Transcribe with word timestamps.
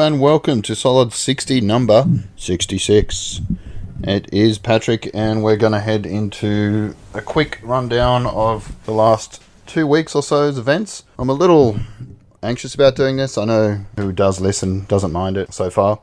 and 0.00 0.18
welcome 0.18 0.62
to 0.62 0.74
Solid 0.74 1.12
60 1.12 1.60
number 1.60 2.06
66. 2.36 3.42
It 4.02 4.32
is 4.32 4.56
Patrick, 4.56 5.10
and 5.12 5.42
we're 5.42 5.58
going 5.58 5.74
to 5.74 5.80
head 5.80 6.06
into 6.06 6.96
a 7.12 7.20
quick 7.20 7.60
rundown 7.62 8.24
of 8.24 8.74
the 8.86 8.92
last 8.92 9.42
two 9.66 9.86
weeks 9.86 10.14
or 10.14 10.22
so's 10.22 10.56
events. 10.56 11.04
I'm 11.18 11.28
a 11.28 11.34
little 11.34 11.78
anxious 12.42 12.74
about 12.74 12.96
doing 12.96 13.18
this. 13.18 13.36
I 13.36 13.44
know 13.44 13.84
who 13.98 14.10
does 14.10 14.40
listen 14.40 14.86
doesn't 14.86 15.12
mind 15.12 15.36
it 15.36 15.52
so 15.52 15.68
far, 15.68 16.00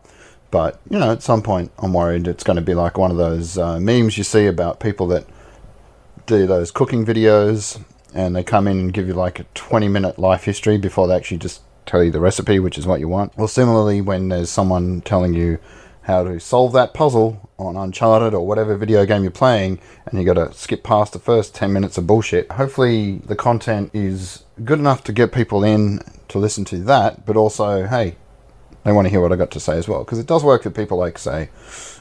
but 0.51 0.79
you 0.91 0.99
know, 0.99 1.11
at 1.11 1.23
some 1.23 1.41
point, 1.41 1.71
I'm 1.79 1.93
worried 1.93 2.27
it's 2.27 2.43
going 2.43 2.57
to 2.57 2.61
be 2.61 2.75
like 2.75 2.99
one 2.99 3.09
of 3.09 3.17
those 3.17 3.57
uh, 3.57 3.79
memes 3.79 4.15
you 4.15 4.23
see 4.23 4.45
about 4.45 4.79
people 4.79 5.07
that 5.07 5.25
do 6.27 6.45
those 6.45 6.69
cooking 6.69 7.03
videos 7.03 7.83
and 8.13 8.35
they 8.35 8.43
come 8.43 8.67
in 8.67 8.77
and 8.77 8.93
give 8.93 9.07
you 9.07 9.15
like 9.15 9.39
a 9.39 9.45
20 9.55 9.87
minute 9.87 10.19
life 10.19 10.43
history 10.43 10.77
before 10.77 11.07
they 11.07 11.15
actually 11.15 11.37
just 11.37 11.61
tell 11.87 12.03
you 12.03 12.11
the 12.11 12.19
recipe, 12.19 12.59
which 12.59 12.77
is 12.77 12.85
what 12.85 12.99
you 12.99 13.07
want. 13.07 13.37
Well, 13.37 13.47
similarly, 13.47 14.01
when 14.01 14.29
there's 14.29 14.49
someone 14.49 15.01
telling 15.01 15.33
you 15.33 15.59
how 16.03 16.23
to 16.23 16.39
solve 16.39 16.71
that 16.73 16.93
puzzle 16.93 17.49
on 17.59 17.75
Uncharted 17.75 18.33
or 18.33 18.47
whatever 18.47 18.77
video 18.77 19.05
game 19.05 19.23
you're 19.23 19.31
playing, 19.31 19.79
and 20.05 20.17
you 20.17 20.25
got 20.25 20.35
to 20.35 20.53
skip 20.53 20.81
past 20.81 21.11
the 21.13 21.19
first 21.19 21.53
10 21.53 21.73
minutes 21.73 21.97
of 21.97 22.07
bullshit. 22.07 22.49
Hopefully, 22.53 23.17
the 23.25 23.35
content 23.35 23.91
is 23.93 24.43
good 24.63 24.79
enough 24.79 25.03
to 25.03 25.11
get 25.11 25.33
people 25.33 25.63
in 25.63 25.99
to 26.29 26.39
listen 26.39 26.63
to 26.65 26.77
that, 26.77 27.25
but 27.25 27.35
also, 27.35 27.87
hey, 27.87 28.15
they 28.83 28.93
want 28.93 29.05
to 29.05 29.09
hear 29.09 29.19
what 29.19 29.33
I 29.33 29.35
got 29.35 29.51
to 29.51 29.59
say 29.59 29.77
as 29.77 29.89
well. 29.89 30.05
Because 30.05 30.19
it 30.19 30.27
does 30.27 30.45
work 30.45 30.63
for 30.63 30.69
people 30.69 30.97
like, 30.97 31.17
say, 31.17 31.49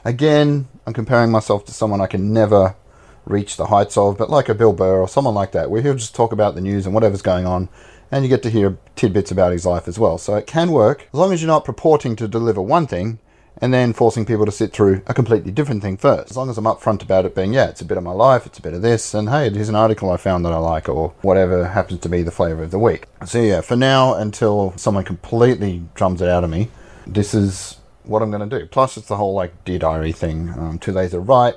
again, 0.04 0.68
I'm 0.86 0.92
comparing 0.92 1.32
myself 1.32 1.64
to 1.64 1.72
someone 1.72 2.00
I 2.00 2.06
can 2.06 2.32
never 2.32 2.76
reach 3.24 3.56
the 3.56 3.66
heights 3.66 3.96
of, 3.96 4.16
but 4.16 4.30
like 4.30 4.48
a 4.48 4.54
Bill 4.54 4.72
Burr 4.72 5.00
or 5.00 5.08
someone 5.08 5.34
like 5.34 5.50
that, 5.50 5.68
where 5.68 5.82
he'll 5.82 5.94
just 5.94 6.14
talk 6.14 6.30
about 6.30 6.54
the 6.54 6.60
news 6.60 6.86
and 6.86 6.94
whatever's 6.94 7.22
going 7.22 7.44
on, 7.44 7.68
and 8.10 8.24
you 8.24 8.28
get 8.28 8.42
to 8.44 8.50
hear 8.50 8.78
tidbits 8.94 9.30
about 9.30 9.52
his 9.52 9.66
life 9.66 9.88
as 9.88 9.98
well. 9.98 10.18
So 10.18 10.36
it 10.36 10.46
can 10.46 10.70
work 10.70 11.08
as 11.12 11.18
long 11.18 11.32
as 11.32 11.42
you're 11.42 11.48
not 11.48 11.64
purporting 11.64 12.16
to 12.16 12.28
deliver 12.28 12.62
one 12.62 12.86
thing 12.86 13.18
and 13.58 13.72
then 13.72 13.92
forcing 13.92 14.26
people 14.26 14.44
to 14.44 14.52
sit 14.52 14.72
through 14.72 15.02
a 15.06 15.14
completely 15.14 15.50
different 15.50 15.82
thing 15.82 15.96
first. 15.96 16.30
As 16.30 16.36
long 16.36 16.50
as 16.50 16.58
I'm 16.58 16.64
upfront 16.64 17.02
about 17.02 17.24
it 17.24 17.34
being, 17.34 17.54
yeah, 17.54 17.68
it's 17.68 17.80
a 17.80 17.86
bit 17.86 17.96
of 17.96 18.04
my 18.04 18.12
life, 18.12 18.46
it's 18.46 18.58
a 18.58 18.62
bit 18.62 18.74
of 18.74 18.82
this, 18.82 19.14
and 19.14 19.30
hey, 19.30 19.50
here's 19.50 19.68
an 19.68 19.74
article 19.74 20.10
I 20.10 20.18
found 20.18 20.44
that 20.44 20.52
I 20.52 20.58
like, 20.58 20.88
or 20.88 21.14
whatever 21.22 21.68
happens 21.68 22.00
to 22.00 22.08
be 22.08 22.22
the 22.22 22.30
flavor 22.30 22.64
of 22.64 22.70
the 22.70 22.78
week. 22.78 23.06
So 23.24 23.40
yeah, 23.40 23.62
for 23.62 23.76
now, 23.76 24.14
until 24.14 24.74
someone 24.76 25.04
completely 25.04 25.82
drums 25.94 26.20
it 26.20 26.28
out 26.28 26.44
of 26.44 26.50
me, 26.50 26.68
this 27.06 27.32
is 27.32 27.78
what 28.02 28.22
I'm 28.22 28.30
going 28.30 28.48
to 28.48 28.58
do. 28.58 28.66
Plus, 28.66 28.96
it's 28.96 29.08
the 29.08 29.16
whole 29.16 29.34
like 29.34 29.64
dear 29.64 29.78
diary 29.78 30.12
thing. 30.12 30.50
Um, 30.50 30.78
two 30.78 30.92
days 30.92 31.14
are 31.14 31.20
right 31.20 31.54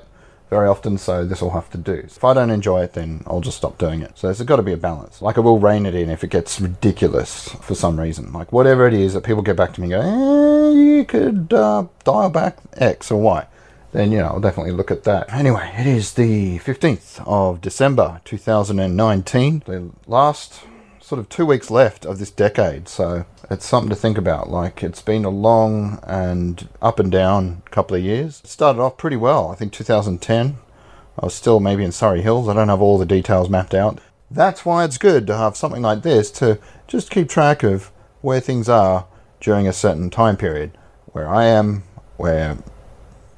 very 0.50 0.68
often, 0.68 0.98
so 0.98 1.24
this 1.24 1.40
will 1.40 1.52
have 1.52 1.70
to 1.70 1.78
do. 1.78 1.92
If 1.92 2.24
I 2.24 2.34
don't 2.34 2.50
enjoy 2.50 2.82
it, 2.82 2.92
then 2.94 3.22
I'll 3.26 3.40
just 3.40 3.56
stop 3.56 3.78
doing 3.78 4.02
it. 4.02 4.18
So 4.18 4.26
there's 4.26 4.42
got 4.42 4.56
to 4.56 4.62
be 4.62 4.72
a 4.72 4.76
balance. 4.76 5.22
Like 5.22 5.38
I 5.38 5.40
will 5.40 5.60
rein 5.60 5.86
it 5.86 5.94
in 5.94 6.10
if 6.10 6.24
it 6.24 6.30
gets 6.30 6.60
ridiculous 6.60 7.48
for 7.62 7.74
some 7.74 7.98
reason. 7.98 8.32
Like 8.32 8.52
whatever 8.52 8.86
it 8.86 8.92
is 8.92 9.14
that 9.14 9.22
people 9.22 9.42
get 9.42 9.56
back 9.56 9.72
to 9.74 9.80
me 9.80 9.92
and 9.92 10.02
go, 10.02 10.08
eh, 10.08 10.72
you 10.72 11.04
could 11.04 11.52
uh, 11.52 11.86
dial 12.04 12.30
back 12.30 12.58
X 12.74 13.10
or 13.10 13.22
Y. 13.22 13.46
Then, 13.92 14.12
you 14.12 14.18
know, 14.18 14.26
I'll 14.26 14.40
definitely 14.40 14.72
look 14.72 14.90
at 14.90 15.04
that. 15.04 15.32
Anyway, 15.32 15.72
it 15.76 15.86
is 15.86 16.14
the 16.14 16.58
15th 16.60 17.26
of 17.26 17.60
December 17.60 18.20
2019. 18.24 19.62
The 19.66 19.90
last 20.06 20.62
sort 21.10 21.18
of 21.18 21.28
two 21.28 21.44
weeks 21.44 21.72
left 21.72 22.06
of 22.06 22.20
this 22.20 22.30
decade. 22.30 22.88
So 22.88 23.26
it's 23.50 23.66
something 23.66 23.90
to 23.90 23.96
think 23.96 24.16
about. 24.16 24.48
Like 24.48 24.84
it's 24.84 25.02
been 25.02 25.24
a 25.24 25.28
long 25.28 25.98
and 26.04 26.68
up 26.80 27.00
and 27.00 27.10
down 27.10 27.62
couple 27.72 27.96
of 27.96 28.02
years. 28.04 28.40
It 28.44 28.46
started 28.46 28.80
off 28.80 28.96
pretty 28.96 29.16
well. 29.16 29.50
I 29.50 29.56
think 29.56 29.72
2010. 29.72 30.58
I 31.18 31.24
was 31.24 31.34
still 31.34 31.58
maybe 31.58 31.82
in 31.82 31.90
Surry 31.90 32.22
Hills. 32.22 32.48
I 32.48 32.54
don't 32.54 32.68
have 32.68 32.80
all 32.80 32.96
the 32.96 33.04
details 33.04 33.50
mapped 33.50 33.74
out. 33.74 34.00
That's 34.30 34.64
why 34.64 34.84
it's 34.84 34.98
good 34.98 35.26
to 35.26 35.36
have 35.36 35.56
something 35.56 35.82
like 35.82 36.02
this 36.02 36.30
to 36.42 36.60
just 36.86 37.10
keep 37.10 37.28
track 37.28 37.64
of 37.64 37.90
where 38.20 38.38
things 38.38 38.68
are 38.68 39.08
during 39.40 39.66
a 39.66 39.72
certain 39.72 40.10
time 40.10 40.36
period, 40.36 40.78
where 41.06 41.28
I 41.28 41.46
am, 41.46 41.82
where 42.18 42.58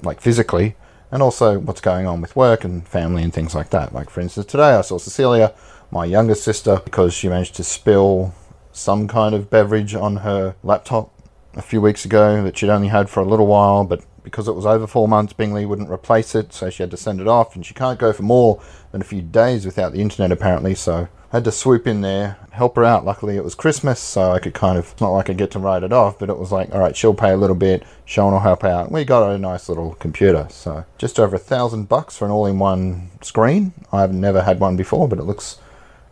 like 0.03 0.21
physically, 0.21 0.75
and 1.09 1.23
also 1.23 1.57
what's 1.57 1.81
going 1.81 2.05
on 2.05 2.21
with 2.21 2.35
work 2.35 2.63
and 2.63 2.87
family 2.87 3.23
and 3.23 3.33
things 3.33 3.55
like 3.55 3.71
that. 3.71 3.95
Like 3.95 4.11
for 4.11 4.21
instance, 4.21 4.45
today 4.45 4.75
I 4.75 4.81
saw 4.81 4.99
Cecilia 4.99 5.55
my 5.93 6.05
younger 6.05 6.35
sister 6.35 6.81
because 6.83 7.13
she 7.13 7.29
managed 7.29 7.55
to 7.55 7.63
spill 7.63 8.33
some 8.71 9.07
kind 9.07 9.35
of 9.35 9.49
beverage 9.49 9.93
on 9.93 10.17
her 10.17 10.55
laptop 10.63 11.11
a 11.53 11.61
few 11.61 11.79
weeks 11.79 12.03
ago 12.03 12.43
that 12.43 12.57
she'd 12.57 12.69
only 12.69 12.87
had 12.87 13.09
for 13.09 13.19
a 13.21 13.25
little 13.25 13.45
while, 13.45 13.83
but 13.83 14.03
because 14.23 14.47
it 14.47 14.55
was 14.55 14.65
over 14.65 14.87
four 14.87 15.07
months, 15.07 15.33
Bingley 15.33 15.65
wouldn't 15.65 15.91
replace 15.91 16.33
it, 16.33 16.51
so 16.51 16.69
she 16.69 16.81
had 16.81 16.89
to 16.91 16.97
send 16.97 17.21
it 17.21 17.27
off, 17.27 17.55
and 17.55 17.63
she 17.63 17.73
can't 17.73 17.99
go 17.99 18.11
for 18.11 18.23
more 18.23 18.61
than 18.91 19.01
a 19.01 19.05
few 19.05 19.21
days 19.21 19.65
without 19.65 19.91
the 19.91 20.01
internet 20.01 20.31
apparently, 20.31 20.73
so 20.73 21.07
I 21.31 21.37
had 21.37 21.43
to 21.43 21.51
swoop 21.51 21.85
in 21.85 22.01
there, 22.01 22.37
help 22.51 22.75
her 22.75 22.85
out. 22.85 23.05
Luckily, 23.05 23.37
it 23.37 23.43
was 23.43 23.53
Christmas, 23.53 23.99
so 23.99 24.31
I 24.31 24.39
could 24.39 24.53
kind 24.53 24.79
of, 24.79 24.91
it's 24.93 25.01
not 25.01 25.09
like 25.09 25.29
I 25.29 25.33
get 25.33 25.51
to 25.51 25.59
write 25.59 25.83
it 25.83 25.93
off, 25.93 26.17
but 26.17 26.29
it 26.29 26.39
was 26.39 26.51
like, 26.51 26.73
all 26.73 26.79
right, 26.79 26.95
she'll 26.95 27.13
pay 27.13 27.31
a 27.31 27.37
little 27.37 27.55
bit, 27.55 27.83
Sean 28.05 28.31
will 28.31 28.39
help 28.39 28.63
out. 28.63 28.91
We 28.91 29.03
got 29.03 29.29
a 29.29 29.37
nice 29.37 29.69
little 29.69 29.93
computer, 29.95 30.47
so 30.49 30.85
just 30.97 31.19
over 31.19 31.35
a 31.35 31.39
thousand 31.39 31.89
bucks 31.89 32.17
for 32.17 32.25
an 32.25 32.31
all 32.31 32.47
in 32.47 32.57
one 32.57 33.11
screen. 33.21 33.73
I've 33.91 34.13
never 34.13 34.41
had 34.41 34.59
one 34.59 34.75
before, 34.75 35.07
but 35.07 35.19
it 35.19 35.25
looks 35.25 35.59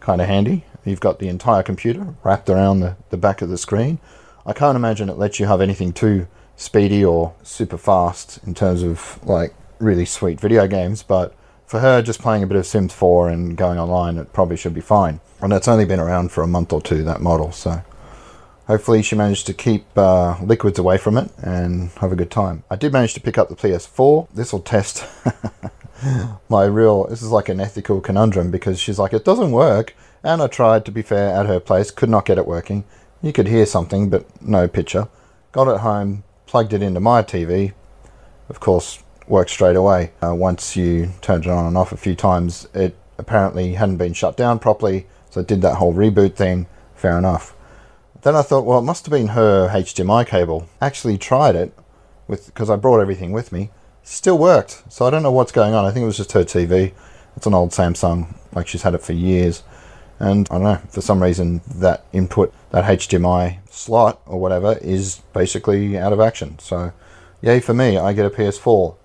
kind 0.02 0.20
of 0.20 0.28
handy. 0.28 0.66
You've 0.84 1.00
got 1.00 1.20
the 1.20 1.30
entire 1.30 1.64
computer 1.64 2.16
wrapped 2.24 2.50
around 2.50 2.82
the, 2.82 2.98
the 3.10 3.18
back 3.18 3.42
of 3.42 3.50
the 3.50 3.58
screen. 3.58 4.00
I 4.46 4.54
can't 4.54 4.76
imagine 4.76 5.10
it 5.10 5.18
lets 5.18 5.40
you 5.40 5.46
have 5.46 5.62
anything 5.62 5.94
too 5.94 6.28
speedy 6.58 7.06
or 7.06 7.34
super 7.44 7.78
fast 7.78 8.40
in 8.46 8.54
terms 8.54 8.84
of 8.84 9.20
like 9.24 9.54
really 9.80 10.06
sweet 10.06 10.40
video 10.40 10.68
games, 10.68 11.04
but 11.04 11.34
for 11.66 11.80
her 11.80 12.02
just 12.02 12.20
playing 12.22 12.44
a 12.44 12.48
bit 12.48 12.58
of 12.58 12.66
Sims 12.66 12.94
4 12.94 13.30
and 13.30 13.56
going 13.56 13.80
online, 13.80 14.18
it 14.18 14.34
probably 14.34 14.58
should 14.58 14.74
be 14.74 14.82
fine. 14.82 15.22
And 15.40 15.54
it's 15.54 15.68
only 15.68 15.86
been 15.86 16.00
around 16.00 16.32
for 16.32 16.44
a 16.44 16.48
month 16.48 16.74
or 16.74 16.82
two, 16.82 17.04
that 17.04 17.22
model, 17.22 17.52
so 17.52 17.82
hopefully 18.72 19.02
she 19.02 19.16
managed 19.16 19.46
to 19.46 19.54
keep 19.54 19.86
uh, 19.98 20.38
liquids 20.42 20.80
away 20.80 20.98
from 20.98 21.18
it 21.18 21.30
and 21.44 21.90
have 22.00 22.14
a 22.14 22.16
good 22.16 22.32
time. 22.32 22.64
I 22.70 22.78
did 22.78 22.94
manage 22.94 23.14
to 23.16 23.20
pick 23.20 23.38
up 23.38 23.50
the 23.50 23.56
PS4. 23.56 24.30
This 24.34 24.54
will 24.54 24.62
test 24.62 25.06
my 26.50 26.64
real 26.64 27.04
this 27.08 27.22
is 27.22 27.32
like 27.32 27.50
an 27.50 27.60
ethical 27.60 28.00
conundrum 28.00 28.50
because 28.50 28.80
she's 28.80 28.98
like 28.98 29.12
it 29.12 29.26
doesn't 29.26 29.52
work. 29.52 29.94
And 30.24 30.42
i 30.42 30.48
tried 30.48 30.86
to 30.86 30.92
be 30.92 31.02
fair 31.02 31.36
at 31.36 31.48
her 31.48 31.60
place 31.60 31.92
could 31.92 32.10
not 32.10 32.26
get 32.26 32.38
it 32.38 32.48
working. 32.48 32.86
You 33.22 33.34
could 33.34 33.50
hear 33.50 33.66
something 33.66 34.10
but 34.10 34.24
no 34.42 34.70
picture. 34.70 35.10
Got 35.52 35.68
it 35.68 35.82
home 35.82 36.24
plugged 36.46 36.72
it 36.72 36.82
into 36.82 37.02
my 37.02 37.24
tv 37.24 37.74
of 38.48 38.62
course 38.62 39.04
worked 39.28 39.52
straight 39.52 39.76
away. 39.76 40.14
Uh, 40.24 40.34
once 40.34 40.78
you 40.78 41.12
turned 41.20 41.46
it 41.46 41.52
on 41.52 41.66
and 41.66 41.78
off 41.78 41.92
a 41.92 41.98
few 41.98 42.16
times 42.16 42.70
it 42.74 42.96
apparently 43.18 43.74
hadn't 43.74 43.98
been 43.98 44.14
shut 44.14 44.38
down 44.38 44.60
properly 44.60 45.08
so 45.30 45.42
it 45.42 45.48
did 45.48 45.62
that 45.62 45.76
whole 45.76 45.94
reboot 45.94 46.36
thing. 46.36 46.68
Fair 46.96 47.18
enough 47.18 47.54
then 48.24 48.36
i 48.36 48.42
thought 48.42 48.66
well 48.66 48.80
it 48.80 48.84
must 48.84 49.06
have 49.06 49.12
been 49.12 49.30
her 49.30 49.70
hdmi 49.70 50.26
cable 50.26 50.68
actually 50.82 51.18
tried 51.18 51.56
it 51.56 51.74
with 52.28 52.46
because 52.48 52.70
i 52.70 52.76
brought 52.76 53.00
everything 53.00 53.32
with 53.32 53.52
me 53.52 53.70
still 54.04 54.38
worked. 54.38 54.84
So 54.90 55.06
I 55.06 55.10
don't 55.10 55.24
know 55.24 55.32
what's 55.32 55.52
going 55.52 55.74
on. 55.74 55.86
I 55.86 55.92
think 55.92 56.04
it 56.04 56.08
was 56.08 56.18
just 56.18 56.32
her 56.34 56.44
TV. 56.44 56.94
It's 57.36 57.46
an 57.46 57.54
old 57.54 57.72
Samsung, 57.72 58.36
like 58.54 58.68
she's 58.68 58.82
had 58.82 58.94
it 58.94 59.02
for 59.02 59.14
years. 59.14 59.64
And 60.20 60.48
I 60.52 60.56
don't 60.56 60.64
know, 60.64 60.82
for 60.90 61.02
some 61.02 61.24
reason, 61.24 61.62
that 61.76 62.06
input, 62.14 62.54
that 62.72 62.84
HDMI 62.86 63.60
slot 63.70 64.22
or 64.26 64.40
whatever, 64.40 64.78
is 64.82 65.22
basically 65.34 65.98
out 65.98 66.14
of 66.14 66.20
action. 66.20 66.60
So, 66.60 66.94
yay 67.42 67.60
for 67.60 67.74
me, 67.74 67.98
I 67.98 68.14
get 68.14 68.26
a 68.26 68.30
PS4. 68.30 68.96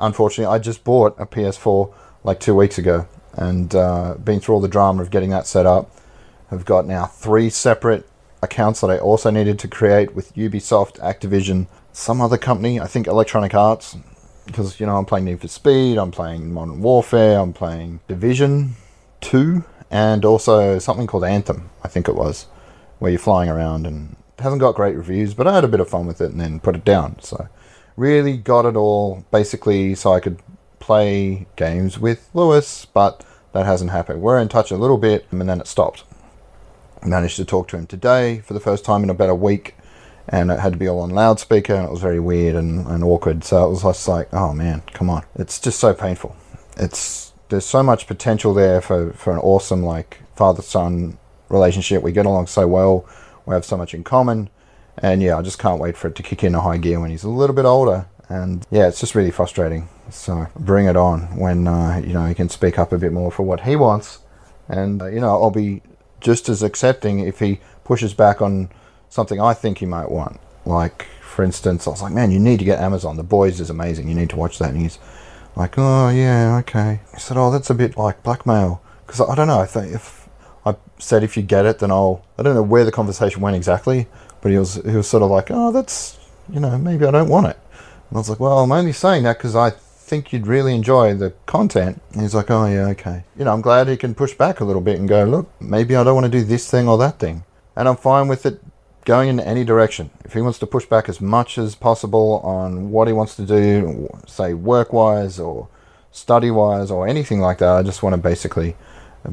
Unfortunately, 0.00 0.52
I 0.52 0.58
just 0.58 0.82
bought 0.82 1.14
a 1.18 1.26
PS4 1.26 1.92
like 2.24 2.40
two 2.40 2.56
weeks 2.56 2.78
ago 2.78 3.06
and 3.34 3.72
uh, 3.74 4.14
been 4.14 4.40
through 4.40 4.56
all 4.56 4.60
the 4.60 4.68
drama 4.68 5.02
of 5.02 5.10
getting 5.10 5.30
that 5.30 5.46
set 5.46 5.66
up. 5.66 5.90
I've 6.50 6.64
got 6.64 6.86
now 6.86 7.06
three 7.06 7.50
separate 7.50 8.08
accounts 8.44 8.80
that 8.80 8.90
I 8.90 8.98
also 8.98 9.30
needed 9.30 9.58
to 9.60 9.68
create 9.68 10.14
with 10.14 10.34
Ubisoft, 10.34 10.98
Activision, 11.00 11.66
some 11.92 12.20
other 12.20 12.38
company, 12.38 12.80
I 12.80 12.86
think 12.86 13.06
Electronic 13.06 13.54
Arts, 13.54 13.96
because 14.46 14.78
you 14.78 14.86
know 14.86 14.96
I'm 14.96 15.04
playing 15.04 15.24
Need 15.24 15.40
for 15.40 15.48
Speed, 15.48 15.98
I'm 15.98 16.10
playing 16.10 16.52
Modern 16.52 16.80
Warfare, 16.80 17.40
I'm 17.40 17.52
playing 17.52 18.00
Division 18.08 18.74
Two, 19.20 19.64
and 19.90 20.24
also 20.24 20.78
something 20.78 21.06
called 21.06 21.24
Anthem. 21.24 21.70
I 21.82 21.88
think 21.88 22.08
it 22.08 22.14
was, 22.14 22.46
where 22.98 23.10
you're 23.10 23.18
flying 23.18 23.48
around 23.48 23.86
and 23.86 24.16
it 24.38 24.42
hasn't 24.42 24.60
got 24.60 24.74
great 24.74 24.96
reviews, 24.96 25.34
but 25.34 25.46
I 25.46 25.54
had 25.54 25.64
a 25.64 25.68
bit 25.68 25.80
of 25.80 25.88
fun 25.88 26.06
with 26.06 26.20
it 26.20 26.32
and 26.32 26.40
then 26.40 26.60
put 26.60 26.76
it 26.76 26.84
down. 26.84 27.16
So 27.20 27.48
really 27.96 28.36
got 28.36 28.66
it 28.66 28.76
all 28.76 29.24
basically 29.30 29.94
so 29.94 30.12
I 30.12 30.20
could 30.20 30.40
play 30.80 31.46
games 31.56 31.98
with 31.98 32.28
Lewis, 32.34 32.86
but 32.86 33.24
that 33.52 33.66
hasn't 33.66 33.92
happened. 33.92 34.20
We're 34.20 34.40
in 34.40 34.48
touch 34.48 34.70
a 34.70 34.76
little 34.76 34.98
bit 34.98 35.26
and 35.30 35.48
then 35.48 35.60
it 35.60 35.66
stopped. 35.66 36.04
Managed 37.06 37.36
to 37.36 37.44
talk 37.44 37.68
to 37.68 37.76
him 37.76 37.86
today 37.86 38.38
for 38.40 38.54
the 38.54 38.60
first 38.60 38.82
time 38.82 39.04
in 39.04 39.10
about 39.10 39.28
a 39.28 39.34
week 39.34 39.74
and 40.26 40.50
it 40.50 40.58
had 40.58 40.72
to 40.72 40.78
be 40.78 40.88
all 40.88 41.00
on 41.00 41.10
loudspeaker 41.10 41.74
and 41.74 41.84
it 41.84 41.90
was 41.90 42.00
very 42.00 42.18
weird 42.18 42.56
and, 42.56 42.86
and 42.86 43.04
awkward. 43.04 43.44
So 43.44 43.66
it 43.66 43.68
was 43.68 43.82
just 43.82 44.08
like 44.08 44.32
oh 44.32 44.54
man 44.54 44.82
come 44.94 45.10
on. 45.10 45.22
It's 45.34 45.60
just 45.60 45.78
so 45.78 45.92
painful. 45.92 46.34
It's 46.78 47.34
there's 47.50 47.66
so 47.66 47.82
much 47.82 48.06
potential 48.06 48.54
there 48.54 48.80
for, 48.80 49.12
for 49.12 49.34
an 49.34 49.38
awesome 49.40 49.82
like 49.82 50.20
father 50.34 50.62
son 50.62 51.18
relationship. 51.50 52.02
We 52.02 52.10
get 52.10 52.24
along 52.24 52.46
so 52.46 52.66
well. 52.66 53.06
We 53.44 53.52
have 53.52 53.66
so 53.66 53.76
much 53.76 53.92
in 53.92 54.02
common. 54.02 54.48
And 54.96 55.22
yeah 55.22 55.36
i 55.36 55.42
just 55.42 55.58
can't 55.58 55.80
wait 55.80 55.98
for 55.98 56.08
it 56.08 56.14
to 56.14 56.22
kick 56.22 56.42
in 56.42 56.54
a 56.54 56.60
high 56.60 56.78
gear 56.78 57.00
when 57.00 57.10
he's 57.10 57.24
a 57.24 57.28
little 57.28 57.54
bit 57.54 57.66
older. 57.66 58.06
And 58.30 58.66
yeah 58.70 58.88
it's 58.88 59.00
just 59.00 59.14
really 59.14 59.30
frustrating. 59.30 59.90
So 60.08 60.46
bring 60.58 60.86
it 60.86 60.96
on 60.96 61.36
when 61.36 61.68
uh, 61.68 62.00
you 62.02 62.14
know 62.14 62.24
he 62.24 62.34
can 62.34 62.48
speak 62.48 62.78
up 62.78 62.92
a 62.92 62.98
bit 62.98 63.12
more 63.12 63.30
for 63.30 63.42
what 63.42 63.60
he 63.60 63.76
wants. 63.76 64.20
And 64.68 65.02
uh, 65.02 65.06
you 65.08 65.20
know 65.20 65.42
i'll 65.42 65.50
be 65.50 65.82
just 66.24 66.48
as 66.48 66.62
accepting 66.62 67.20
if 67.20 67.38
he 67.38 67.60
pushes 67.84 68.14
back 68.14 68.42
on 68.42 68.70
something 69.10 69.40
I 69.40 69.54
think 69.54 69.78
he 69.78 69.86
might 69.86 70.10
want. 70.10 70.40
Like, 70.64 71.06
for 71.20 71.44
instance, 71.44 71.86
I 71.86 71.90
was 71.90 72.02
like, 72.02 72.14
man, 72.14 72.32
you 72.32 72.40
need 72.40 72.58
to 72.58 72.64
get 72.64 72.80
Amazon. 72.80 73.16
The 73.16 73.22
Boys 73.22 73.60
is 73.60 73.70
amazing. 73.70 74.08
You 74.08 74.14
need 74.14 74.30
to 74.30 74.36
watch 74.36 74.58
that. 74.58 74.70
And 74.70 74.80
he's 74.80 74.98
like, 75.54 75.74
oh, 75.76 76.08
yeah, 76.08 76.56
okay. 76.60 77.00
He 77.12 77.20
said, 77.20 77.36
oh, 77.36 77.50
that's 77.50 77.70
a 77.70 77.74
bit 77.74 77.96
like 77.96 78.22
blackmail. 78.22 78.82
Because 79.06 79.20
I 79.20 79.34
don't 79.34 79.48
know. 79.48 79.60
I 79.60 79.66
think 79.66 79.94
if 79.94 80.28
I 80.64 80.74
said 80.98 81.22
if 81.22 81.36
you 81.36 81.42
get 81.42 81.66
it, 81.66 81.78
then 81.78 81.90
I'll. 81.90 82.24
I 82.38 82.42
don't 82.42 82.54
know 82.54 82.62
where 82.62 82.86
the 82.86 82.92
conversation 82.92 83.42
went 83.42 83.54
exactly, 83.54 84.06
but 84.40 84.50
he 84.50 84.56
was 84.56 84.76
he 84.76 84.96
was 84.96 85.06
sort 85.06 85.22
of 85.22 85.30
like, 85.30 85.48
oh, 85.50 85.72
that's 85.72 86.18
you 86.50 86.58
know 86.58 86.78
maybe 86.78 87.04
I 87.04 87.10
don't 87.10 87.28
want 87.28 87.48
it. 87.48 87.58
And 88.08 88.16
I 88.16 88.18
was 88.18 88.30
like, 88.30 88.40
well, 88.40 88.60
I'm 88.60 88.72
only 88.72 88.92
saying 88.92 89.24
that 89.24 89.36
because 89.36 89.54
I 89.54 89.72
think 90.04 90.32
you'd 90.32 90.46
really 90.46 90.74
enjoy 90.74 91.14
the 91.14 91.32
content. 91.46 92.00
And 92.12 92.22
he's 92.22 92.34
like, 92.34 92.50
oh 92.50 92.66
yeah, 92.66 92.88
okay. 92.88 93.24
You 93.36 93.44
know, 93.44 93.52
I'm 93.52 93.62
glad 93.62 93.88
he 93.88 93.96
can 93.96 94.14
push 94.14 94.34
back 94.34 94.60
a 94.60 94.64
little 94.64 94.82
bit 94.82 94.98
and 94.98 95.08
go, 95.08 95.24
look, 95.24 95.50
maybe 95.60 95.96
I 95.96 96.04
don't 96.04 96.14
want 96.14 96.26
to 96.26 96.38
do 96.38 96.44
this 96.44 96.70
thing 96.70 96.88
or 96.88 96.98
that 96.98 97.18
thing, 97.18 97.44
and 97.74 97.88
I'm 97.88 97.96
fine 97.96 98.28
with 98.28 98.46
it 98.46 98.60
going 99.04 99.28
in 99.28 99.40
any 99.40 99.64
direction. 99.64 100.10
If 100.24 100.32
he 100.32 100.40
wants 100.40 100.58
to 100.60 100.66
push 100.66 100.86
back 100.86 101.08
as 101.08 101.20
much 101.20 101.58
as 101.58 101.74
possible 101.74 102.40
on 102.44 102.90
what 102.90 103.08
he 103.08 103.12
wants 103.12 103.36
to 103.36 103.44
do, 103.44 104.08
say 104.26 104.54
work 104.54 104.92
wise 104.92 105.38
or 105.38 105.68
study 106.10 106.50
wise 106.50 106.90
or 106.90 107.06
anything 107.06 107.40
like 107.40 107.58
that, 107.58 107.72
I 107.72 107.82
just 107.82 108.02
want 108.02 108.14
to 108.14 108.20
basically 108.20 108.76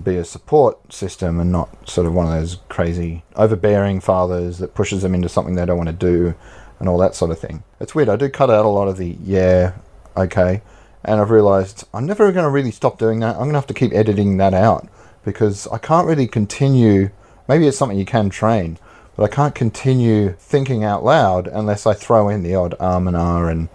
be 0.03 0.15
a 0.15 0.25
support 0.25 0.93
system 0.93 1.39
and 1.39 1.51
not 1.51 1.89
sort 1.89 2.07
of 2.07 2.13
one 2.13 2.25
of 2.25 2.33
those 2.33 2.57
crazy 2.69 3.23
overbearing 3.35 3.99
fathers 3.99 4.57
that 4.59 4.73
pushes 4.73 5.01
them 5.01 5.13
into 5.13 5.29
something 5.29 5.55
they 5.55 5.65
don't 5.65 5.77
want 5.77 5.89
to 5.89 5.93
do 5.93 6.33
and 6.79 6.87
all 6.89 6.97
that 6.97 7.13
sort 7.13 7.31
of 7.31 7.39
thing. 7.39 7.63
It's 7.79 7.93
weird. 7.93 8.09
I 8.09 8.15
do 8.15 8.29
cut 8.29 8.49
out 8.49 8.65
a 8.65 8.69
lot 8.69 8.87
of 8.87 8.97
the 8.97 9.17
yeah, 9.23 9.73
okay, 10.15 10.61
and 11.03 11.19
I've 11.19 11.31
realized 11.31 11.85
I'm 11.93 12.05
never 12.05 12.31
going 12.31 12.45
to 12.45 12.49
really 12.49 12.71
stop 12.71 12.97
doing 12.97 13.19
that. 13.19 13.35
I'm 13.35 13.43
going 13.43 13.53
to 13.53 13.57
have 13.57 13.67
to 13.67 13.73
keep 13.73 13.93
editing 13.93 14.37
that 14.37 14.53
out 14.53 14.87
because 15.23 15.67
I 15.67 15.77
can't 15.77 16.07
really 16.07 16.27
continue. 16.27 17.09
Maybe 17.47 17.67
it's 17.67 17.77
something 17.77 17.97
you 17.97 18.05
can 18.05 18.29
train, 18.29 18.77
but 19.15 19.23
I 19.23 19.27
can't 19.27 19.55
continue 19.55 20.33
thinking 20.33 20.83
out 20.83 21.03
loud 21.03 21.47
unless 21.47 21.85
I 21.85 21.93
throw 21.93 22.29
in 22.29 22.43
the 22.43 22.55
odd 22.55 22.79
um 22.79 23.07
and 23.07 23.17
ah 23.17 23.45
and 23.45 23.69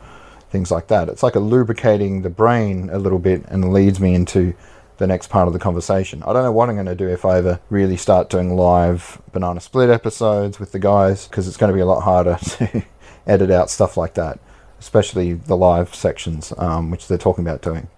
things 0.51 0.71
like 0.71 0.87
that. 0.89 1.09
It's 1.09 1.23
like 1.23 1.35
a 1.35 1.41
lubricating 1.41 2.23
the 2.23 2.31
brain 2.31 2.89
a 2.91 2.99
little 2.99 3.19
bit 3.19 3.45
and 3.49 3.73
leads 3.73 4.01
me 4.01 4.15
into 4.15 4.55
the 4.99 5.07
next 5.07 5.29
part 5.29 5.47
of 5.47 5.53
the 5.53 5.59
conversation. 5.59 6.23
I 6.23 6.33
don't 6.33 6.43
know 6.43 6.53
what 6.53 6.69
I'm 6.69 6.77
going 6.77 6.87
to 6.87 6.95
do 6.95 7.09
if 7.09 7.25
I 7.25 7.39
ever 7.39 7.61
really 7.69 7.97
start 7.97 8.31
doing 8.31 8.57
live 8.57 9.21
banana 9.33 9.61
split 9.61 9.91
episodes 9.91 10.59
with 10.59 10.73
the 10.73 10.79
guys 10.79 11.29
because 11.29 11.47
it's 11.47 11.57
going 11.57 11.71
to 11.71 11.75
be 11.75 11.81
a 11.81 11.87
lot 11.87 12.01
harder 12.01 12.39
to 12.43 12.83
edit 13.27 13.51
out 13.51 13.71
stuff 13.71 13.97
like 13.97 14.15
that, 14.15 14.39
especially 14.87 15.33
the 15.33 15.57
live 15.57 15.93
sections, 15.93 16.53
um, 16.59 16.93
which 16.93 17.09
they're 17.09 17.19
talking 17.19 17.45
about 17.45 17.61
doing. 17.61 17.89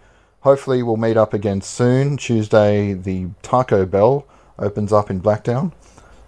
Hopefully, 0.41 0.83
we'll 0.83 0.97
meet 0.97 1.19
up 1.19 1.35
again 1.35 1.61
soon. 1.61 2.17
Tuesday, 2.17 2.95
the 2.95 3.27
Taco 3.43 3.85
Bell 3.85 4.27
opens 4.59 4.91
up 4.91 5.11
in 5.11 5.21
Blacktown, 5.21 5.73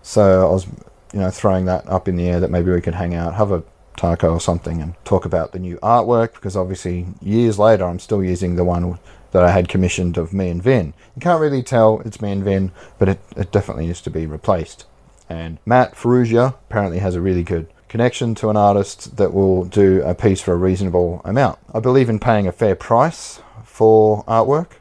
so 0.02 0.46
I 0.46 0.52
was, 0.52 0.66
you 1.14 1.20
know, 1.20 1.30
throwing 1.30 1.64
that 1.64 1.88
up 1.88 2.08
in 2.08 2.16
the 2.16 2.28
air 2.28 2.40
that 2.40 2.50
maybe 2.50 2.70
we 2.70 2.82
could 2.82 2.94
hang 2.94 3.14
out, 3.14 3.36
have 3.36 3.50
a 3.52 3.62
taco 3.96 4.34
or 4.34 4.40
something, 4.40 4.82
and 4.82 4.94
talk 5.06 5.24
about 5.24 5.52
the 5.52 5.58
new 5.58 5.78
artwork 5.78 6.34
because 6.34 6.58
obviously 6.58 7.06
years 7.22 7.58
later 7.58 7.86
I'm 7.86 7.98
still 7.98 8.22
using 8.22 8.56
the 8.56 8.64
one 8.64 8.98
that 9.30 9.42
I 9.42 9.52
had 9.52 9.68
commissioned 9.68 10.18
of 10.18 10.34
me 10.34 10.50
and 10.50 10.62
Vin. 10.62 10.92
You 11.16 11.20
can't 11.20 11.40
really 11.40 11.62
tell 11.62 12.00
it's 12.00 12.20
me 12.20 12.32
and 12.32 12.44
Vin, 12.44 12.72
but 12.98 13.08
it, 13.08 13.20
it 13.34 13.50
definitely 13.50 13.86
needs 13.86 14.02
to 14.02 14.10
be 14.10 14.26
replaced. 14.26 14.84
And 15.28 15.58
Matt 15.64 15.94
Ferrugia 15.94 16.54
apparently 16.68 16.98
has 16.98 17.14
a 17.14 17.20
really 17.20 17.44
good 17.44 17.68
connection 17.90 18.36
to 18.36 18.48
an 18.48 18.56
artist 18.56 19.16
that 19.16 19.34
will 19.34 19.64
do 19.64 20.00
a 20.02 20.14
piece 20.14 20.40
for 20.40 20.52
a 20.52 20.56
reasonable 20.56 21.20
amount. 21.24 21.58
I 21.74 21.80
believe 21.80 22.08
in 22.08 22.20
paying 22.20 22.46
a 22.46 22.52
fair 22.52 22.76
price 22.76 23.40
for 23.64 24.24
artwork 24.24 24.74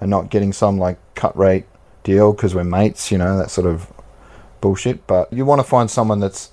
and 0.00 0.10
not 0.10 0.30
getting 0.30 0.52
some 0.52 0.76
like 0.76 0.98
cut 1.14 1.34
rate 1.38 1.64
deal 2.02 2.32
because 2.32 2.56
we're 2.56 2.64
mates, 2.64 3.12
you 3.12 3.18
know, 3.18 3.38
that 3.38 3.50
sort 3.50 3.68
of 3.68 3.92
bullshit. 4.60 5.06
But 5.06 5.32
you 5.32 5.44
want 5.44 5.60
to 5.60 5.66
find 5.66 5.88
someone 5.88 6.18
that's, 6.18 6.50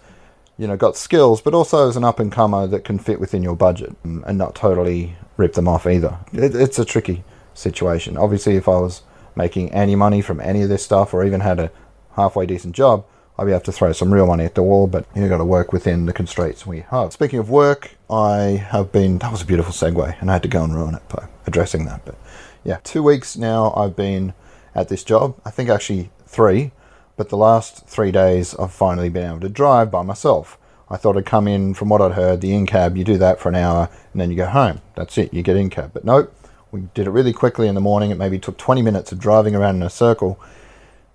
you 0.56 0.68
know, 0.68 0.78
got 0.78 0.96
skills, 0.96 1.42
but 1.42 1.56
also 1.56 1.90
is 1.90 1.98
an 1.98 2.04
up 2.04 2.20
and 2.20 2.32
comer 2.32 2.68
that 2.68 2.84
can 2.84 3.00
fit 3.00 3.20
within 3.20 3.42
your 3.42 3.56
budget 3.56 3.96
and 4.04 4.38
not 4.38 4.54
totally 4.54 5.16
rip 5.36 5.54
them 5.54 5.68
off 5.68 5.88
either. 5.88 6.20
It, 6.32 6.54
it's 6.56 6.78
a 6.78 6.86
tricky 6.86 7.24
situation. 7.56 8.18
Obviously, 8.18 8.56
if 8.56 8.68
I 8.68 8.80
was 8.80 9.02
making 9.36 9.72
any 9.72 9.96
money 9.96 10.22
from 10.22 10.40
any 10.42 10.62
of 10.62 10.70
this 10.70 10.84
stuff 10.84 11.12
or 11.12 11.26
even 11.26 11.40
had 11.40 11.60
a 11.60 11.72
halfway 12.16 12.46
decent 12.46 12.76
job, 12.76 13.04
I'd 13.38 13.46
be 13.46 13.52
able 13.52 13.62
to 13.62 13.72
throw 13.72 13.92
some 13.94 14.14
real 14.14 14.28
money 14.28 14.46
at 14.46 14.54
the 14.54 14.62
wall, 14.62 14.86
but 14.86 15.06
you've 15.16 15.30
got 15.30 15.38
to 15.38 15.46
work 15.46 15.74
within 15.74 16.06
the 16.06 16.14
constraints 16.14 16.68
we 16.68 16.82
have. 16.82 17.14
Speaking 17.14 17.40
of 17.40 17.50
work, 17.50 17.96
I 18.10 18.64
have 18.70 18.92
been, 18.92 19.18
that 19.20 19.32
was 19.32 19.42
a 19.42 19.46
beautiful 19.46 19.74
segue, 19.74 20.22
and 20.22 20.30
I 20.30 20.34
had 20.34 20.44
to 20.44 20.50
go 20.50 20.64
and 20.64 20.76
ruin 20.76 20.94
it 20.96 21.08
by 21.10 21.28
addressing 21.48 21.86
that. 21.86 22.06
But 22.06 22.16
yeah, 22.64 22.78
two 22.84 23.02
weeks 23.02 23.36
now 23.36 23.74
I've 23.76 23.96
been 23.96 24.34
at 24.76 24.90
this 24.90 25.04
job. 25.04 25.36
I 25.44 25.50
think 25.50 25.70
actually 25.70 26.12
three, 26.28 26.72
but 27.18 27.30
the 27.30 27.38
last 27.38 27.88
three 27.88 28.12
days 28.12 28.54
I've 28.56 28.72
finally 28.72 29.10
been 29.10 29.30
able 29.30 29.40
to 29.42 29.50
drive 29.50 29.90
by 29.90 30.04
myself. 30.04 30.60
I 30.90 30.98
thought 30.98 31.18
I'd 31.18 31.26
come 31.26 31.48
in 31.48 31.74
from 31.74 31.90
what 31.90 32.02
I'd 32.02 32.12
heard, 32.12 32.42
the 32.42 32.54
in 32.54 32.68
cab, 32.68 32.98
you 32.98 33.04
do 33.04 33.18
that 33.18 33.40
for 33.40 33.50
an 33.50 33.56
hour 33.56 33.90
and 34.12 34.22
then 34.22 34.30
you 34.30 34.38
go 34.38 34.46
home. 34.46 34.82
That's 34.96 35.18
it, 35.18 35.34
you 35.34 35.42
get 35.42 35.56
in 35.56 35.72
cab. 35.72 35.92
But 35.92 36.06
nope, 36.06 36.36
we 36.72 36.82
did 36.94 37.08
it 37.08 37.12
really 37.12 37.34
quickly 37.34 37.68
in 37.68 37.74
the 37.74 37.82
morning. 37.82 38.12
It 38.12 38.18
maybe 38.18 38.38
took 38.38 38.58
20 38.60 38.84
minutes 38.84 39.12
of 39.12 39.18
driving 39.18 39.56
around 39.56 39.78
in 39.78 39.84
a 39.84 39.90
circle, 39.90 40.40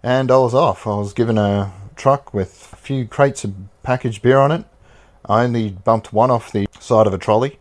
and 0.03 0.33
I 0.33 0.39
was 0.39 0.55
off. 0.55 0.87
I 0.87 0.97
was 0.97 1.13
given 1.13 1.39
a 1.39 1.73
truck 1.99 2.33
with 2.33 2.71
a 2.73 2.77
few 2.77 3.07
crates 3.07 3.45
of 3.45 3.55
packaged 3.83 4.23
beer 4.23 4.39
on 4.39 4.53
it. 4.53 4.65
I 5.27 5.45
only 5.45 5.71
bumped 5.71 6.13
one 6.13 6.31
off 6.31 6.53
the 6.53 6.67
side 6.81 7.07
of 7.07 7.13
a 7.13 7.19
trolley 7.19 7.59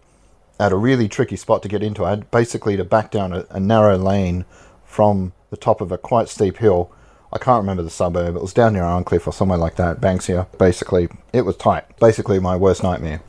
at 0.60 0.72
a 0.72 0.78
really 0.78 1.10
tricky 1.10 1.36
spot 1.36 1.62
to 1.64 1.68
get 1.68 1.84
into. 1.84 2.06
I 2.06 2.12
had 2.12 2.32
basically 2.32 2.78
to 2.78 2.86
back 2.86 3.12
down 3.12 3.34
a, 3.34 3.46
a 3.50 3.60
narrow 3.60 3.98
lane 3.98 4.46
from 4.86 5.34
the 5.50 5.58
top 5.58 5.82
of 5.82 5.92
a 5.92 5.98
quite 5.98 6.30
steep 6.30 6.58
hill. 6.58 6.92
I 7.34 7.38
can't 7.38 7.62
remember 7.62 7.84
the 7.84 7.90
suburb. 7.90 8.36
It 8.36 8.42
was 8.42 8.54
down 8.54 8.74
near 8.74 8.84
Arncliffe 8.84 9.28
or 9.28 9.34
somewhere 9.34 9.58
like 9.58 9.76
that, 9.76 10.00
Banksia. 10.00 10.48
Basically, 10.58 11.10
it 11.34 11.42
was 11.42 11.58
tight. 11.58 11.84
Basically, 12.00 12.40
my 12.40 12.56
worst 12.56 12.84
nightmare. 12.84 13.22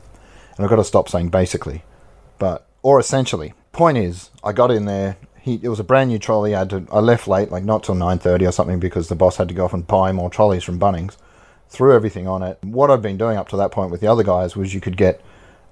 And 0.55 0.65
I've 0.65 0.69
got 0.69 0.77
to 0.77 0.83
stop 0.83 1.09
saying 1.09 1.29
basically, 1.29 1.83
but 2.37 2.65
or 2.81 2.99
essentially 2.99 3.53
point 3.71 3.97
is, 3.97 4.29
I 4.43 4.51
got 4.51 4.71
in 4.71 4.85
there. 4.85 5.17
He, 5.49 5.59
it 5.63 5.69
was 5.69 5.79
a 5.79 5.83
brand 5.83 6.09
new 6.09 6.19
trolley. 6.19 6.53
I, 6.53 6.59
had 6.59 6.69
to, 6.69 6.87
I 6.91 6.99
left 6.99 7.27
late, 7.27 7.51
like 7.51 7.63
not 7.63 7.83
till 7.83 7.95
nine 7.95 8.19
thirty 8.19 8.45
or 8.45 8.51
something, 8.51 8.79
because 8.79 9.07
the 9.07 9.15
boss 9.15 9.37
had 9.37 9.47
to 9.47 9.53
go 9.53 9.65
off 9.65 9.73
and 9.73 9.87
buy 9.87 10.11
more 10.11 10.29
trolleys 10.29 10.63
from 10.63 10.79
Bunnings. 10.79 11.17
Threw 11.69 11.95
everything 11.95 12.27
on 12.27 12.43
it. 12.43 12.57
What 12.61 12.89
I'd 12.89 13.01
been 13.01 13.17
doing 13.17 13.37
up 13.37 13.49
to 13.49 13.57
that 13.57 13.71
point 13.71 13.91
with 13.91 14.01
the 14.01 14.07
other 14.07 14.23
guys 14.23 14.55
was 14.55 14.73
you 14.73 14.81
could 14.81 14.97
get 14.97 15.21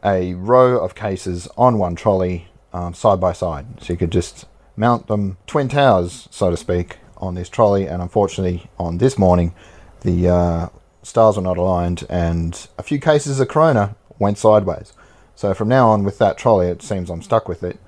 a 0.03 0.33
row 0.35 0.77
of 0.77 0.93
cases 0.93 1.47
on 1.57 1.77
one 1.77 1.95
trolley 1.95 2.47
um, 2.73 2.93
side 2.93 3.19
by 3.19 3.33
side, 3.33 3.65
so 3.81 3.93
you 3.93 3.97
could 3.97 4.11
just 4.11 4.45
mount 4.75 5.07
them 5.07 5.37
twin 5.47 5.67
towers, 5.67 6.27
so 6.31 6.51
to 6.51 6.57
speak, 6.57 6.97
on 7.17 7.35
this 7.35 7.49
trolley. 7.49 7.87
And 7.87 8.01
unfortunately, 8.01 8.69
on 8.77 8.99
this 8.99 9.17
morning, 9.17 9.53
the 10.01 10.29
uh, 10.29 10.69
stars 11.01 11.35
were 11.35 11.41
not 11.41 11.57
aligned, 11.57 12.05
and 12.09 12.67
a 12.77 12.83
few 12.83 12.99
cases 12.99 13.39
of 13.39 13.47
Corona 13.47 13.95
went 14.19 14.37
sideways. 14.37 14.93
So 15.35 15.53
from 15.53 15.67
now 15.67 15.89
on, 15.89 16.03
with 16.03 16.17
that 16.19 16.37
trolley, 16.37 16.67
it 16.67 16.81
seems 16.81 17.09
I'm 17.09 17.21
stuck 17.21 17.47
with 17.47 17.63
it. 17.63 17.79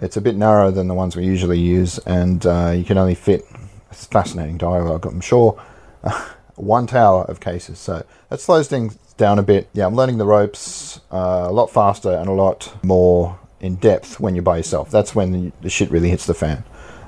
It's 0.00 0.16
a 0.16 0.20
bit 0.20 0.34
narrower 0.34 0.70
than 0.70 0.88
the 0.88 0.94
ones 0.94 1.14
we 1.14 1.24
usually 1.24 1.58
use, 1.58 1.98
and 1.98 2.44
uh, 2.46 2.72
you 2.74 2.84
can 2.84 2.96
only 2.96 3.14
fit. 3.14 3.44
It's 3.90 4.06
fascinating 4.06 4.56
dialogue, 4.56 5.04
I'm 5.04 5.20
sure. 5.20 5.62
one 6.56 6.86
tower 6.86 7.24
of 7.24 7.40
cases, 7.40 7.78
so 7.78 8.04
that 8.30 8.40
slows 8.40 8.66
things 8.66 8.96
down 9.16 9.38
a 9.38 9.42
bit. 9.42 9.68
Yeah, 9.74 9.86
I'm 9.86 9.94
learning 9.94 10.18
the 10.18 10.24
ropes 10.24 11.00
uh, 11.12 11.46
a 11.48 11.52
lot 11.52 11.70
faster 11.70 12.12
and 12.12 12.28
a 12.28 12.32
lot 12.32 12.74
more 12.82 13.38
in 13.60 13.76
depth 13.76 14.18
when 14.18 14.34
you're 14.34 14.42
by 14.42 14.56
yourself. 14.56 14.90
That's 14.90 15.14
when 15.14 15.52
the 15.60 15.70
shit 15.70 15.90
really 15.90 16.08
hits 16.08 16.26
the 16.26 16.34
fan. 16.34 16.64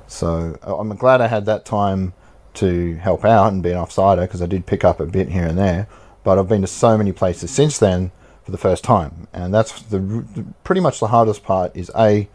So 0.07 0.59
I'm 0.63 0.95
glad 0.97 1.23
I 1.23 1.29
had 1.29 1.47
that 1.47 1.65
time 1.65 2.13
to 2.55 2.97
help 2.97 3.25
out 3.25 3.53
and 3.53 3.63
be 3.63 3.71
an 3.71 3.79
offsider 3.79 4.21
because 4.21 4.43
I 4.43 4.47
did 4.47 4.67
pick 4.67 4.85
up 4.85 5.01
a 5.01 5.07
bit 5.07 5.31
here 5.31 5.47
and 5.47 5.57
there. 5.57 5.89
But 6.25 6.39
I've 6.39 6.49
been 6.49 6.61
to 6.61 6.67
so 6.67 6.99
many 6.99 7.13
places 7.13 7.51
since 7.51 7.79
then 7.79 8.13
for 8.45 8.51
the 8.51 8.59
first 8.59 8.85
time, 8.85 9.29
and 9.33 9.55
that's 9.55 9.81
the 9.83 10.45
pretty 10.63 10.81
much 10.81 11.01
the 11.01 11.09
hardest 11.09 11.43
part. 11.43 11.75
Is 11.75 11.91
a 11.97 12.29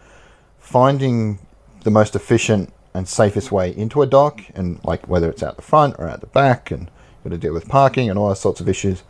finding 0.68 1.40
the 1.84 1.90
most 1.90 2.14
efficient 2.14 2.74
and 2.94 3.08
safest 3.08 3.54
way 3.54 3.74
into 3.76 4.02
a 4.02 4.06
dock, 4.06 4.42
and 4.54 4.84
like 4.84 5.08
whether 5.08 5.30
it's 5.30 5.42
out 5.42 5.56
the 5.56 5.62
front 5.62 5.96
or 5.98 6.10
out 6.10 6.20
the 6.20 6.28
back, 6.28 6.72
and 6.72 6.92
got 7.24 7.30
to 7.30 7.38
deal 7.38 7.54
with 7.54 7.70
parking 7.70 8.10
and 8.10 8.20
all 8.20 8.28
those 8.28 8.42
sorts 8.42 8.60
of 8.60 8.68
issues. 8.68 9.04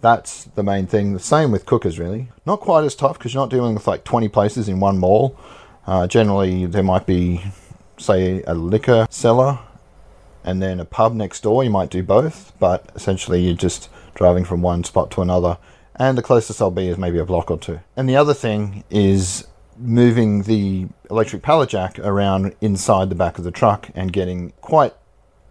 That's 0.00 0.44
the 0.44 0.62
main 0.62 0.86
thing. 0.86 1.12
The 1.12 1.18
same 1.18 1.50
with 1.50 1.66
cookers, 1.66 1.98
really. 1.98 2.28
Not 2.46 2.60
quite 2.60 2.84
as 2.84 2.94
tough 2.94 3.18
because 3.18 3.34
you're 3.34 3.42
not 3.42 3.50
dealing 3.50 3.74
with 3.74 3.88
like 3.88 4.04
20 4.04 4.28
places 4.28 4.68
in 4.68 4.78
one 4.78 4.98
mall. 4.98 5.36
Uh, 5.84 6.06
generally, 6.06 6.64
there 6.66 6.84
might 6.84 7.06
be, 7.06 7.42
say, 7.98 8.42
a 8.46 8.54
liquor 8.54 9.06
cellar 9.10 9.58
and 10.44 10.62
then 10.62 10.78
a 10.78 10.84
pub 10.84 11.14
next 11.14 11.42
door. 11.42 11.64
You 11.64 11.70
might 11.70 11.90
do 11.90 12.04
both, 12.04 12.52
but 12.60 12.90
essentially 12.94 13.42
you're 13.42 13.56
just 13.56 13.90
driving 14.14 14.44
from 14.44 14.62
one 14.62 14.84
spot 14.84 15.10
to 15.12 15.22
another. 15.22 15.58
And 15.96 16.16
the 16.16 16.22
closest 16.22 16.62
I'll 16.62 16.70
be 16.70 16.88
is 16.88 16.96
maybe 16.96 17.18
a 17.18 17.24
block 17.24 17.50
or 17.50 17.58
two. 17.58 17.80
And 17.96 18.08
the 18.08 18.16
other 18.16 18.32
thing 18.32 18.84
is 18.90 19.46
moving 19.76 20.44
the 20.44 20.86
electric 21.10 21.42
pallet 21.42 21.68
jack 21.68 21.98
around 21.98 22.54
inside 22.60 23.10
the 23.10 23.14
back 23.14 23.38
of 23.38 23.44
the 23.44 23.50
truck 23.50 23.90
and 23.94 24.12
getting 24.12 24.52
quite 24.60 24.94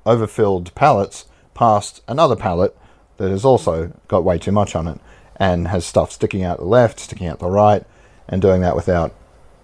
overfilled 0.05 0.73
pallets 0.75 1.25
past 1.53 2.01
another 2.07 2.35
pallet 2.35 2.75
that 3.17 3.29
has 3.29 3.43
also 3.43 3.91
got 4.07 4.23
way 4.23 4.37
too 4.37 4.51
much 4.51 4.75
on 4.75 4.87
it 4.87 4.99
and 5.35 5.67
has 5.67 5.85
stuff 5.85 6.11
sticking 6.11 6.43
out 6.43 6.57
the 6.57 6.65
left, 6.65 6.99
sticking 6.99 7.27
out 7.27 7.39
the 7.39 7.49
right, 7.49 7.85
and 8.27 8.41
doing 8.41 8.61
that 8.61 8.75
without 8.75 9.13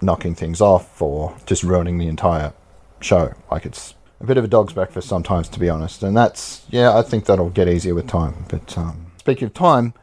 knocking 0.01 0.35
things 0.35 0.61
off 0.61 1.01
or 1.01 1.35
just 1.45 1.63
ruining 1.63 1.97
the 1.97 2.07
entire 2.07 2.53
show. 2.99 3.33
Like 3.49 3.65
it's 3.65 3.95
a 4.19 4.25
bit 4.25 4.37
of 4.37 4.43
a 4.43 4.47
dog's 4.47 4.73
breakfast 4.73 5.07
sometimes, 5.07 5.49
to 5.49 5.59
be 5.59 5.69
honest. 5.69 6.03
And 6.03 6.15
that's, 6.15 6.65
yeah, 6.69 6.97
I 6.97 7.01
think 7.01 7.25
that'll 7.25 7.49
get 7.49 7.67
easier 7.67 7.95
with 7.95 8.07
time. 8.07 8.45
But 8.49 8.77
um, 8.77 9.11
speaking 9.17 9.45
of 9.45 9.53
time, 9.53 9.93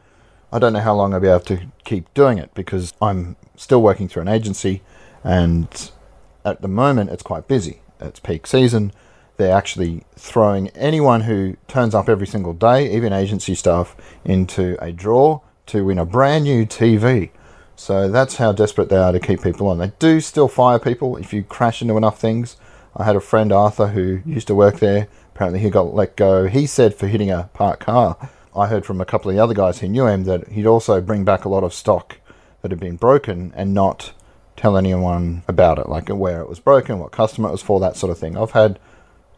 I 0.51 0.59
don't 0.59 0.73
know 0.73 0.81
how 0.81 0.93
long 0.93 1.13
I'll 1.13 1.19
be 1.19 1.27
able 1.27 1.39
to 1.41 1.61
keep 1.83 2.11
doing 2.13 2.37
it 2.37 2.53
because 2.53 2.93
I'm 3.01 3.35
still 3.55 3.81
working 3.81 4.07
through 4.07 4.23
an 4.23 4.27
agency 4.27 4.81
and 5.23 5.91
at 6.45 6.61
the 6.61 6.67
moment 6.67 7.09
it's 7.09 7.23
quite 7.23 7.47
busy. 7.47 7.81
It's 7.99 8.19
peak 8.19 8.45
season. 8.47 8.91
They're 9.37 9.55
actually 9.55 10.03
throwing 10.15 10.69
anyone 10.69 11.21
who 11.21 11.57
turns 11.67 11.95
up 11.95 12.07
every 12.07 12.27
single 12.27 12.53
day, 12.53 12.95
even 12.95 13.13
agency 13.13 13.55
staff, 13.55 13.95
into 14.23 14.77
a 14.83 14.91
draw 14.91 15.41
to 15.67 15.85
win 15.85 15.97
a 15.97 16.05
brand 16.05 16.43
new 16.43 16.65
TV. 16.65 17.31
So 17.75 18.09
that's 18.09 18.35
how 18.35 18.51
desperate 18.51 18.89
they 18.89 18.97
are 18.97 19.11
to 19.11 19.19
keep 19.19 19.41
people 19.41 19.67
on. 19.67 19.79
They 19.79 19.91
do 19.97 20.19
still 20.19 20.47
fire 20.47 20.77
people 20.77 21.17
if 21.17 21.33
you 21.33 21.43
crash 21.43 21.81
into 21.81 21.97
enough 21.97 22.19
things. 22.19 22.57
I 22.95 23.05
had 23.05 23.15
a 23.15 23.21
friend, 23.21 23.51
Arthur, 23.51 23.87
who 23.87 24.21
used 24.25 24.47
to 24.47 24.55
work 24.55 24.79
there. 24.79 25.07
Apparently, 25.33 25.59
he 25.59 25.71
got 25.71 25.95
let 25.95 26.15
go. 26.15 26.47
He 26.47 26.67
said 26.67 26.93
for 26.93 27.07
hitting 27.07 27.31
a 27.31 27.49
parked 27.53 27.83
car. 27.83 28.29
I 28.55 28.67
heard 28.67 28.85
from 28.85 29.01
a 29.01 29.05
couple 29.05 29.31
of 29.31 29.35
the 29.35 29.43
other 29.43 29.55
guys 29.55 29.79
who 29.79 29.87
knew 29.87 30.05
him 30.05 30.25
that 30.25 30.49
he'd 30.49 30.67
also 30.67 31.01
bring 31.01 31.23
back 31.25 31.43
a 31.43 31.49
lot 31.49 31.63
of 31.63 31.73
stock 31.73 32.19
that 32.61 32.69
had 32.69 32.79
been 32.79 32.97
broken 32.97 33.51
and 33.55 33.73
not 33.73 34.13
tell 34.55 34.77
anyone 34.77 35.43
about 35.47 35.79
it, 35.79 35.89
like 35.89 36.09
where 36.09 36.41
it 36.41 36.49
was 36.49 36.59
broken, 36.59 36.99
what 36.99 37.11
customer 37.11 37.49
it 37.49 37.51
was 37.51 37.61
for, 37.61 37.79
that 37.79 37.97
sort 37.97 38.11
of 38.11 38.17
thing. 38.17 38.37
I've 38.37 38.51
had 38.51 38.79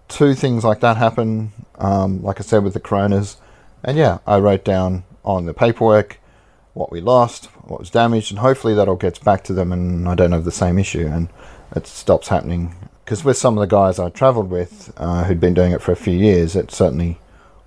two 0.08 0.34
things 0.34 0.64
like 0.64 0.82
that 0.82 0.98
happen, 0.98 1.52
um, 1.76 2.22
like 2.22 2.40
I 2.40 2.44
said, 2.44 2.64
with 2.64 2.74
the 2.74 2.80
Coronas. 2.80 3.38
And 3.84 3.98
yeah, 3.98 4.20
I 4.26 4.38
wrote 4.40 4.66
down 4.66 5.04
on 5.24 5.46
the 5.46 5.54
paperwork 5.54 6.20
what 6.74 6.92
we 6.92 7.02
lost, 7.02 7.46
what 7.64 7.80
was 7.80 7.90
damaged, 7.90 8.32
and 8.32 8.40
hopefully 8.40 8.74
that 8.74 8.88
all 8.88 8.96
gets 8.96 9.20
back 9.20 9.44
to 9.46 9.54
them 9.54 9.72
and 9.72 10.08
I 10.08 10.16
don't 10.16 10.34
have 10.34 10.46
the 10.46 10.52
same 10.52 10.78
issue 10.78 11.08
and 11.08 11.30
it 11.76 11.88
stops 11.88 12.28
happening. 12.28 12.76
Because 13.04 13.24
with 13.24 13.38
some 13.38 13.58
of 13.58 13.62
the 13.62 13.76
guys 13.76 14.00
I 14.00 14.10
travelled 14.10 14.50
with 14.50 14.92
uh, 14.98 15.24
who'd 15.24 15.40
been 15.40 15.54
doing 15.54 15.72
it 15.72 15.82
for 15.82 15.92
a 15.92 15.96
few 15.96 16.18
years, 16.18 16.56
it 16.56 16.72
certainly 16.72 17.20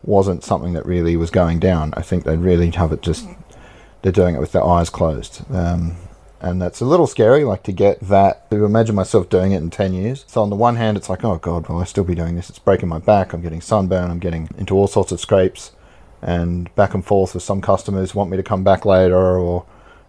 wasn't 0.03 0.45
something 0.45 0.73
that 0.75 0.85
really 0.87 1.17
was 1.17 1.31
going 1.31 1.59
down. 1.59 1.95
I 1.97 2.03
think 2.03 2.25
they'd 2.25 2.39
really 2.39 2.71
have 2.71 2.93
it 2.93 3.03
just, 3.03 3.29
they're 4.03 4.13
doing 4.13 4.35
it 4.35 4.41
with 4.41 4.53
their 4.53 4.65
eyes 4.65 4.91
closed. 4.91 5.43
Um, 5.53 5.97
and 6.41 6.61
that's 6.63 6.81
a 6.81 6.85
little 6.85 7.07
scary, 7.07 7.45
like 7.45 7.63
to 7.65 7.73
get 7.73 8.01
that, 8.01 8.51
to 8.51 8.65
imagine 8.65 8.95
myself 8.95 9.29
doing 9.29 9.53
it 9.53 9.59
in 9.59 9.71
10 9.71 9.93
years. 9.93 10.25
So, 10.29 10.43
on 10.43 10.51
the 10.51 10.57
one 10.57 10.77
hand, 10.77 10.97
it's 10.97 11.09
like, 11.09 11.25
oh 11.25 11.39
God, 11.39 11.69
will 11.69 11.79
I 11.79 11.85
still 11.85 12.05
be 12.05 12.15
doing 12.15 12.37
this? 12.37 12.49
It's 12.49 12.59
breaking 12.59 12.89
my 12.89 12.99
back, 12.99 13.33
I'm 13.33 13.43
getting 13.43 13.61
sunburn, 13.61 14.11
I'm 14.11 14.19
getting 14.19 14.49
into 14.57 14.75
all 14.77 14.87
sorts 14.87 15.13
of 15.13 15.21
scrapes 15.21 15.73
and 16.23 16.75
back 16.75 16.95
and 16.95 17.05
forth 17.05 17.35
with 17.35 17.43
some 17.43 17.61
customers 17.61 18.15
want 18.15 18.31
me 18.31 18.37
to 18.37 18.43
come 18.43 18.65
back 18.65 18.85
later 18.85 19.39
or 19.39 19.65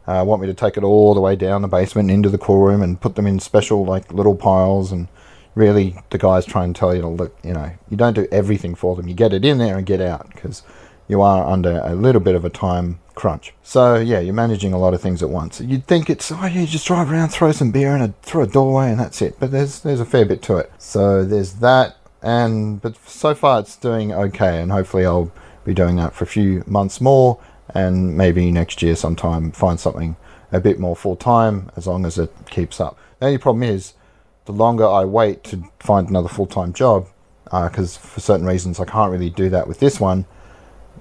uh, 0.07 0.23
want 0.25 0.41
me 0.41 0.47
to 0.47 0.53
take 0.53 0.75
it 0.75 0.83
all 0.83 1.13
the 1.13 1.21
way 1.21 1.35
down 1.35 1.61
the 1.61 1.67
basement 1.67 2.09
into 2.09 2.29
the 2.29 2.37
cool 2.37 2.61
room 2.61 2.81
and 2.81 2.99
put 2.99 3.15
them 3.15 3.27
in 3.27 3.39
special 3.39 3.85
like 3.85 4.11
little 4.11 4.35
piles. 4.35 4.91
And 4.91 5.07
really 5.55 5.95
the 6.09 6.17
guys 6.17 6.45
try 6.45 6.63
and 6.63 6.75
tell 6.75 6.95
you 6.95 7.01
to 7.01 7.07
look 7.07 7.35
you 7.43 7.53
know 7.53 7.71
you 7.89 7.97
don't 7.97 8.13
do 8.13 8.27
everything 8.31 8.75
for 8.75 8.95
them. 8.95 9.07
You 9.07 9.13
get 9.13 9.33
it 9.33 9.45
in 9.45 9.57
there 9.57 9.77
and 9.77 9.85
get 9.85 10.01
out 10.01 10.29
because 10.33 10.63
you 11.09 11.21
are 11.21 11.45
under 11.45 11.81
a 11.83 11.93
little 11.93 12.21
bit 12.21 12.35
of 12.35 12.45
a 12.45 12.49
time 12.49 12.99
crunch. 13.15 13.53
So 13.63 13.95
yeah 13.95 14.19
you're 14.19 14.33
managing 14.33 14.71
a 14.71 14.79
lot 14.79 14.93
of 14.93 15.01
things 15.01 15.21
at 15.21 15.29
once. 15.29 15.59
You'd 15.59 15.85
think 15.85 16.09
it's 16.09 16.31
oh 16.31 16.45
yeah 16.45 16.65
just 16.65 16.87
drive 16.87 17.11
around 17.11 17.29
throw 17.29 17.51
some 17.51 17.71
beer 17.71 17.93
in 17.95 18.01
a 18.01 18.13
through 18.21 18.43
a 18.43 18.47
doorway 18.47 18.91
and 18.91 18.99
that's 18.99 19.21
it. 19.21 19.35
But 19.39 19.51
there's 19.51 19.81
there's 19.81 19.99
a 19.99 20.05
fair 20.05 20.23
bit 20.23 20.41
to 20.43 20.57
it. 20.57 20.71
So 20.77 21.25
there's 21.25 21.53
that 21.55 21.97
and 22.21 22.81
but 22.81 22.95
so 23.05 23.35
far 23.35 23.59
it's 23.59 23.75
doing 23.75 24.13
okay 24.13 24.61
and 24.61 24.73
hopefully 24.73 25.05
i'll 25.05 25.31
be 25.63 25.73
doing 25.73 25.95
that 25.95 26.13
for 26.13 26.25
a 26.25 26.27
few 26.27 26.61
months 26.67 26.99
more 26.99 27.39
and 27.73 28.17
maybe 28.17 28.51
next 28.51 28.81
year 28.81 28.95
sometime 28.95 29.51
find 29.51 29.79
something 29.79 30.15
a 30.51 30.59
bit 30.59 30.79
more 30.79 30.95
full 30.95 31.15
time 31.15 31.71
as 31.75 31.87
long 31.87 32.05
as 32.05 32.17
it 32.17 32.33
keeps 32.49 32.79
up. 32.79 32.97
The 33.19 33.27
only 33.27 33.37
problem 33.37 33.63
is 33.63 33.93
the 34.45 34.51
longer 34.51 34.87
I 34.87 35.05
wait 35.05 35.43
to 35.45 35.63
find 35.79 36.09
another 36.09 36.29
full 36.29 36.47
time 36.47 36.73
job, 36.73 37.07
because 37.45 37.97
uh, 37.97 37.99
for 37.99 38.19
certain 38.19 38.45
reasons 38.45 38.79
I 38.79 38.85
can't 38.85 39.11
really 39.11 39.29
do 39.29 39.49
that 39.49 39.67
with 39.67 39.79
this 39.79 39.99
one, 39.99 40.25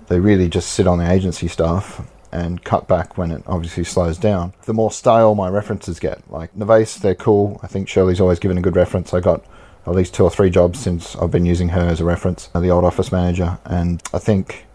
they 0.08 0.20
really 0.20 0.48
just 0.48 0.72
sit 0.72 0.86
on 0.86 0.98
the 0.98 1.10
agency 1.10 1.48
staff 1.48 2.06
and 2.32 2.62
cut 2.62 2.86
back 2.88 3.16
when 3.16 3.30
it 3.30 3.42
obviously 3.46 3.84
slows 3.84 4.18
down. 4.18 4.52
The 4.64 4.74
more 4.74 4.90
stale 4.90 5.34
my 5.34 5.48
references 5.48 5.98
get, 5.98 6.30
like 6.30 6.54
Nevase, 6.54 6.98
they're 6.98 7.14
cool. 7.14 7.58
I 7.62 7.66
think 7.66 7.88
Shirley's 7.88 8.20
always 8.20 8.38
given 8.38 8.58
a 8.58 8.62
good 8.62 8.76
reference. 8.76 9.14
I 9.14 9.20
got 9.20 9.44
at 9.86 9.94
least 9.94 10.14
two 10.14 10.24
or 10.24 10.30
three 10.30 10.50
jobs 10.50 10.78
since 10.78 11.16
I've 11.16 11.30
been 11.30 11.46
using 11.46 11.70
her 11.70 11.80
as 11.80 12.00
a 12.00 12.04
reference, 12.04 12.50
uh, 12.54 12.60
the 12.60 12.70
old 12.70 12.84
office 12.84 13.10
manager. 13.10 13.58
And 13.64 14.02
I 14.12 14.18
think 14.18 14.66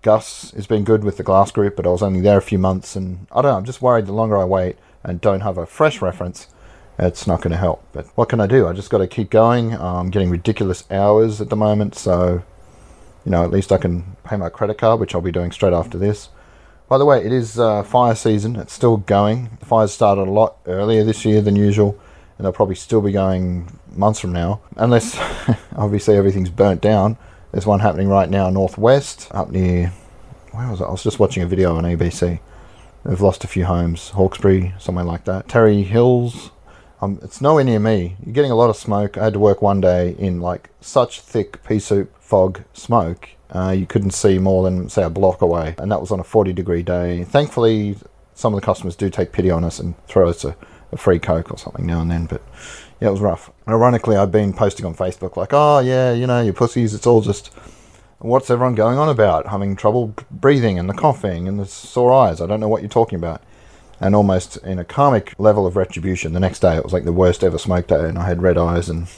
Gus 0.00 0.52
has 0.52 0.66
been 0.66 0.84
good 0.84 1.04
with 1.04 1.18
the 1.18 1.22
glass 1.22 1.50
group, 1.50 1.76
but 1.76 1.86
I 1.86 1.90
was 1.90 2.02
only 2.02 2.20
there 2.20 2.38
a 2.38 2.42
few 2.42 2.58
months, 2.58 2.96
and 2.96 3.26
I 3.30 3.42
don't 3.42 3.50
know. 3.50 3.58
I'm 3.58 3.64
just 3.64 3.82
worried 3.82 4.06
the 4.06 4.12
longer 4.12 4.38
I 4.38 4.44
wait 4.44 4.76
and 5.04 5.20
don't 5.20 5.40
have 5.40 5.58
a 5.58 5.66
fresh 5.66 6.00
reference, 6.00 6.48
it's 6.98 7.26
not 7.26 7.42
going 7.42 7.50
to 7.50 7.58
help. 7.58 7.84
But 7.92 8.06
what 8.14 8.28
can 8.28 8.40
I 8.40 8.46
do? 8.46 8.66
I 8.66 8.72
just 8.72 8.88
got 8.88 8.98
to 8.98 9.06
keep 9.06 9.30
going. 9.30 9.74
I'm 9.74 10.10
getting 10.10 10.30
ridiculous 10.30 10.84
hours 10.90 11.40
at 11.40 11.50
the 11.50 11.56
moment, 11.56 11.94
so 11.94 12.42
you 13.26 13.30
know 13.30 13.44
at 13.44 13.50
least 13.50 13.70
I 13.70 13.76
can 13.76 14.16
pay 14.24 14.36
my 14.36 14.48
credit 14.48 14.78
card, 14.78 15.00
which 15.00 15.14
I'll 15.14 15.20
be 15.20 15.30
doing 15.30 15.52
straight 15.52 15.74
after 15.74 15.98
this. 15.98 16.30
By 16.88 16.96
the 16.96 17.04
way, 17.04 17.22
it 17.22 17.32
is 17.32 17.58
uh, 17.58 17.82
fire 17.82 18.14
season. 18.14 18.56
It's 18.56 18.72
still 18.72 18.96
going. 18.96 19.58
The 19.60 19.66
fires 19.66 19.92
started 19.92 20.22
a 20.22 20.30
lot 20.30 20.56
earlier 20.66 21.04
this 21.04 21.24
year 21.24 21.42
than 21.42 21.56
usual 21.56 22.00
and 22.38 22.44
they'll 22.44 22.52
probably 22.52 22.74
still 22.74 23.00
be 23.00 23.12
going 23.12 23.78
months 23.94 24.20
from 24.20 24.32
now, 24.32 24.60
unless 24.76 25.18
obviously 25.76 26.16
everything's 26.16 26.50
burnt 26.50 26.80
down. 26.80 27.16
There's 27.52 27.66
one 27.66 27.80
happening 27.80 28.08
right 28.08 28.28
now 28.28 28.50
northwest, 28.50 29.28
up 29.30 29.50
near. 29.50 29.92
Where 30.52 30.70
was 30.70 30.80
it? 30.80 30.84
I 30.84 30.90
was 30.90 31.02
just 31.02 31.18
watching 31.18 31.42
a 31.42 31.46
video 31.46 31.76
on 31.76 31.84
ABC. 31.84 32.40
They've 33.04 33.20
lost 33.20 33.44
a 33.44 33.48
few 33.48 33.64
homes, 33.64 34.10
Hawkesbury, 34.10 34.74
somewhere 34.78 35.04
like 35.04 35.24
that. 35.24 35.48
Terry 35.48 35.82
Hills. 35.82 36.50
It's 37.02 37.40
nowhere 37.40 37.64
near 37.64 37.78
me. 37.78 38.16
You're 38.24 38.32
getting 38.32 38.50
a 38.50 38.56
lot 38.56 38.70
of 38.70 38.76
smoke. 38.76 39.18
I 39.18 39.24
had 39.24 39.34
to 39.34 39.38
work 39.38 39.60
one 39.60 39.80
day 39.80 40.14
in 40.18 40.40
like 40.40 40.70
such 40.80 41.20
thick 41.20 41.62
pea 41.64 41.78
soup 41.78 42.14
fog 42.20 42.62
smoke. 42.72 43.28
Uh, 43.50 43.70
you 43.70 43.86
couldn't 43.86 44.10
see 44.10 44.38
more 44.38 44.64
than 44.64 44.88
say 44.88 45.02
a 45.02 45.10
block 45.10 45.40
away, 45.42 45.74
and 45.78 45.90
that 45.92 46.00
was 46.00 46.10
on 46.10 46.20
a 46.20 46.24
40 46.24 46.52
degree 46.52 46.82
day. 46.82 47.24
Thankfully, 47.24 47.96
some 48.34 48.54
of 48.54 48.60
the 48.60 48.64
customers 48.64 48.96
do 48.96 49.08
take 49.10 49.32
pity 49.32 49.50
on 49.50 49.62
us 49.64 49.78
and 49.78 49.94
throw 50.06 50.28
us 50.28 50.44
a 50.44 50.56
a 50.92 50.96
free 50.96 51.18
Coke 51.18 51.50
or 51.50 51.58
something 51.58 51.86
now 51.86 52.00
and 52.00 52.10
then. 52.10 52.26
But 52.26 52.42
yeah, 53.00 53.08
it 53.08 53.12
was 53.12 53.20
rough. 53.20 53.50
Ironically, 53.68 54.16
I've 54.16 54.32
been 54.32 54.52
posting 54.52 54.86
on 54.86 54.94
Facebook 54.94 55.36
like, 55.36 55.50
oh 55.52 55.80
yeah, 55.80 56.12
you 56.12 56.26
know, 56.26 56.42
your 56.42 56.54
pussies, 56.54 56.94
it's 56.94 57.06
all 57.06 57.20
just 57.20 57.52
what's 58.18 58.50
everyone 58.50 58.74
going 58.74 58.98
on 58.98 59.08
about? 59.08 59.48
Having 59.48 59.76
trouble 59.76 60.14
breathing 60.30 60.78
and 60.78 60.88
the 60.88 60.94
coughing 60.94 61.46
and 61.48 61.58
the 61.58 61.66
sore 61.66 62.12
eyes. 62.12 62.40
I 62.40 62.46
don't 62.46 62.60
know 62.60 62.68
what 62.68 62.82
you're 62.82 62.88
talking 62.88 63.18
about. 63.18 63.42
And 64.00 64.14
almost 64.14 64.58
in 64.58 64.78
a 64.78 64.84
karmic 64.84 65.34
level 65.38 65.66
of 65.66 65.76
retribution, 65.76 66.32
the 66.32 66.40
next 66.40 66.60
day 66.60 66.76
it 66.76 66.84
was 66.84 66.92
like 66.92 67.04
the 67.04 67.12
worst 67.12 67.42
ever 67.42 67.58
smoke 67.58 67.86
day, 67.86 68.08
and 68.08 68.18
I 68.18 68.26
had 68.26 68.42
red 68.42 68.58
eyes 68.58 68.88
and 68.88 69.06
I 69.06 69.08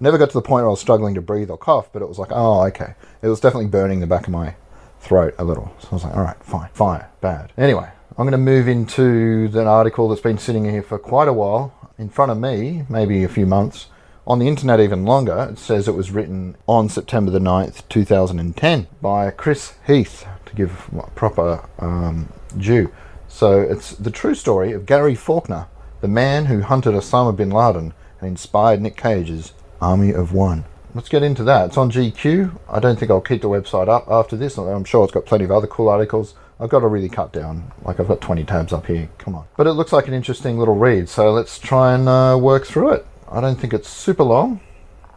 never 0.00 0.18
got 0.18 0.30
to 0.30 0.34
the 0.34 0.42
point 0.42 0.62
where 0.62 0.68
I 0.68 0.70
was 0.70 0.80
struggling 0.80 1.14
to 1.14 1.22
breathe 1.22 1.50
or 1.50 1.58
cough, 1.58 1.92
but 1.92 2.02
it 2.02 2.08
was 2.08 2.18
like, 2.18 2.30
oh, 2.32 2.62
okay. 2.66 2.94
It 3.22 3.28
was 3.28 3.40
definitely 3.40 3.68
burning 3.68 4.00
the 4.00 4.06
back 4.06 4.26
of 4.26 4.32
my 4.32 4.56
throat 5.00 5.34
a 5.38 5.44
little. 5.44 5.74
So 5.80 5.88
I 5.92 5.94
was 5.94 6.04
like, 6.04 6.16
all 6.16 6.22
right, 6.22 6.42
fine, 6.42 6.70
fire, 6.72 7.10
bad. 7.20 7.52
Anyway, 7.56 7.88
I'm 8.10 8.24
going 8.24 8.32
to 8.32 8.38
move 8.38 8.68
into 8.68 9.50
an 9.54 9.66
article 9.66 10.08
that's 10.08 10.20
been 10.20 10.38
sitting 10.38 10.64
here 10.64 10.82
for 10.82 10.98
quite 10.98 11.28
a 11.28 11.32
while 11.32 11.72
in 11.98 12.08
front 12.08 12.32
of 12.32 12.38
me, 12.38 12.84
maybe 12.88 13.22
a 13.24 13.28
few 13.28 13.46
months. 13.46 13.88
On 14.26 14.38
the 14.38 14.46
internet, 14.46 14.80
even 14.80 15.04
longer, 15.04 15.48
it 15.50 15.58
says 15.58 15.88
it 15.88 15.94
was 15.94 16.10
written 16.10 16.56
on 16.68 16.88
September 16.88 17.30
the 17.30 17.40
9th, 17.40 17.88
2010, 17.88 18.86
by 19.00 19.30
Chris 19.30 19.74
Heath, 19.86 20.26
to 20.46 20.54
give 20.54 20.88
proper 21.14 21.68
um, 21.78 22.28
due. 22.56 22.92
So 23.32 23.60
it's 23.60 23.92
the 23.92 24.10
true 24.10 24.34
story 24.34 24.72
of 24.72 24.86
Gary 24.86 25.14
Faulkner, 25.14 25.66
the 26.02 26.06
man 26.06 26.44
who 26.44 26.60
hunted 26.60 26.92
Osama 26.92 27.34
bin 27.34 27.50
Laden 27.50 27.94
and 28.20 28.28
inspired 28.28 28.80
Nick 28.80 28.96
Cage's 28.96 29.52
Army 29.80 30.12
of 30.12 30.32
One. 30.32 30.64
Let's 30.94 31.08
get 31.08 31.22
into 31.22 31.42
that. 31.44 31.68
It's 31.68 31.78
on 31.78 31.90
GQ. 31.90 32.58
I 32.68 32.78
don't 32.78 32.98
think 32.98 33.10
I'll 33.10 33.22
keep 33.22 33.40
the 33.40 33.48
website 33.48 33.88
up 33.88 34.06
after 34.08 34.36
this. 34.36 34.58
I'm 34.58 34.84
sure 34.84 35.02
it's 35.02 35.14
got 35.14 35.24
plenty 35.24 35.44
of 35.44 35.50
other 35.50 35.66
cool 35.66 35.88
articles. 35.88 36.34
I've 36.60 36.68
got 36.68 36.80
to 36.80 36.86
really 36.86 37.08
cut 37.08 37.32
down. 37.32 37.72
Like 37.82 37.98
I've 37.98 38.06
got 38.06 38.20
20 38.20 38.44
tabs 38.44 38.72
up 38.72 38.86
here. 38.86 39.08
Come 39.16 39.34
on. 39.34 39.46
But 39.56 39.66
it 39.66 39.72
looks 39.72 39.92
like 39.92 40.06
an 40.06 40.14
interesting 40.14 40.58
little 40.58 40.76
read, 40.76 41.08
so 41.08 41.32
let's 41.32 41.58
try 41.58 41.94
and 41.94 42.08
uh, 42.08 42.38
work 42.40 42.66
through 42.66 42.90
it. 42.90 43.06
I 43.28 43.40
don't 43.40 43.58
think 43.58 43.72
it's 43.72 43.88
super 43.88 44.24
long, 44.24 44.60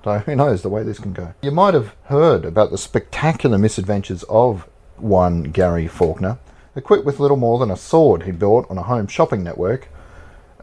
though 0.04 0.20
who 0.26 0.36
knows 0.36 0.62
the 0.62 0.70
way 0.70 0.84
this 0.84 1.00
can 1.00 1.14
go. 1.14 1.34
You 1.42 1.52
might 1.52 1.74
have 1.74 1.94
heard 2.06 2.46
about 2.46 2.72
the 2.72 2.78
spectacular 2.78 3.58
misadventures 3.58 4.24
of 4.24 4.68
one 4.96 5.44
Gary 5.44 5.88
Faulkner, 5.88 6.40
equipped 6.76 7.06
with 7.06 7.20
little 7.20 7.38
more 7.38 7.60
than 7.60 7.72
a 7.72 7.78
sword 7.78 8.24
he 8.24 8.32
bought 8.32 8.70
on 8.70 8.78
a 8.78 8.84
home 8.84 9.08
shopping 9.08 9.44
network, 9.44 9.88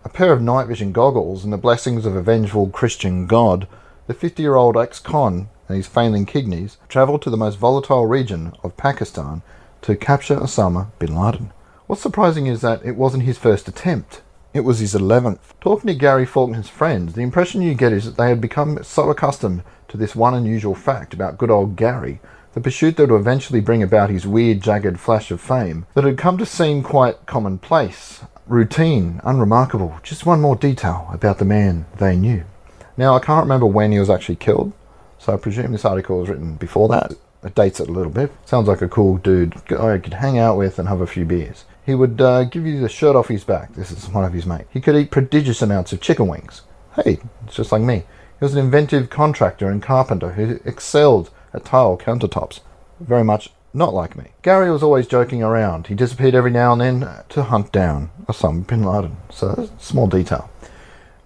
a 0.05 0.09
pair 0.09 0.33
of 0.33 0.43
night 0.43 0.67
vision 0.67 0.93
goggles, 0.93 1.45
and 1.45 1.53
the 1.53 1.59
blessings 1.59 2.05
of 2.05 2.15
a 2.15 2.23
vengeful 2.23 2.69
Christian 2.69 3.27
god. 3.27 3.67
The 4.07 4.15
50 4.15 4.43
year 4.43 4.57
old 4.57 4.77
ex 4.77 4.99
con 4.99 5.49
and 5.69 5.77
his 5.77 5.87
failing 5.87 6.27
kidneys 6.27 6.77
travelled 6.89 7.23
to 7.23 7.31
the 7.31 7.37
most 7.37 7.59
volatile 7.59 8.07
region 8.07 8.53
of 8.63 8.77
Pakistan 8.77 9.43
to 9.83 9.97
capture 9.97 10.37
Osama 10.37 10.89
bin 10.99 11.17
Laden. 11.17 11.53
What's 11.87 12.03
surprising 12.03 12.47
is 12.47 12.61
that 12.61 12.85
it 12.85 12.97
wasn't 12.97 13.25
his 13.25 13.39
first 13.39 13.69
attempt. 13.69 14.23
It 14.55 14.61
was 14.61 14.81
his 14.81 14.95
11th. 14.95 15.39
Talking 15.61 15.89
to 15.89 15.95
Gary 15.95 16.27
Faulkner's 16.27 16.69
friends, 16.69 17.15
the 17.15 17.23
impression 17.23 17.63
you 17.63 17.75
get 17.75 17.93
is 17.93 18.05
that 18.05 18.17
they 18.17 18.29
had 18.29 18.41
become 18.41 18.83
so 18.85 19.09
accustomed 19.09 19.63
to 19.89 19.97
this 19.97 20.15
one 20.15 20.35
unusual 20.35 20.75
fact 20.75 21.15
about 21.15 21.39
good 21.39 21.51
old 21.51 21.77
Gary, 21.77 22.21
the 22.55 22.61
pursuit 22.61 22.97
that 22.97 23.11
would 23.11 23.19
eventually 23.19 23.61
bring 23.61 23.83
about 23.83 24.11
his 24.11 24.27
weird, 24.27 24.61
jagged 24.61 25.01
flash 25.01 25.31
of 25.31 25.41
fame, 25.41 25.87
that 25.95 26.05
had 26.05 26.19
come 26.19 26.39
to 26.39 26.47
seem 26.47 26.83
quite 26.83 27.27
commonplace, 27.27 28.25
routine, 28.47 29.21
unremarkable, 29.25 29.99
just 30.03 30.27
one 30.27 30.41
more 30.41 30.57
detail 30.57 31.09
about 31.13 31.39
the 31.39 31.45
man 31.45 31.87
they 31.99 32.17
knew. 32.17 32.45
Now, 32.97 33.17
I 33.17 33.21
can't 33.21 33.45
remember 33.45 33.67
when 33.67 33.93
he 33.93 33.99
was 33.99 34.11
actually 34.11 34.37
killed, 34.37 34.73
so 35.19 35.33
I 35.33 35.37
presume 35.39 35.73
this 35.73 35.85
article 35.85 36.19
was 36.19 36.29
written 36.29 36.57
before 36.57 36.89
that. 36.89 37.13
it 37.43 37.55
dates 37.55 37.81
it 37.81 37.89
a 37.89 37.93
little 37.93 38.13
bit. 38.13 38.31
Sounds 38.45 38.69
like 38.69 38.83
a 38.83 38.89
cool 38.89 39.17
dude 39.17 39.55
I 39.73 39.99
could 39.99 40.15
hang 40.15 40.39
out 40.39 40.59
with 40.59 40.79
and 40.79 40.89
have 40.89 41.01
a 41.01 41.07
few 41.07 41.25
beers. 41.25 41.65
He 41.85 41.95
would 41.95 42.21
uh, 42.21 42.45
give 42.45 42.67
you 42.67 42.81
the 42.81 42.89
shirt 42.89 43.17
off 43.17 43.29
his 43.29 43.45
back. 43.45 43.73
This 43.75 43.91
is 43.91 44.09
one 44.09 44.25
of 44.25 44.33
his 44.33 44.47
mates. 44.47 44.69
He 44.71 44.81
could 44.81 44.95
eat 44.95 45.11
prodigious 45.11 45.63
amounts 45.63 45.93
of 45.93 46.01
chicken 46.01 46.29
wings. 46.29 46.63
Hey, 46.97 47.19
it's 47.45 47.57
just 47.57 47.73
like 47.73 47.83
me. 47.83 48.05
He 48.39 48.45
was 48.45 48.55
an 48.55 48.61
inventive 48.61 49.11
contractor 49.11 49.69
and 49.69 49.83
carpenter 49.83 50.33
who 50.33 50.61
excelled 50.65 51.31
at 51.55 51.65
tile 51.65 51.97
countertops. 51.99 52.61
Very 53.01 53.25
much 53.25 53.51
not 53.75 53.95
like 53.95 54.17
me. 54.17 54.33
Gary 54.43 54.71
was 54.71 54.83
always 54.83 55.07
joking 55.07 55.43
around. 55.43 55.87
He 55.87 55.95
disappeared 55.95 56.35
every 56.35 56.51
now 56.51 56.73
and 56.73 56.81
then 56.81 57.09
to 57.31 57.43
hunt 57.45 57.73
down 57.73 58.11
Osama 58.27 58.67
bin 58.67 58.83
Laden. 58.83 59.17
So, 59.31 59.71
small 59.79 60.07
detail. 60.07 60.51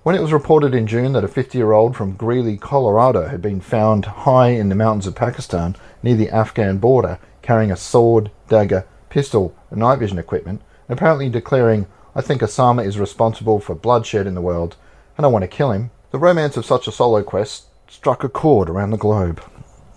When 0.05 0.15
it 0.15 0.23
was 0.23 0.33
reported 0.33 0.73
in 0.73 0.87
June 0.87 1.13
that 1.15 1.25
a 1.25 1.29
50 1.29 1.59
year 1.59 1.73
old 1.73 1.97
from 1.97 2.15
Greeley, 2.15 2.57
Colorado 2.57 3.27
had 3.27 3.43
been 3.43 3.61
found 3.61 4.05
high 4.05 4.51
in 4.51 4.69
the 4.69 4.77
mountains 4.77 5.09
of 5.09 5.17
Pakistan 5.17 5.75
near 6.03 6.15
the 6.15 6.31
Afghan 6.31 6.79
border 6.79 7.19
carrying 7.47 7.71
a 7.71 7.77
sword, 7.77 8.31
dagger, 8.49 8.85
pistol, 9.09 9.55
and 9.71 9.79
night 9.79 10.01
vision 10.01 10.19
equipment, 10.19 10.61
and 10.89 10.99
apparently 10.99 11.29
declaring, 11.29 11.87
I 12.15 12.21
think 12.21 12.43
Osama 12.43 12.85
is 12.85 12.99
responsible 12.99 13.61
for 13.61 13.75
bloodshed 13.77 14.27
in 14.27 14.35
the 14.35 14.41
world, 14.41 14.77
and 15.17 15.25
I 15.25 15.29
want 15.29 15.43
to 15.43 15.49
kill 15.49 15.71
him, 15.71 15.91
the 16.11 16.19
romance 16.19 16.57
of 16.57 16.67
such 16.67 16.89
a 16.89 16.93
solo 16.93 17.23
quest 17.23 17.67
struck 17.89 18.25
a 18.25 18.29
chord 18.29 18.69
around 18.69 18.91
the 18.91 18.97
globe. 18.97 19.41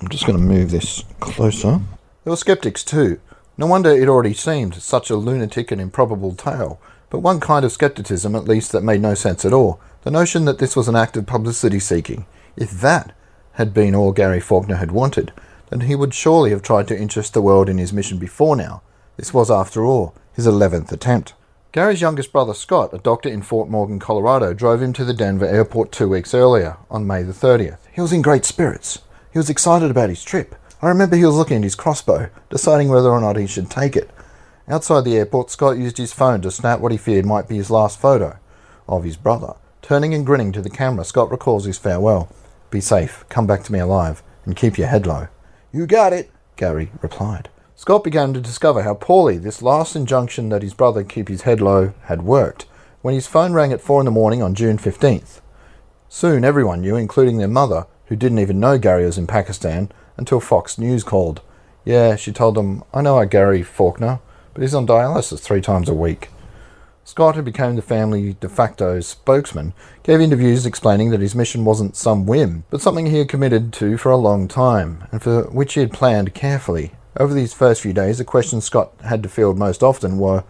I'm 0.02 0.08
just 0.10 0.26
going 0.26 0.38
to 0.38 0.44
move 0.44 0.72
this 0.72 1.04
closer. 1.20 1.82
There 2.24 2.32
were 2.32 2.38
skeptics 2.38 2.84
too. 2.84 3.20
No 3.58 3.68
wonder 3.68 3.90
it 3.90 4.08
already 4.08 4.34
seemed 4.34 4.76
such 4.76 5.10
a 5.10 5.18
lunatic 5.18 5.72
and 5.72 5.82
improbable 5.82 6.34
tale, 6.34 6.80
but 7.10 7.20
one 7.20 7.40
kind 7.40 7.66
of 7.66 7.72
skepticism 7.72 8.36
at 8.36 8.46
least 8.46 8.72
that 8.72 8.82
made 8.82 9.02
no 9.02 9.14
sense 9.14 9.44
at 9.44 9.54
all 9.54 9.82
the 10.04 10.12
notion 10.12 10.46
that 10.46 10.60
this 10.60 10.76
was 10.76 10.88
an 10.88 10.96
act 10.96 11.18
of 11.18 11.26
publicity 11.26 11.80
seeking. 11.80 12.26
If 12.56 12.72
that 12.72 13.14
had 13.54 13.74
been 13.74 13.94
all 13.94 14.14
Gary 14.14 14.40
Faulkner 14.40 14.78
had 14.78 14.92
wanted, 14.92 15.34
then 15.70 15.82
he 15.82 15.96
would 15.96 16.14
surely 16.14 16.52
have 16.52 16.62
tried 16.62 16.88
to 16.88 16.98
interest 16.98 17.34
the 17.34 17.42
world 17.42 17.68
in 17.68 17.78
his 17.78 17.92
mission 17.92 18.18
before 18.18 18.56
now. 18.56 18.82
This 19.18 19.34
was, 19.34 19.52
after 19.52 19.84
all, 19.84 20.16
his 20.34 20.48
eleventh 20.48 20.92
attempt. 20.94 21.34
Gary's 21.74 22.02
youngest 22.02 22.32
brother 22.32 22.54
Scott, 22.54 22.94
a 22.94 22.98
doctor 22.98 23.30
in 23.30 23.42
Fort 23.42 23.70
Morgan, 23.70 24.00
Colorado, 24.00 24.54
drove 24.54 24.82
him 24.82 24.94
to 24.94 25.04
the 25.04 25.14
Denver 25.14 25.46
airport 25.46 25.92
two 25.92 26.08
weeks 26.08 26.34
earlier, 26.34 26.78
on 26.90 27.06
May 27.06 27.22
the 27.22 27.34
30th. 27.34 27.80
He 27.92 28.02
was 28.02 28.14
in 28.14 28.22
great 28.22 28.46
spirits. 28.46 29.00
He 29.32 29.38
was 29.38 29.50
excited 29.50 29.92
about 29.92 30.10
his 30.10 30.24
trip. 30.24 30.56
I 30.82 30.88
remember 30.88 31.16
he 31.16 31.26
was 31.26 31.36
looking 31.36 31.58
at 31.58 31.64
his 31.64 31.76
crossbow, 31.76 32.30
deciding 32.50 32.90
whether 32.90 33.10
or 33.10 33.22
not 33.22 33.38
he 33.38 33.48
should 33.48 33.70
take 33.70 33.96
it. 33.96 34.10
Outside 34.68 35.04
the 35.04 35.18
airport, 35.18 35.52
Scott 35.52 35.78
used 35.78 35.98
his 35.98 36.14
phone 36.14 36.42
to 36.42 36.52
snap 36.52 36.80
what 36.80 36.92
he 36.92 36.98
feared 36.98 37.26
might 37.26 37.48
be 37.48 37.58
his 37.58 37.70
last 37.70 38.00
photo 38.00 38.38
of 38.88 39.04
his 39.04 39.18
brother. 39.18 39.54
Turning 39.82 40.14
and 40.14 40.26
grinning 40.26 40.52
to 40.52 40.62
the 40.62 40.70
camera, 40.70 41.04
Scott 41.04 41.32
recalls 41.32 41.66
his 41.66 41.78
farewell. 41.78 42.30
Be 42.70 42.82
safe, 42.82 43.26
come 43.30 43.48
back 43.48 43.64
to 43.64 43.74
me 43.74 43.80
alive, 43.80 44.24
and 44.46 44.56
keep 44.56 44.78
your 44.78 44.88
head 44.88 45.06
low. 45.06 45.28
You 45.72 45.86
got 45.86 46.14
it, 46.14 46.32
Gary 46.56 46.92
replied. 47.02 47.50
Scott 47.76 48.04
began 48.04 48.34
to 48.34 48.42
discover 48.42 48.82
how 48.82 48.94
poorly 48.94 49.38
this 49.38 49.62
last 49.62 49.96
injunction 49.96 50.50
that 50.50 50.64
his 50.64 50.74
brother 50.74 51.04
keep 51.04 51.28
his 51.30 51.44
head 51.44 51.62
low 51.62 51.94
had 52.04 52.24
worked 52.24 52.66
when 53.02 53.14
his 53.14 53.28
phone 53.28 53.54
rang 53.54 53.72
at 53.72 53.82
four 53.82 54.02
in 54.02 54.06
the 54.06 54.12
morning 54.12 54.42
on 54.42 54.54
June 54.54 54.78
15th. 54.78 55.40
Soon 56.10 56.44
everyone 56.44 56.82
knew, 56.82 56.96
including 56.96 57.38
their 57.38 57.48
mother, 57.48 57.86
who 58.10 58.16
didn't 58.16 58.40
even 58.40 58.60
know 58.60 58.78
Gary 58.78 59.06
was 59.06 59.18
in 59.18 59.28
Pakistan 59.28 59.92
until 60.18 60.40
Fox 60.40 60.78
News 60.78 61.04
called. 61.04 61.42
Yeah, 61.86 62.16
she 62.16 62.32
told 62.32 62.56
them, 62.56 62.84
I 62.94 63.02
know 63.02 63.16
our 63.16 63.26
Gary 63.26 63.64
Faulkner, 63.64 64.20
but 64.54 64.62
he's 64.62 64.76
on 64.76 64.86
dialysis 64.86 65.40
three 65.40 65.62
times 65.62 65.88
a 65.88 65.94
week. 65.94 66.30
Scott, 67.04 67.36
who 67.36 67.42
became 67.42 67.76
the 67.76 67.82
family 67.82 68.34
de 68.40 68.50
facto 68.50 69.00
spokesman, 69.00 69.74
gave 70.04 70.22
interviews 70.22 70.66
explaining 70.66 71.10
that 71.10 71.22
his 71.22 71.34
mission 71.34 71.66
wasn't 71.66 71.96
some 71.96 72.28
whim, 72.28 72.66
but 72.70 72.82
something 72.82 73.08
he 73.08 73.18
had 73.18 73.30
committed 73.30 73.74
to 73.74 73.98
for 73.98 74.12
a 74.12 74.18
long 74.18 74.48
time, 74.48 75.06
and 75.12 75.22
for 75.22 75.44
which 75.50 75.74
he 75.74 75.80
had 75.80 75.92
planned 75.92 76.36
carefully. 76.36 76.92
Over 77.18 77.34
these 77.34 77.54
first 77.54 77.82
few 77.82 77.94
days, 77.94 78.20
the 78.20 78.26
questions 78.26 78.66
Scott 78.66 78.94
had 79.06 79.24
to 79.24 79.30
field 79.30 79.58
most 79.58 79.82
often 79.82 80.20
were, 80.20 80.44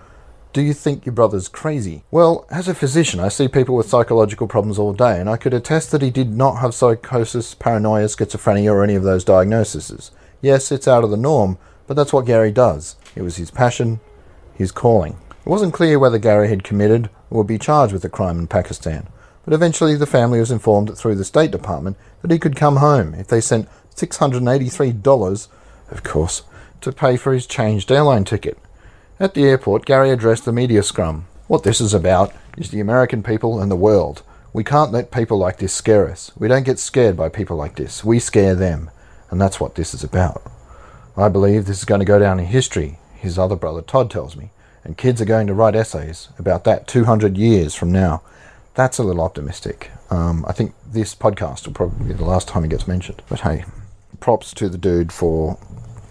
do 0.51 0.61
you 0.61 0.73
think 0.73 1.05
your 1.05 1.13
brother's 1.13 1.47
crazy? 1.47 2.03
Well, 2.09 2.47
as 2.49 2.67
a 2.67 2.73
physician, 2.73 3.19
I 3.19 3.29
see 3.29 3.47
people 3.47 3.75
with 3.75 3.89
psychological 3.89 4.47
problems 4.47 4.79
all 4.79 4.93
day, 4.93 5.19
and 5.19 5.29
I 5.29 5.37
could 5.37 5.53
attest 5.53 5.91
that 5.91 6.01
he 6.01 6.09
did 6.09 6.33
not 6.33 6.55
have 6.55 6.73
psychosis, 6.73 7.53
paranoia, 7.53 8.05
schizophrenia, 8.05 8.71
or 8.71 8.83
any 8.83 8.95
of 8.95 9.03
those 9.03 9.23
diagnoses. 9.23 10.11
Yes, 10.41 10.71
it's 10.71 10.87
out 10.87 11.03
of 11.03 11.11
the 11.11 11.17
norm, 11.17 11.59
but 11.85 11.95
that's 11.95 12.11
what 12.11 12.25
Gary 12.25 12.51
does. 12.51 12.95
It 13.15 13.21
was 13.21 13.35
his 13.35 13.51
passion, 13.51 13.99
his 14.55 14.71
calling. 14.71 15.17
It 15.29 15.49
wasn't 15.49 15.73
clear 15.73 15.99
whether 15.99 16.17
Gary 16.17 16.49
had 16.49 16.63
committed 16.63 17.09
or 17.29 17.39
would 17.39 17.47
be 17.47 17.59
charged 17.59 17.93
with 17.93 18.03
a 18.05 18.09
crime 18.09 18.39
in 18.39 18.47
Pakistan, 18.47 19.07
but 19.45 19.53
eventually 19.53 19.95
the 19.95 20.07
family 20.07 20.39
was 20.39 20.51
informed 20.51 20.97
through 20.97 21.15
the 21.15 21.25
State 21.25 21.51
Department 21.51 21.95
that 22.21 22.31
he 22.31 22.39
could 22.39 22.55
come 22.55 22.77
home 22.77 23.13
if 23.13 23.27
they 23.27 23.41
sent 23.41 23.69
$683, 23.95 25.47
of 25.91 26.03
course, 26.03 26.43
to 26.81 26.91
pay 26.91 27.17
for 27.17 27.33
his 27.33 27.45
changed 27.45 27.91
airline 27.91 28.23
ticket. 28.23 28.57
At 29.21 29.33
the 29.33 29.43
airport, 29.43 29.83
Gary 29.83 30.11
addressed 30.11 30.45
the 30.45 30.53
media 30.53 30.81
scrum. 30.81 31.27
What 31.47 31.63
this 31.63 31.81
is 31.81 31.93
about 31.93 32.31
is 32.57 32.71
the 32.71 32.79
American 32.79 33.21
people 33.21 33.59
and 33.59 33.69
the 33.69 33.75
world. 33.75 34.23
We 34.53 34.63
can't 34.63 34.93
let 34.93 35.11
people 35.11 35.37
like 35.37 35.57
this 35.57 35.73
scare 35.73 36.09
us. 36.09 36.31
We 36.37 36.47
don't 36.47 36.63
get 36.65 36.79
scared 36.79 37.17
by 37.17 37.27
people 37.27 37.57
like 37.57 37.75
this. 37.75 38.01
We 38.01 38.19
scare 38.19 38.55
them. 38.55 38.89
And 39.29 39.41
that's 39.41 39.59
what 39.59 39.75
this 39.75 39.93
is 39.93 40.05
about. 40.05 40.49
I 41.17 41.27
believe 41.27 41.65
this 41.65 41.79
is 41.79 41.85
going 41.85 41.99
to 41.99 42.05
go 42.05 42.17
down 42.17 42.39
in 42.39 42.45
history, 42.45 42.97
his 43.13 43.37
other 43.37 43.57
brother 43.57 43.81
Todd 43.81 44.09
tells 44.09 44.37
me. 44.37 44.51
And 44.85 44.97
kids 44.97 45.21
are 45.21 45.25
going 45.25 45.47
to 45.47 45.53
write 45.53 45.75
essays 45.75 46.29
about 46.39 46.63
that 46.63 46.87
200 46.87 47.37
years 47.37 47.75
from 47.75 47.91
now. 47.91 48.21
That's 48.73 48.99
a 48.99 49.03
little 49.03 49.21
optimistic. 49.21 49.91
Um, 50.09 50.45
I 50.47 50.53
think 50.53 50.73
this 50.89 51.13
podcast 51.13 51.65
will 51.65 51.73
probably 51.73 52.07
be 52.07 52.13
the 52.13 52.23
last 52.23 52.47
time 52.47 52.63
it 52.63 52.69
gets 52.69 52.87
mentioned. 52.87 53.21
But 53.27 53.41
hey, 53.41 53.65
props 54.21 54.53
to 54.53 54.69
the 54.69 54.77
dude 54.77 55.11
for 55.11 55.59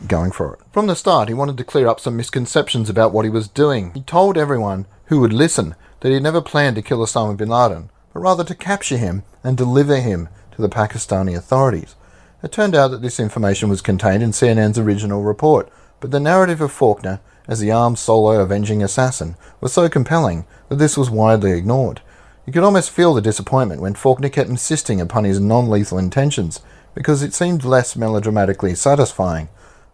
going 0.06 0.30
for 0.30 0.54
it. 0.54 0.60
From 0.72 0.86
the 0.86 0.94
start, 0.94 1.28
he 1.28 1.34
wanted 1.34 1.56
to 1.56 1.64
clear 1.64 1.88
up 1.88 2.00
some 2.00 2.16
misconceptions 2.16 2.88
about 2.88 3.12
what 3.12 3.24
he 3.24 3.30
was 3.30 3.48
doing. 3.48 3.92
He 3.94 4.02
told 4.02 4.38
everyone 4.38 4.86
who 5.06 5.20
would 5.20 5.32
listen 5.32 5.74
that 6.00 6.10
he 6.10 6.20
never 6.20 6.40
planned 6.40 6.76
to 6.76 6.82
kill 6.82 6.98
Osama 6.98 7.36
bin 7.36 7.48
Laden, 7.48 7.90
but 8.12 8.20
rather 8.20 8.44
to 8.44 8.54
capture 8.54 8.96
him 8.96 9.22
and 9.42 9.56
deliver 9.56 9.96
him 9.96 10.28
to 10.52 10.62
the 10.62 10.68
Pakistani 10.68 11.36
authorities. 11.36 11.96
It 12.42 12.52
turned 12.52 12.74
out 12.74 12.92
that 12.92 13.02
this 13.02 13.18
information 13.18 13.68
was 13.68 13.80
contained 13.80 14.22
in 14.22 14.30
CNN's 14.30 14.78
original 14.78 15.22
report, 15.22 15.68
but 15.98 16.12
the 16.12 16.20
narrative 16.20 16.60
of 16.60 16.70
Faulkner 16.70 17.20
as 17.48 17.58
the 17.58 17.72
armed 17.72 17.98
solo 17.98 18.40
avenging 18.40 18.82
assassin 18.82 19.34
was 19.60 19.72
so 19.72 19.88
compelling 19.88 20.44
that 20.68 20.76
this 20.76 20.96
was 20.96 21.10
widely 21.10 21.52
ignored. 21.52 22.00
You 22.46 22.52
could 22.52 22.62
almost 22.62 22.90
feel 22.90 23.14
the 23.14 23.20
disappointment 23.20 23.80
when 23.80 23.94
Faulkner 23.94 24.28
kept 24.28 24.48
insisting 24.48 25.00
upon 25.00 25.24
his 25.24 25.40
non 25.40 25.68
lethal 25.68 25.98
intentions, 25.98 26.60
because 26.94 27.22
it 27.22 27.34
seemed 27.34 27.64
less 27.64 27.96
melodramatically 27.96 28.74
satisfying 28.74 29.48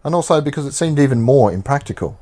and 0.05 0.15
also 0.15 0.39
because 0.39 0.65
it 0.65 0.73
seemed 0.73 0.99
even 0.99 1.21
more 1.21 1.51
impractical, 1.51 2.17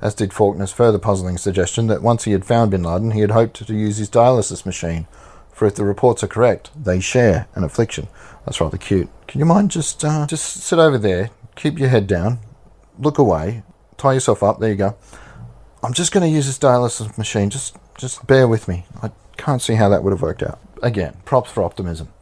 as 0.00 0.14
did 0.14 0.32
Faulkner's 0.32 0.72
further 0.72 0.98
puzzling 0.98 1.36
suggestion 1.36 1.88
that 1.88 2.00
once 2.02 2.24
he 2.24 2.32
had 2.32 2.44
found 2.44 2.70
bin 2.70 2.84
Laden, 2.84 3.10
he 3.10 3.20
had 3.20 3.32
hoped 3.32 3.66
to 3.66 3.74
use 3.74 3.98
his 3.98 4.08
dialysis 4.08 4.64
machine, 4.64 5.06
for 5.52 5.66
if 5.66 5.74
the 5.74 5.84
reports 5.84 6.22
are 6.22 6.28
correct, 6.28 6.70
they 6.80 7.00
share 7.00 7.48
an 7.54 7.64
affliction. 7.64 8.08
That's 8.44 8.60
rather 8.60 8.78
cute. 8.78 9.08
Can 9.26 9.40
you 9.40 9.44
mind 9.46 9.70
just 9.72 10.04
uh, 10.04 10.26
just 10.26 10.62
sit 10.62 10.78
over 10.78 10.96
there, 10.96 11.30
keep 11.56 11.78
your 11.78 11.88
head 11.88 12.06
down, 12.06 12.38
look 12.98 13.18
away, 13.18 13.64
tie 13.96 14.12
yourself 14.12 14.42
up. 14.42 14.60
There 14.60 14.70
you 14.70 14.76
go. 14.76 14.96
I'm 15.82 15.92
just 15.92 16.12
going 16.12 16.22
to 16.22 16.34
use 16.34 16.46
this 16.46 16.58
dialysis 16.58 17.18
machine. 17.18 17.50
Just 17.50 17.76
just 17.98 18.26
bear 18.26 18.46
with 18.46 18.68
me. 18.68 18.86
I 19.02 19.10
can't 19.36 19.60
see 19.60 19.74
how 19.74 19.88
that 19.88 20.04
would 20.04 20.12
have 20.12 20.22
worked 20.22 20.42
out. 20.42 20.60
Again, 20.82 21.16
props 21.24 21.50
for 21.50 21.64
optimism. 21.64 22.12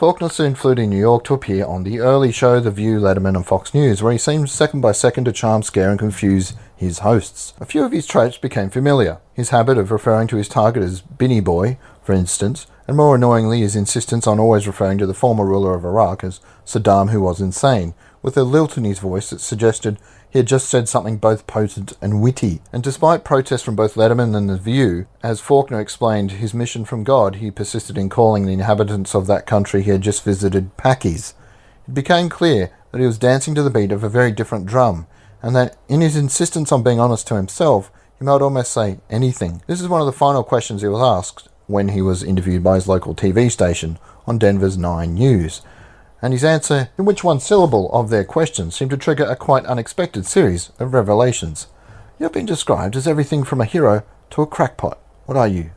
Faulkner 0.00 0.30
soon 0.30 0.54
flew 0.54 0.74
to 0.76 0.86
New 0.86 0.98
York 0.98 1.24
to 1.24 1.34
appear 1.34 1.66
on 1.66 1.82
the 1.82 2.00
early 2.00 2.32
show 2.32 2.58
The 2.58 2.70
View, 2.70 2.98
Letterman, 2.98 3.36
and 3.36 3.44
Fox 3.44 3.74
News, 3.74 4.02
where 4.02 4.12
he 4.12 4.16
seemed 4.16 4.48
second 4.48 4.80
by 4.80 4.92
second 4.92 5.26
to 5.26 5.32
charm, 5.32 5.62
scare, 5.62 5.90
and 5.90 5.98
confuse 5.98 6.54
his 6.74 7.00
hosts. 7.00 7.52
A 7.60 7.66
few 7.66 7.84
of 7.84 7.92
his 7.92 8.06
traits 8.06 8.38
became 8.38 8.70
familiar. 8.70 9.18
His 9.34 9.50
habit 9.50 9.76
of 9.76 9.90
referring 9.90 10.26
to 10.28 10.36
his 10.36 10.48
target 10.48 10.82
as 10.82 11.02
Binny 11.02 11.40
Boy, 11.40 11.76
for 12.02 12.14
instance, 12.14 12.66
and 12.88 12.96
more 12.96 13.14
annoyingly 13.14 13.60
his 13.60 13.76
insistence 13.76 14.26
on 14.26 14.40
always 14.40 14.66
referring 14.66 14.96
to 14.96 15.06
the 15.06 15.12
former 15.12 15.44
ruler 15.44 15.74
of 15.74 15.84
Iraq 15.84 16.24
as 16.24 16.40
Saddam, 16.64 17.10
who 17.10 17.20
was 17.20 17.42
insane, 17.42 17.92
with 18.22 18.38
a 18.38 18.42
lilt 18.42 18.78
in 18.78 18.84
his 18.84 19.00
voice 19.00 19.28
that 19.28 19.42
suggested 19.42 19.98
he 20.30 20.38
had 20.38 20.46
just 20.46 20.68
said 20.68 20.88
something 20.88 21.16
both 21.16 21.46
potent 21.46 21.92
and 22.00 22.22
witty, 22.22 22.60
and 22.72 22.82
despite 22.82 23.24
protests 23.24 23.62
from 23.62 23.74
both 23.74 23.94
Letterman 23.94 24.36
and 24.36 24.48
The 24.48 24.56
View, 24.56 25.06
as 25.22 25.40
Faulkner 25.40 25.80
explained 25.80 26.32
his 26.32 26.54
mission 26.54 26.84
from 26.84 27.02
God, 27.02 27.36
he 27.36 27.50
persisted 27.50 27.98
in 27.98 28.08
calling 28.08 28.46
the 28.46 28.52
inhabitants 28.52 29.14
of 29.14 29.26
that 29.26 29.46
country 29.46 29.82
he 29.82 29.90
had 29.90 30.02
just 30.02 30.22
visited 30.22 30.76
Pakis. 30.76 31.34
It 31.88 31.94
became 31.94 32.28
clear 32.28 32.70
that 32.92 33.00
he 33.00 33.06
was 33.06 33.18
dancing 33.18 33.54
to 33.56 33.62
the 33.62 33.70
beat 33.70 33.90
of 33.90 34.04
a 34.04 34.08
very 34.08 34.30
different 34.30 34.66
drum, 34.66 35.08
and 35.42 35.56
that 35.56 35.76
in 35.88 36.00
his 36.00 36.16
insistence 36.16 36.70
on 36.70 36.84
being 36.84 37.00
honest 37.00 37.26
to 37.28 37.36
himself, 37.36 37.90
he 38.16 38.24
might 38.24 38.42
almost 38.42 38.72
say 38.72 39.00
anything. 39.10 39.62
This 39.66 39.80
is 39.80 39.88
one 39.88 40.00
of 40.00 40.06
the 40.06 40.12
final 40.12 40.44
questions 40.44 40.82
he 40.82 40.88
was 40.88 41.02
asked 41.02 41.48
when 41.66 41.88
he 41.88 42.02
was 42.02 42.22
interviewed 42.22 42.62
by 42.62 42.76
his 42.76 42.86
local 42.86 43.14
TV 43.14 43.50
station 43.50 43.98
on 44.26 44.38
Denver's 44.38 44.78
9 44.78 45.12
News 45.14 45.62
and 46.22 46.32
his 46.32 46.44
answer, 46.44 46.90
in 46.98 47.04
which 47.04 47.24
one 47.24 47.40
syllable 47.40 47.90
of 47.92 48.10
their 48.10 48.24
question 48.24 48.70
seemed 48.70 48.90
to 48.90 48.96
trigger 48.96 49.24
a 49.24 49.36
quite 49.36 49.64
unexpected 49.66 50.26
series 50.26 50.70
of 50.78 50.94
revelations. 50.94 51.66
You've 52.18 52.32
been 52.32 52.46
described 52.46 52.96
as 52.96 53.08
everything 53.08 53.44
from 53.44 53.60
a 53.60 53.64
hero 53.64 54.02
to 54.30 54.42
a 54.42 54.46
crackpot. 54.46 54.98
What 55.26 55.38
are 55.38 55.48
you? 55.48 55.70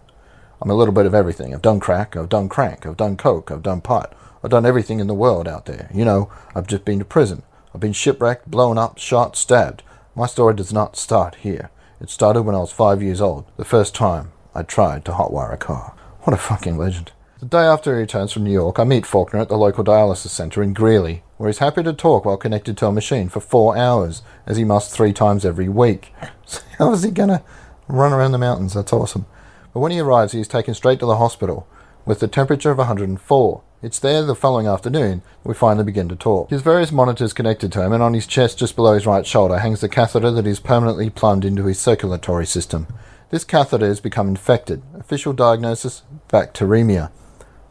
I'm 0.62 0.70
a 0.70 0.76
little 0.76 0.94
bit 0.94 1.06
of 1.06 1.14
everything. 1.14 1.54
I've 1.54 1.62
done 1.62 1.80
crack, 1.80 2.16
I've 2.16 2.30
done 2.30 2.50
crank, 2.50 2.86
I've 2.86 2.98
done 2.98 3.18
coke, 3.18 3.52
I've 3.52 3.64
done 3.64 3.82
pot, 3.82 4.14
I've 4.44 4.52
done 4.52 4.66
everything 4.66 5.00
in 5.00 5.08
the 5.08 5.14
world 5.14 5.48
out 5.48 5.66
there. 5.66 5.90
You 5.94 6.06
know, 6.06 6.32
I've 6.56 6.68
just 6.68 6.86
been 6.86 7.00
to 7.00 7.06
prison. 7.06 7.44
I've 7.74 7.82
been 7.82 7.94
shipwrecked, 7.94 8.50
blown 8.50 8.78
up, 8.78 8.98
shot, 8.98 9.36
stabbed. 9.36 9.84
My 10.16 10.28
story 10.28 10.54
does 10.56 10.72
not 10.72 10.96
start 10.96 11.36
here. 11.36 11.70
It 12.00 12.10
started 12.10 12.44
when 12.44 12.56
I 12.56 12.60
was 12.60 12.72
five 12.72 13.02
years 13.02 13.22
old, 13.22 13.46
the 13.58 13.66
first 13.66 13.96
time 13.96 14.32
I 14.54 14.64
tried 14.64 15.06
to 15.06 15.12
hotwire 15.14 15.54
a 15.54 15.58
car. 15.58 15.96
What 16.22 16.34
a 16.34 16.38
fucking 16.38 16.78
legend. 16.78 17.12
The 17.44 17.50
day 17.50 17.66
after 17.66 17.94
he 17.94 18.00
returns 18.00 18.32
from 18.32 18.46
New 18.46 18.54
York, 18.54 18.80
I 18.80 18.86
meet 18.86 19.06
Faulkner 19.06 19.42
at 19.42 19.50
the 19.50 19.58
local 19.58 19.84
dialysis 19.84 20.30
centre 20.30 20.64
in 20.64 20.72
Greeley, 20.72 21.24
where 21.36 21.50
he's 21.50 21.58
happy 21.58 21.84
to 21.84 21.92
talk 21.92 22.24
while 22.24 22.38
connected 22.38 22.78
to 22.78 22.88
a 22.88 22.92
machine 22.94 23.28
for 23.28 23.42
four 23.42 23.76
hours, 23.76 24.22
as 24.46 24.56
he 24.56 24.64
must 24.64 24.96
three 24.96 25.12
times 25.12 25.44
every 25.44 25.68
week. 25.68 26.14
So 26.46 26.62
how 26.78 26.94
is 26.94 27.04
he 27.04 27.12
gonna 27.12 27.44
run 27.90 28.14
around 28.14 28.32
the 28.32 28.38
mountains? 28.38 28.76
That's 28.76 28.94
awesome. 28.94 29.26
But 29.74 29.82
when 29.82 29.92
he 29.92 30.00
arrives, 30.00 30.32
he 30.32 30.40
is 30.40 30.48
taken 30.48 30.74
straight 30.74 31.00
to 31.00 31.06
the 31.06 31.18
hospital 31.18 31.68
with 32.06 32.22
the 32.22 32.30
temperature 32.30 32.72
of 32.72 32.78
104. 32.78 33.62
It's 33.82 34.00
there 34.00 34.24
the 34.24 34.36
following 34.36 34.68
afternoon 34.68 35.22
that 35.44 35.50
we 35.50 35.54
finally 35.54 35.84
begin 35.84 36.08
to 36.08 36.16
talk. 36.16 36.50
His 36.50 36.62
various 36.62 36.94
monitors 36.94 37.34
connected 37.34 37.74
to 37.74 37.84
him, 37.84 37.92
and 37.92 38.02
on 38.02 38.14
his 38.14 38.26
chest 38.26 38.60
just 38.60 38.78
below 38.78 38.94
his 38.94 39.06
right 39.06 39.28
shoulder 39.28 39.60
hangs 39.60 39.82
the 39.82 39.90
catheter 39.90 40.32
that 40.32 40.48
is 40.48 40.62
permanently 40.62 41.10
plumbed 41.10 41.44
into 41.44 41.66
his 41.66 41.78
circulatory 41.78 42.46
system. 42.46 42.88
This 43.32 43.44
catheter 43.44 43.88
has 43.88 44.00
become 44.00 44.30
infected. 44.30 44.82
Official 44.94 45.34
diagnosis 45.34 46.04
bacteremia. 46.30 47.12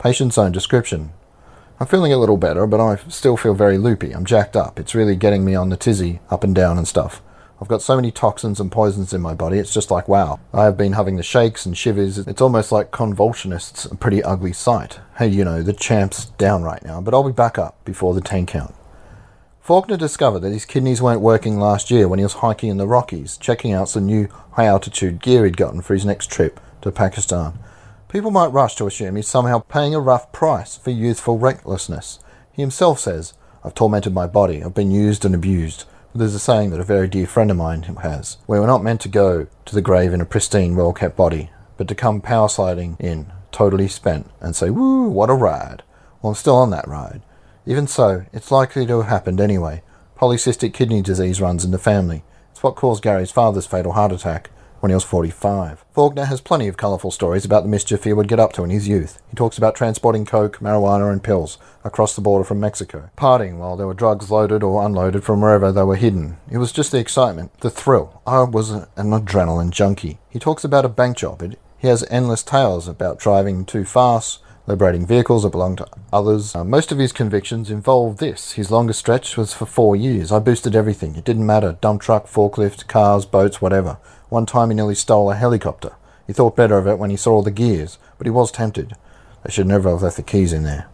Patient's 0.02 0.36
own 0.36 0.50
description. 0.50 1.12
I'm 1.78 1.86
feeling 1.86 2.12
a 2.12 2.18
little 2.18 2.36
better, 2.36 2.66
but 2.66 2.80
I 2.80 2.96
still 3.06 3.36
feel 3.36 3.54
very 3.54 3.78
loopy. 3.78 4.10
I'm 4.10 4.24
jacked 4.24 4.56
up. 4.56 4.80
It's 4.80 4.96
really 4.96 5.14
getting 5.14 5.44
me 5.44 5.54
on 5.54 5.68
the 5.68 5.76
tizzy, 5.76 6.18
up 6.28 6.42
and 6.42 6.52
down 6.52 6.76
and 6.76 6.88
stuff. 6.88 7.22
I've 7.60 7.68
got 7.68 7.82
so 7.82 7.94
many 7.94 8.10
toxins 8.10 8.58
and 8.58 8.72
poisons 8.72 9.12
in 9.12 9.20
my 9.20 9.32
body, 9.34 9.58
it's 9.58 9.72
just 9.72 9.92
like 9.92 10.08
wow. 10.08 10.40
I 10.52 10.64
have 10.64 10.76
been 10.76 10.94
having 10.94 11.14
the 11.14 11.22
shakes 11.22 11.64
and 11.64 11.78
shivers. 11.78 12.18
It's 12.18 12.40
almost 12.40 12.72
like 12.72 12.90
convulsionists, 12.90 13.84
a 13.92 13.94
pretty 13.94 14.24
ugly 14.24 14.52
sight. 14.52 14.98
Hey, 15.18 15.28
you 15.28 15.44
know, 15.44 15.62
the 15.62 15.72
champ's 15.72 16.24
down 16.24 16.64
right 16.64 16.84
now, 16.84 17.00
but 17.00 17.14
I'll 17.14 17.22
be 17.22 17.30
back 17.30 17.56
up 17.56 17.84
before 17.84 18.12
the 18.12 18.20
10 18.20 18.46
count. 18.46 18.74
Faulkner 19.60 19.96
discovered 19.96 20.40
that 20.40 20.50
his 20.50 20.64
kidneys 20.64 21.00
weren't 21.00 21.20
working 21.20 21.60
last 21.60 21.92
year 21.92 22.08
when 22.08 22.18
he 22.18 22.24
was 22.24 22.32
hiking 22.32 22.70
in 22.70 22.76
the 22.76 22.88
Rockies, 22.88 23.36
checking 23.36 23.72
out 23.72 23.88
some 23.88 24.06
new 24.06 24.28
high 24.54 24.66
altitude 24.66 25.22
gear 25.22 25.44
he'd 25.44 25.56
gotten 25.56 25.80
for 25.80 25.94
his 25.94 26.04
next 26.04 26.28
trip 26.28 26.58
to 26.80 26.90
Pakistan. 26.90 27.56
People 28.12 28.30
might 28.30 28.48
rush 28.48 28.74
to 28.74 28.86
assume 28.86 29.16
he's 29.16 29.26
somehow 29.26 29.60
paying 29.60 29.94
a 29.94 30.00
rough 30.00 30.32
price 30.32 30.76
for 30.76 30.90
youthful 30.90 31.38
recklessness. 31.38 32.18
He 32.52 32.60
himself 32.60 33.00
says, 33.00 33.32
I've 33.64 33.74
tormented 33.74 34.12
my 34.12 34.26
body, 34.26 34.62
I've 34.62 34.74
been 34.74 34.90
used 34.90 35.24
and 35.24 35.34
abused. 35.34 35.86
But 36.12 36.18
there's 36.18 36.34
a 36.34 36.38
saying 36.38 36.70
that 36.70 36.80
a 36.80 36.84
very 36.84 37.08
dear 37.08 37.26
friend 37.26 37.50
of 37.50 37.56
mine 37.56 37.84
has, 37.84 38.36
we're 38.46 38.66
not 38.66 38.82
meant 38.82 39.00
to 39.00 39.08
go 39.08 39.46
to 39.64 39.74
the 39.74 39.80
grave 39.80 40.12
in 40.12 40.20
a 40.20 40.26
pristine, 40.26 40.76
well 40.76 40.92
kept 40.92 41.16
body, 41.16 41.48
but 41.78 41.88
to 41.88 41.94
come 41.94 42.20
power 42.20 42.50
sliding 42.50 42.98
in, 43.00 43.32
totally 43.50 43.88
spent, 43.88 44.30
and 44.40 44.54
say, 44.54 44.68
Woo, 44.68 45.08
what 45.08 45.30
a 45.30 45.34
ride. 45.34 45.82
Well, 46.20 46.32
I'm 46.32 46.36
still 46.36 46.56
on 46.56 46.68
that 46.68 46.86
ride. 46.86 47.22
Even 47.64 47.86
so, 47.86 48.26
it's 48.30 48.50
likely 48.50 48.84
to 48.84 48.98
have 48.98 49.08
happened 49.08 49.40
anyway. 49.40 49.82
Polycystic 50.18 50.74
kidney 50.74 51.00
disease 51.00 51.40
runs 51.40 51.64
in 51.64 51.70
the 51.70 51.78
family. 51.78 52.24
It's 52.50 52.62
what 52.62 52.76
caused 52.76 53.02
Gary's 53.02 53.30
father's 53.30 53.66
fatal 53.66 53.92
heart 53.92 54.12
attack 54.12 54.50
when 54.82 54.90
he 54.90 54.94
was 54.94 55.04
45. 55.04 55.84
Faulkner 55.94 56.24
has 56.24 56.40
plenty 56.40 56.66
of 56.66 56.76
colourful 56.76 57.12
stories 57.12 57.44
about 57.44 57.62
the 57.62 57.68
mischief 57.68 58.02
he 58.02 58.12
would 58.12 58.26
get 58.26 58.40
up 58.40 58.52
to 58.54 58.64
in 58.64 58.70
his 58.70 58.88
youth. 58.88 59.22
He 59.30 59.36
talks 59.36 59.56
about 59.56 59.76
transporting 59.76 60.24
coke, 60.24 60.58
marijuana, 60.58 61.12
and 61.12 61.22
pills 61.22 61.56
across 61.84 62.16
the 62.16 62.20
border 62.20 62.44
from 62.44 62.58
Mexico, 62.58 63.08
partying 63.16 63.58
while 63.58 63.76
there 63.76 63.86
were 63.86 63.94
drugs 63.94 64.28
loaded 64.28 64.64
or 64.64 64.84
unloaded 64.84 65.22
from 65.22 65.40
wherever 65.40 65.70
they 65.70 65.84
were 65.84 65.94
hidden. 65.94 66.36
It 66.50 66.58
was 66.58 66.72
just 66.72 66.90
the 66.90 66.98
excitement, 66.98 67.56
the 67.60 67.70
thrill. 67.70 68.22
I 68.26 68.42
was 68.42 68.70
an 68.70 68.86
adrenaline 68.96 69.70
junkie. 69.70 70.18
He 70.28 70.40
talks 70.40 70.64
about 70.64 70.84
a 70.84 70.88
bank 70.88 71.16
job. 71.16 71.54
He 71.78 71.86
has 71.86 72.04
endless 72.10 72.42
tales 72.42 72.88
about 72.88 73.20
driving 73.20 73.64
too 73.64 73.84
fast, 73.84 74.40
liberating 74.66 75.06
vehicles 75.06 75.42
that 75.42 75.50
belong 75.50 75.76
to 75.76 75.86
others. 76.12 76.54
Uh, 76.54 76.64
most 76.64 76.92
of 76.92 76.98
his 76.98 77.12
convictions 77.12 77.70
involved 77.70 78.18
this. 78.18 78.52
His 78.52 78.70
longest 78.70 79.00
stretch 79.00 79.36
was 79.36 79.52
for 79.52 79.66
four 79.66 79.96
years. 79.96 80.30
I 80.30 80.38
boosted 80.38 80.76
everything. 80.76 81.16
It 81.16 81.24
didn't 81.24 81.46
matter 81.46 81.78
dump 81.80 82.02
truck, 82.02 82.26
forklift, 82.26 82.86
cars, 82.86 83.24
boats, 83.24 83.60
whatever. 83.60 83.98
One 84.32 84.46
time 84.46 84.70
he 84.70 84.74
nearly 84.74 84.94
stole 84.94 85.30
a 85.30 85.34
helicopter. 85.34 85.92
He 86.26 86.32
thought 86.32 86.56
better 86.56 86.78
of 86.78 86.86
it 86.86 86.98
when 86.98 87.10
he 87.10 87.18
saw 87.18 87.34
all 87.34 87.42
the 87.42 87.50
gears, 87.50 87.98
but 88.16 88.26
he 88.26 88.30
was 88.30 88.50
tempted. 88.50 88.94
They 89.44 89.52
should 89.52 89.66
never 89.66 89.90
have 89.90 90.00
left 90.00 90.16
the 90.16 90.22
keys 90.22 90.54
in 90.54 90.62
there. 90.62 90.88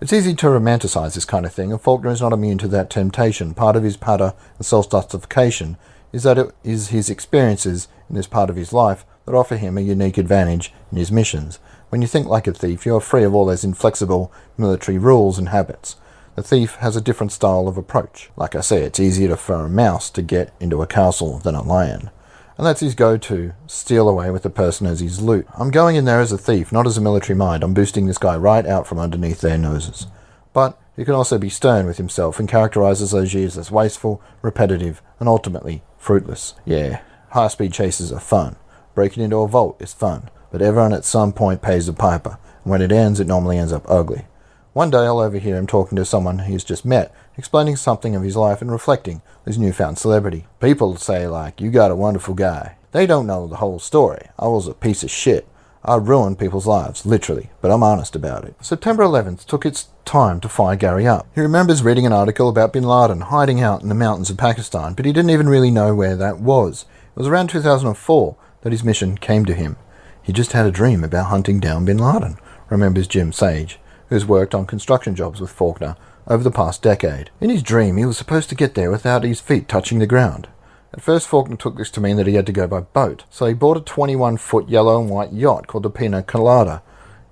It's 0.00 0.12
easy 0.12 0.32
to 0.36 0.46
romanticize 0.46 1.16
this 1.16 1.24
kind 1.24 1.44
of 1.44 1.52
thing, 1.52 1.72
and 1.72 1.80
Faulkner 1.80 2.12
is 2.12 2.20
not 2.20 2.32
immune 2.32 2.58
to 2.58 2.68
that 2.68 2.90
temptation. 2.90 3.52
Part 3.52 3.74
of 3.74 3.82
his 3.82 3.96
patter 3.96 4.32
and 4.58 4.64
self 4.64 4.88
justification 4.88 5.76
is 6.12 6.22
that 6.22 6.38
it 6.38 6.54
is 6.62 6.90
his 6.90 7.10
experiences 7.10 7.88
in 8.08 8.14
this 8.14 8.28
part 8.28 8.48
of 8.48 8.54
his 8.54 8.72
life 8.72 9.04
that 9.26 9.34
offer 9.34 9.56
him 9.56 9.76
a 9.76 9.80
unique 9.80 10.16
advantage 10.16 10.72
in 10.92 10.98
his 10.98 11.10
missions. 11.10 11.58
When 11.88 12.00
you 12.00 12.06
think 12.06 12.28
like 12.28 12.46
a 12.46 12.52
thief, 12.52 12.86
you 12.86 12.94
are 12.94 13.00
free 13.00 13.24
of 13.24 13.34
all 13.34 13.46
those 13.46 13.64
inflexible 13.64 14.32
military 14.56 14.98
rules 14.98 15.36
and 15.36 15.48
habits. 15.48 15.96
The 16.36 16.44
thief 16.44 16.76
has 16.76 16.94
a 16.94 17.00
different 17.00 17.32
style 17.32 17.66
of 17.66 17.76
approach. 17.76 18.30
Like 18.36 18.54
I 18.54 18.60
say, 18.60 18.84
it's 18.84 19.00
easier 19.00 19.34
for 19.34 19.64
a 19.64 19.68
mouse 19.68 20.10
to 20.10 20.22
get 20.22 20.54
into 20.60 20.80
a 20.80 20.86
castle 20.86 21.40
than 21.40 21.56
a 21.56 21.62
lion. 21.64 22.10
And 22.56 22.66
that's 22.66 22.80
his 22.80 22.94
go 22.94 23.16
to 23.16 23.52
steal 23.66 24.08
away 24.08 24.30
with 24.30 24.44
the 24.44 24.50
person 24.50 24.86
as 24.86 25.00
his 25.00 25.20
loot. 25.20 25.46
I'm 25.58 25.70
going 25.70 25.96
in 25.96 26.04
there 26.04 26.20
as 26.20 26.32
a 26.32 26.38
thief, 26.38 26.70
not 26.70 26.86
as 26.86 26.96
a 26.96 27.00
military 27.00 27.36
mind. 27.36 27.62
I'm 27.62 27.74
boosting 27.74 28.06
this 28.06 28.18
guy 28.18 28.36
right 28.36 28.64
out 28.64 28.86
from 28.86 28.98
underneath 28.98 29.40
their 29.40 29.58
noses. 29.58 30.06
But 30.52 30.78
he 30.96 31.04
can 31.04 31.14
also 31.14 31.38
be 31.38 31.48
stern 31.48 31.86
with 31.86 31.96
himself 31.96 32.38
and 32.38 32.48
characterizes 32.48 33.10
those 33.10 33.34
years 33.34 33.58
as 33.58 33.70
wasteful, 33.70 34.22
repetitive, 34.40 35.02
and 35.18 35.28
ultimately 35.28 35.82
fruitless. 35.98 36.54
Yeah, 36.64 37.00
high 37.30 37.48
speed 37.48 37.72
chases 37.72 38.12
are 38.12 38.20
fun. 38.20 38.56
Breaking 38.94 39.24
into 39.24 39.38
a 39.38 39.48
vault 39.48 39.82
is 39.82 39.92
fun 39.92 40.30
but 40.54 40.62
everyone 40.62 40.92
at 40.92 41.04
some 41.04 41.32
point 41.32 41.60
pays 41.60 41.86
the 41.86 41.92
piper, 41.92 42.38
and 42.62 42.70
when 42.70 42.80
it 42.80 42.92
ends, 42.92 43.18
it 43.18 43.26
normally 43.26 43.58
ends 43.58 43.72
up 43.72 43.84
ugly. 43.90 44.24
One 44.72 44.88
day 44.88 44.98
I'll 44.98 45.18
overhear 45.18 45.56
him 45.56 45.66
talking 45.66 45.96
to 45.96 46.04
someone 46.04 46.38
he's 46.38 46.62
just 46.62 46.84
met, 46.84 47.12
explaining 47.36 47.76
something 47.76 48.14
of 48.14 48.22
his 48.22 48.36
life 48.36 48.62
and 48.62 48.70
reflecting 48.70 49.22
his 49.44 49.58
newfound 49.58 49.98
celebrity. 49.98 50.46
People 50.60 50.96
say, 50.96 51.26
like, 51.26 51.60
you 51.60 51.70
got 51.70 51.90
a 51.90 51.96
wonderful 51.96 52.34
guy. 52.34 52.76
They 52.92 53.06
don't 53.06 53.26
know 53.26 53.46
the 53.46 53.56
whole 53.56 53.78
story. 53.78 54.28
I 54.38 54.46
was 54.48 54.68
a 54.68 54.74
piece 54.74 55.02
of 55.02 55.10
shit. 55.10 55.48
I 55.84 55.96
ruined 55.96 56.38
people's 56.38 56.66
lives, 56.66 57.04
literally, 57.04 57.50
but 57.60 57.70
I'm 57.70 57.82
honest 57.82 58.16
about 58.16 58.44
it. 58.44 58.54
September 58.62 59.02
11th 59.02 59.44
took 59.44 59.66
its 59.66 59.88
time 60.06 60.40
to 60.40 60.48
fire 60.48 60.76
Gary 60.76 61.06
up. 61.06 61.26
He 61.34 61.42
remembers 61.42 61.82
reading 61.82 62.06
an 62.06 62.12
article 62.12 62.48
about 62.48 62.72
bin 62.72 62.84
Laden 62.84 63.20
hiding 63.20 63.60
out 63.60 63.82
in 63.82 63.90
the 63.90 63.94
mountains 63.94 64.30
of 64.30 64.38
Pakistan, 64.38 64.94
but 64.94 65.04
he 65.04 65.12
didn't 65.12 65.30
even 65.30 65.48
really 65.48 65.70
know 65.70 65.94
where 65.94 66.16
that 66.16 66.38
was. 66.38 66.86
It 67.14 67.18
was 67.18 67.26
around 67.26 67.50
2004 67.50 68.36
that 68.62 68.72
his 68.72 68.82
mission 68.82 69.18
came 69.18 69.44
to 69.44 69.54
him. 69.54 69.76
He 70.22 70.32
just 70.32 70.52
had 70.52 70.64
a 70.64 70.70
dream 70.70 71.04
about 71.04 71.26
hunting 71.26 71.60
down 71.60 71.84
bin 71.84 71.98
Laden, 71.98 72.38
remembers 72.70 73.06
Jim 73.06 73.30
Sage, 73.30 73.78
who's 74.08 74.24
worked 74.24 74.54
on 74.54 74.64
construction 74.64 75.14
jobs 75.14 75.38
with 75.38 75.50
Faulkner 75.50 75.96
over 76.26 76.42
the 76.42 76.50
past 76.50 76.82
decade. 76.82 77.30
In 77.40 77.50
his 77.50 77.62
dream, 77.62 77.96
he 77.96 78.04
was 78.04 78.18
supposed 78.18 78.48
to 78.48 78.54
get 78.54 78.74
there 78.74 78.90
without 78.90 79.24
his 79.24 79.40
feet 79.40 79.68
touching 79.68 79.98
the 79.98 80.06
ground. 80.06 80.48
At 80.92 81.00
first, 81.00 81.26
Faulkner 81.26 81.56
took 81.56 81.76
this 81.76 81.90
to 81.90 82.00
mean 82.00 82.16
that 82.18 82.26
he 82.26 82.34
had 82.34 82.46
to 82.46 82.52
go 82.52 82.66
by 82.66 82.80
boat, 82.80 83.24
so 83.28 83.46
he 83.46 83.54
bought 83.54 83.76
a 83.76 83.80
21 83.80 84.36
foot 84.36 84.68
yellow 84.68 85.00
and 85.00 85.10
white 85.10 85.32
yacht 85.32 85.66
called 85.66 85.82
the 85.82 85.90
Pina 85.90 86.22
Colada. 86.22 86.82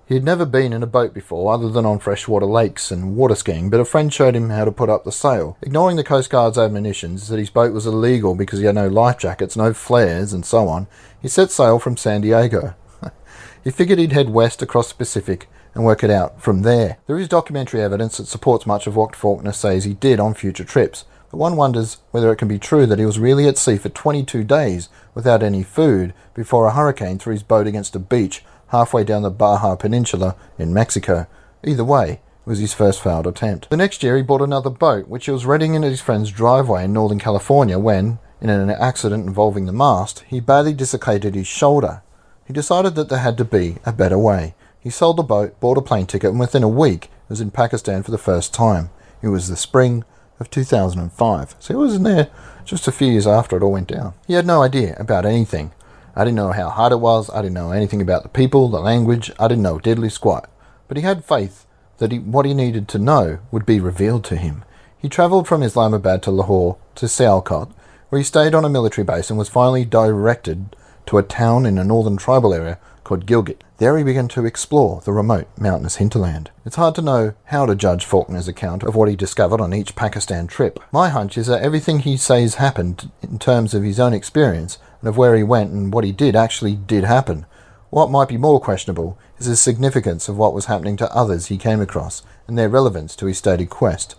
He 0.04 0.14
had 0.14 0.24
never 0.24 0.44
been 0.44 0.72
in 0.72 0.82
a 0.82 0.86
boat 0.86 1.14
before, 1.14 1.54
other 1.54 1.70
than 1.70 1.86
on 1.86 2.00
freshwater 2.00 2.44
lakes 2.44 2.90
and 2.90 3.16
water 3.16 3.36
skiing, 3.36 3.70
but 3.70 3.80
a 3.80 3.84
friend 3.84 4.12
showed 4.12 4.34
him 4.34 4.50
how 4.50 4.64
to 4.64 4.72
put 4.72 4.90
up 4.90 5.04
the 5.04 5.12
sail. 5.12 5.56
Ignoring 5.62 5.96
the 5.96 6.04
Coast 6.04 6.28
Guard's 6.28 6.58
admonitions 6.58 7.28
that 7.28 7.38
his 7.38 7.50
boat 7.50 7.72
was 7.72 7.86
illegal 7.86 8.34
because 8.34 8.58
he 8.58 8.66
had 8.66 8.74
no 8.74 8.88
life 8.88 9.16
jackets, 9.16 9.56
no 9.56 9.72
flares, 9.72 10.32
and 10.32 10.44
so 10.44 10.68
on, 10.68 10.88
he 11.20 11.28
set 11.28 11.50
sail 11.50 11.78
from 11.78 11.96
San 11.96 12.20
Diego. 12.20 12.74
He 13.64 13.70
figured 13.70 14.00
he'd 14.00 14.10
head 14.10 14.30
west 14.30 14.60
across 14.60 14.88
the 14.88 14.96
Pacific 14.96 15.48
and 15.74 15.84
work 15.84 16.04
it 16.04 16.10
out 16.10 16.40
from 16.40 16.62
there. 16.62 16.98
There 17.06 17.18
is 17.18 17.28
documentary 17.28 17.80
evidence 17.80 18.18
that 18.18 18.26
supports 18.26 18.66
much 18.66 18.86
of 18.86 18.96
what 18.96 19.16
Faulkner 19.16 19.52
says 19.52 19.84
he 19.84 19.94
did 19.94 20.20
on 20.20 20.34
future 20.34 20.64
trips, 20.64 21.04
but 21.30 21.38
one 21.38 21.56
wonders 21.56 21.98
whether 22.10 22.30
it 22.32 22.36
can 22.36 22.48
be 22.48 22.58
true 22.58 22.86
that 22.86 22.98
he 22.98 23.06
was 23.06 23.18
really 23.18 23.48
at 23.48 23.58
sea 23.58 23.76
for 23.76 23.88
22 23.88 24.44
days 24.44 24.88
without 25.14 25.42
any 25.42 25.62
food 25.62 26.12
before 26.34 26.66
a 26.66 26.72
hurricane 26.72 27.18
threw 27.18 27.32
his 27.32 27.42
boat 27.42 27.66
against 27.66 27.96
a 27.96 27.98
beach 27.98 28.44
halfway 28.68 29.04
down 29.04 29.22
the 29.22 29.30
Baja 29.30 29.76
Peninsula 29.76 30.36
in 30.58 30.74
Mexico. 30.74 31.26
Either 31.64 31.84
way, 31.84 32.12
it 32.12 32.20
was 32.46 32.58
his 32.58 32.74
first 32.74 33.02
failed 33.02 33.26
attempt. 33.26 33.70
The 33.70 33.76
next 33.76 34.02
year, 34.02 34.16
he 34.16 34.22
bought 34.22 34.40
another 34.40 34.70
boat, 34.70 35.08
which 35.08 35.26
he 35.26 35.30
was 35.30 35.46
renting 35.46 35.74
in 35.74 35.82
his 35.82 36.00
friend's 36.00 36.30
driveway 36.30 36.84
in 36.84 36.92
Northern 36.92 37.20
California 37.20 37.78
when, 37.78 38.18
in 38.40 38.50
an 38.50 38.70
accident 38.70 39.26
involving 39.26 39.66
the 39.66 39.72
mast, 39.72 40.24
he 40.26 40.40
badly 40.40 40.72
dislocated 40.72 41.34
his 41.34 41.46
shoulder. 41.46 42.02
He 42.46 42.52
decided 42.52 42.94
that 42.96 43.08
there 43.08 43.20
had 43.20 43.38
to 43.38 43.44
be 43.44 43.76
a 43.86 43.92
better 43.92 44.18
way. 44.18 44.54
He 44.82 44.90
sold 44.90 45.16
the 45.16 45.22
boat, 45.22 45.58
bought 45.60 45.78
a 45.78 45.82
plane 45.82 46.06
ticket, 46.06 46.30
and 46.30 46.40
within 46.40 46.64
a 46.64 46.68
week 46.68 47.08
was 47.28 47.40
in 47.40 47.52
Pakistan 47.52 48.02
for 48.02 48.10
the 48.10 48.18
first 48.18 48.52
time. 48.52 48.90
It 49.22 49.28
was 49.28 49.48
the 49.48 49.56
spring 49.56 50.02
of 50.40 50.50
2005, 50.50 51.54
so 51.60 51.72
he 51.72 51.78
was 51.78 51.94
in 51.94 52.02
there 52.02 52.30
just 52.64 52.88
a 52.88 52.92
few 52.92 53.06
years 53.06 53.26
after 53.26 53.56
it 53.56 53.62
all 53.62 53.70
went 53.70 53.86
down. 53.86 54.14
He 54.26 54.34
had 54.34 54.44
no 54.44 54.60
idea 54.60 54.96
about 54.98 55.24
anything. 55.24 55.70
I 56.16 56.24
didn't 56.24 56.36
know 56.36 56.50
how 56.50 56.68
hard 56.68 56.92
it 56.92 56.96
was, 56.96 57.30
I 57.30 57.42
didn't 57.42 57.54
know 57.54 57.70
anything 57.70 58.02
about 58.02 58.24
the 58.24 58.28
people, 58.28 58.68
the 58.68 58.80
language, 58.80 59.30
I 59.38 59.46
didn't 59.46 59.62
know 59.62 59.78
diddly 59.78 60.10
squat. 60.10 60.50
But 60.88 60.96
he 60.96 61.04
had 61.04 61.24
faith 61.24 61.64
that 61.98 62.10
he, 62.10 62.18
what 62.18 62.44
he 62.44 62.52
needed 62.52 62.88
to 62.88 62.98
know 62.98 63.38
would 63.52 63.64
be 63.64 63.78
revealed 63.78 64.24
to 64.24 64.36
him. 64.36 64.64
He 64.98 65.08
travelled 65.08 65.46
from 65.46 65.62
Islamabad 65.62 66.24
to 66.24 66.32
Lahore 66.32 66.76
to 66.96 67.06
Sialkot, 67.06 67.72
where 68.08 68.18
he 68.18 68.24
stayed 68.24 68.52
on 68.52 68.64
a 68.64 68.68
military 68.68 69.04
base 69.04 69.30
and 69.30 69.38
was 69.38 69.48
finally 69.48 69.84
directed 69.84 70.74
to 71.06 71.18
a 71.18 71.22
town 71.22 71.66
in 71.66 71.78
a 71.78 71.84
northern 71.84 72.16
tribal 72.16 72.52
area 72.52 72.78
called 73.04 73.26
Gilgit. 73.26 73.60
There 73.78 73.98
he 73.98 74.04
began 74.04 74.28
to 74.28 74.44
explore 74.44 75.00
the 75.00 75.12
remote 75.12 75.48
mountainous 75.58 75.96
hinterland. 75.96 76.50
It's 76.64 76.76
hard 76.76 76.94
to 76.96 77.02
know 77.02 77.34
how 77.46 77.66
to 77.66 77.74
judge 77.74 78.04
Faulkner's 78.04 78.48
account 78.48 78.82
of 78.82 78.94
what 78.94 79.08
he 79.08 79.16
discovered 79.16 79.60
on 79.60 79.74
each 79.74 79.96
Pakistan 79.96 80.46
trip. 80.46 80.78
My 80.92 81.08
hunch 81.08 81.36
is 81.36 81.48
that 81.48 81.62
everything 81.62 82.00
he 82.00 82.16
says 82.16 82.56
happened 82.56 83.10
in 83.22 83.38
terms 83.38 83.74
of 83.74 83.82
his 83.82 83.98
own 83.98 84.12
experience 84.12 84.78
and 85.00 85.08
of 85.08 85.16
where 85.16 85.34
he 85.34 85.42
went 85.42 85.72
and 85.72 85.92
what 85.92 86.04
he 86.04 86.12
did 86.12 86.36
actually 86.36 86.76
did 86.76 87.04
happen. 87.04 87.46
What 87.90 88.10
might 88.10 88.28
be 88.28 88.38
more 88.38 88.60
questionable 88.60 89.18
is 89.38 89.46
the 89.46 89.56
significance 89.56 90.28
of 90.28 90.38
what 90.38 90.54
was 90.54 90.66
happening 90.66 90.96
to 90.96 91.14
others 91.14 91.46
he 91.46 91.58
came 91.58 91.80
across 91.80 92.22
and 92.46 92.56
their 92.56 92.68
relevance 92.68 93.14
to 93.16 93.26
his 93.26 93.38
stated 93.38 93.68
quest. 93.68 94.14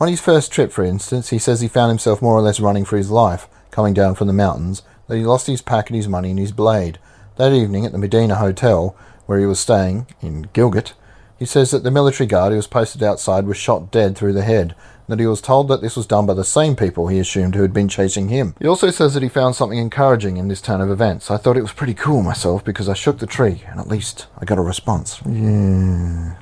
On 0.00 0.08
his 0.08 0.20
first 0.20 0.50
trip, 0.50 0.72
for 0.72 0.82
instance, 0.82 1.30
he 1.30 1.38
says 1.38 1.60
he 1.60 1.68
found 1.68 1.90
himself 1.90 2.20
more 2.20 2.34
or 2.34 2.42
less 2.42 2.58
running 2.58 2.84
for 2.84 2.96
his 2.96 3.10
life, 3.10 3.46
coming 3.70 3.94
down 3.94 4.16
from 4.16 4.26
the 4.26 4.32
mountains, 4.32 4.82
that 5.06 5.16
he 5.16 5.24
lost 5.24 5.46
his 5.46 5.62
pack 5.62 5.88
and 5.88 5.96
his 5.96 6.08
money 6.08 6.30
and 6.30 6.38
his 6.38 6.52
blade. 6.52 6.98
That 7.36 7.52
evening 7.52 7.84
at 7.84 7.90
the 7.90 7.98
Medina 7.98 8.36
Hotel, 8.36 8.96
where 9.26 9.40
he 9.40 9.46
was 9.46 9.58
staying, 9.58 10.06
in 10.20 10.44
Gilgit, 10.54 10.92
he 11.36 11.44
says 11.44 11.72
that 11.72 11.82
the 11.82 11.90
military 11.90 12.28
guard 12.28 12.50
who 12.52 12.56
was 12.56 12.68
posted 12.68 13.02
outside 13.02 13.46
was 13.46 13.56
shot 13.56 13.90
dead 13.90 14.16
through 14.16 14.34
the 14.34 14.42
head, 14.42 14.76
and 15.06 15.08
that 15.08 15.18
he 15.18 15.26
was 15.26 15.40
told 15.40 15.66
that 15.66 15.80
this 15.80 15.96
was 15.96 16.06
done 16.06 16.26
by 16.26 16.34
the 16.34 16.44
same 16.44 16.76
people 16.76 17.08
he 17.08 17.18
assumed 17.18 17.56
who 17.56 17.62
had 17.62 17.72
been 17.72 17.88
chasing 17.88 18.28
him. 18.28 18.54
He 18.60 18.68
also 18.68 18.90
says 18.90 19.14
that 19.14 19.22
he 19.24 19.28
found 19.28 19.56
something 19.56 19.78
encouraging 19.78 20.36
in 20.36 20.46
this 20.46 20.60
turn 20.60 20.80
of 20.80 20.90
events. 20.90 21.28
I 21.28 21.36
thought 21.36 21.56
it 21.56 21.62
was 21.62 21.72
pretty 21.72 21.94
cool 21.94 22.22
myself 22.22 22.64
because 22.64 22.88
I 22.88 22.94
shook 22.94 23.18
the 23.18 23.26
tree, 23.26 23.64
and 23.66 23.80
at 23.80 23.88
least 23.88 24.26
I 24.38 24.44
got 24.44 24.58
a 24.58 24.62
response. 24.62 25.20
Yeah. 25.28 26.36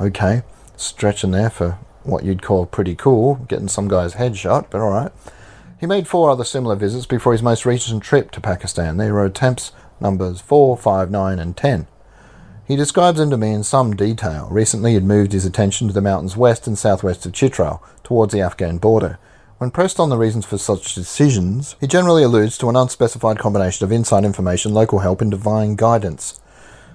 Okay. 0.00 0.42
Stretching 0.76 1.30
there 1.30 1.50
for 1.50 1.78
what 2.02 2.24
you'd 2.24 2.42
call 2.42 2.66
pretty 2.66 2.96
cool, 2.96 3.36
getting 3.46 3.68
some 3.68 3.86
guy's 3.86 4.14
head 4.14 4.36
shot, 4.36 4.70
but 4.70 4.80
alright. 4.80 5.12
He 5.78 5.86
made 5.86 6.08
four 6.08 6.30
other 6.30 6.44
similar 6.44 6.74
visits 6.74 7.06
before 7.06 7.32
his 7.32 7.42
most 7.42 7.64
recent 7.64 8.02
trip 8.02 8.32
to 8.32 8.40
Pakistan. 8.40 8.96
They 8.96 9.12
were 9.12 9.24
attempts 9.24 9.72
numbers 10.00 10.40
4, 10.40 10.76
5, 10.76 11.10
9, 11.10 11.38
and 11.38 11.56
10. 11.56 11.86
He 12.66 12.76
describes 12.76 13.18
them 13.18 13.30
to 13.30 13.36
me 13.36 13.52
in 13.52 13.64
some 13.64 13.96
detail. 13.96 14.48
Recently, 14.50 14.92
he 14.92 14.94
had 14.94 15.04
moved 15.04 15.32
his 15.32 15.44
attention 15.44 15.88
to 15.88 15.92
the 15.92 16.00
mountains 16.00 16.36
west 16.36 16.66
and 16.66 16.78
southwest 16.78 17.26
of 17.26 17.32
Chitral, 17.32 17.82
towards 18.04 18.32
the 18.32 18.40
Afghan 18.40 18.78
border. 18.78 19.18
When 19.58 19.70
pressed 19.70 20.00
on 20.00 20.08
the 20.08 20.16
reasons 20.16 20.46
for 20.46 20.56
such 20.56 20.94
decisions, 20.94 21.76
he 21.80 21.86
generally 21.86 22.22
alludes 22.22 22.56
to 22.58 22.68
an 22.68 22.76
unspecified 22.76 23.38
combination 23.38 23.84
of 23.84 23.92
inside 23.92 24.24
information, 24.24 24.72
local 24.72 25.00
help, 25.00 25.20
and 25.20 25.30
divine 25.30 25.76
guidance. 25.76 26.40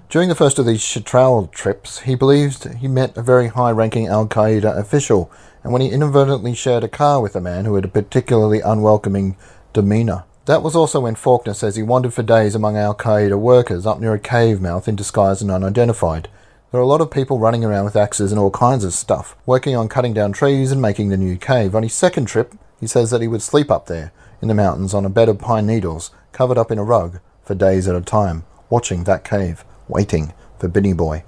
During 0.10 0.30
the 0.30 0.36
first 0.36 0.60
of 0.60 0.66
these 0.66 0.84
Chitral 0.84 1.48
trips, 1.48 2.00
he 2.00 2.16
believed 2.16 2.74
he 2.76 2.88
met 2.88 3.18
a 3.18 3.22
very 3.22 3.50
high 3.50 3.72
ranking 3.72 4.08
Al 4.08 4.28
Qaeda 4.28 4.78
official, 4.78 5.32
and 5.64 5.74
when 5.74 5.82
he 5.82 5.90
inadvertently 5.90 6.54
shared 6.54 6.84
a 6.84 6.88
car 6.88 7.22
with 7.22 7.36
a 7.36 7.42
man 7.42 7.66
who 7.66 7.76
had 7.76 7.86
a 7.86 7.90
particularly 7.90 8.62
unwelcoming 8.62 9.36
demeanour. 9.74 10.24
That 10.46 10.62
was 10.62 10.76
also 10.76 11.00
when 11.00 11.16
Faulkner 11.16 11.56
says 11.56 11.76
he 11.76 11.82
wandered 11.82 12.14
for 12.14 12.22
days 12.22 12.54
among 12.54 12.78
Al 12.78 12.94
Qaeda 12.94 13.36
workers 13.36 13.88
up 13.88 14.00
near 14.00 14.14
a 14.14 14.20
cave 14.20 14.62
mouth 14.62 14.88
in 14.88 14.96
disguise 14.96 15.42
and 15.42 15.50
unidentified. 15.50 16.30
There 16.72 16.80
are 16.80 16.84
a 16.84 16.88
lot 16.88 17.02
of 17.02 17.10
people 17.10 17.40
running 17.40 17.66
around 17.66 17.86
with 17.86 17.96
axes 17.96 18.32
and 18.32 18.40
all 18.40 18.52
kinds 18.52 18.84
of 18.84 18.94
stuff, 18.94 19.36
working 19.48 19.76
on 19.76 19.90
cutting 19.90 20.14
down 20.14 20.34
trees 20.34 20.72
and 20.72 20.80
making 20.80 21.10
the 21.10 21.18
new 21.18 21.36
cave. 21.38 21.76
On 21.76 21.82
his 21.82 21.96
second 21.96 22.26
trip, 22.26 22.54
he 22.80 22.86
says 22.86 23.10
that 23.10 23.22
he 23.22 23.28
would 23.28 23.42
sleep 23.42 23.72
up 23.72 23.88
there 23.88 24.12
in 24.40 24.48
the 24.48 24.54
mountains 24.54 24.94
on 24.94 25.04
a 25.04 25.10
bed 25.10 25.30
of 25.30 25.40
pine 25.40 25.66
needles, 25.66 26.12
covered 26.32 26.60
up 26.60 26.70
in 26.70 26.78
a 26.78 26.84
rug, 26.84 27.20
for 27.44 27.56
days 27.56 27.88
at 27.88 27.96
a 27.96 28.02
time, 28.02 28.44
watching 28.70 29.06
that 29.06 29.24
cave, 29.24 29.66
waiting 29.88 30.32
for 30.60 30.68
Binny 30.68 30.94
Boy. 30.94 31.24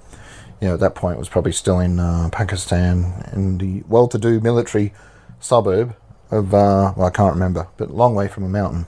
You 0.60 0.68
know, 0.68 0.74
at 0.74 0.80
that 0.80 0.94
point, 0.94 1.16
it 1.16 1.18
was 1.18 1.28
probably 1.28 1.52
still 1.52 1.80
in 1.80 1.98
uh, 1.98 2.28
Pakistan, 2.30 3.28
in 3.32 3.58
the 3.58 3.82
well 3.88 4.06
to 4.06 4.18
do 4.18 4.38
military 4.38 4.92
suburb 5.40 5.96
of, 6.30 6.54
uh, 6.54 6.92
well, 6.96 7.06
I 7.06 7.10
can't 7.10 7.34
remember, 7.34 7.66
but 7.76 7.90
long 7.90 8.14
way 8.14 8.28
from 8.28 8.44
a 8.44 8.48
mountain. 8.48 8.86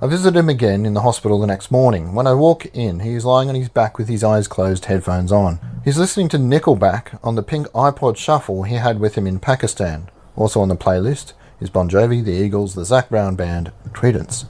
I 0.00 0.06
visit 0.06 0.36
him 0.36 0.48
again 0.48 0.86
in 0.86 0.94
the 0.94 1.00
hospital 1.00 1.40
the 1.40 1.46
next 1.48 1.72
morning. 1.72 2.14
When 2.14 2.28
I 2.28 2.34
walk 2.34 2.66
in, 2.66 3.00
he 3.00 3.14
is 3.14 3.24
lying 3.24 3.48
on 3.48 3.56
his 3.56 3.68
back 3.68 3.98
with 3.98 4.08
his 4.08 4.22
eyes 4.22 4.46
closed, 4.46 4.84
headphones 4.84 5.32
on. 5.32 5.58
He's 5.84 5.98
listening 5.98 6.28
to 6.28 6.38
Nickelback 6.38 7.18
on 7.24 7.34
the 7.34 7.42
pink 7.42 7.66
iPod 7.68 8.16
shuffle 8.16 8.62
he 8.62 8.76
had 8.76 9.00
with 9.00 9.16
him 9.16 9.26
in 9.26 9.40
Pakistan. 9.40 10.08
Also 10.36 10.60
on 10.60 10.68
the 10.68 10.76
playlist 10.76 11.32
is 11.60 11.68
Bon 11.68 11.90
Jovi, 11.90 12.24
the 12.24 12.30
Eagles, 12.30 12.76
the 12.76 12.84
Zac 12.84 13.08
Brown 13.08 13.34
Band, 13.34 13.72
and 13.82 13.92
Creedence. 13.92 14.46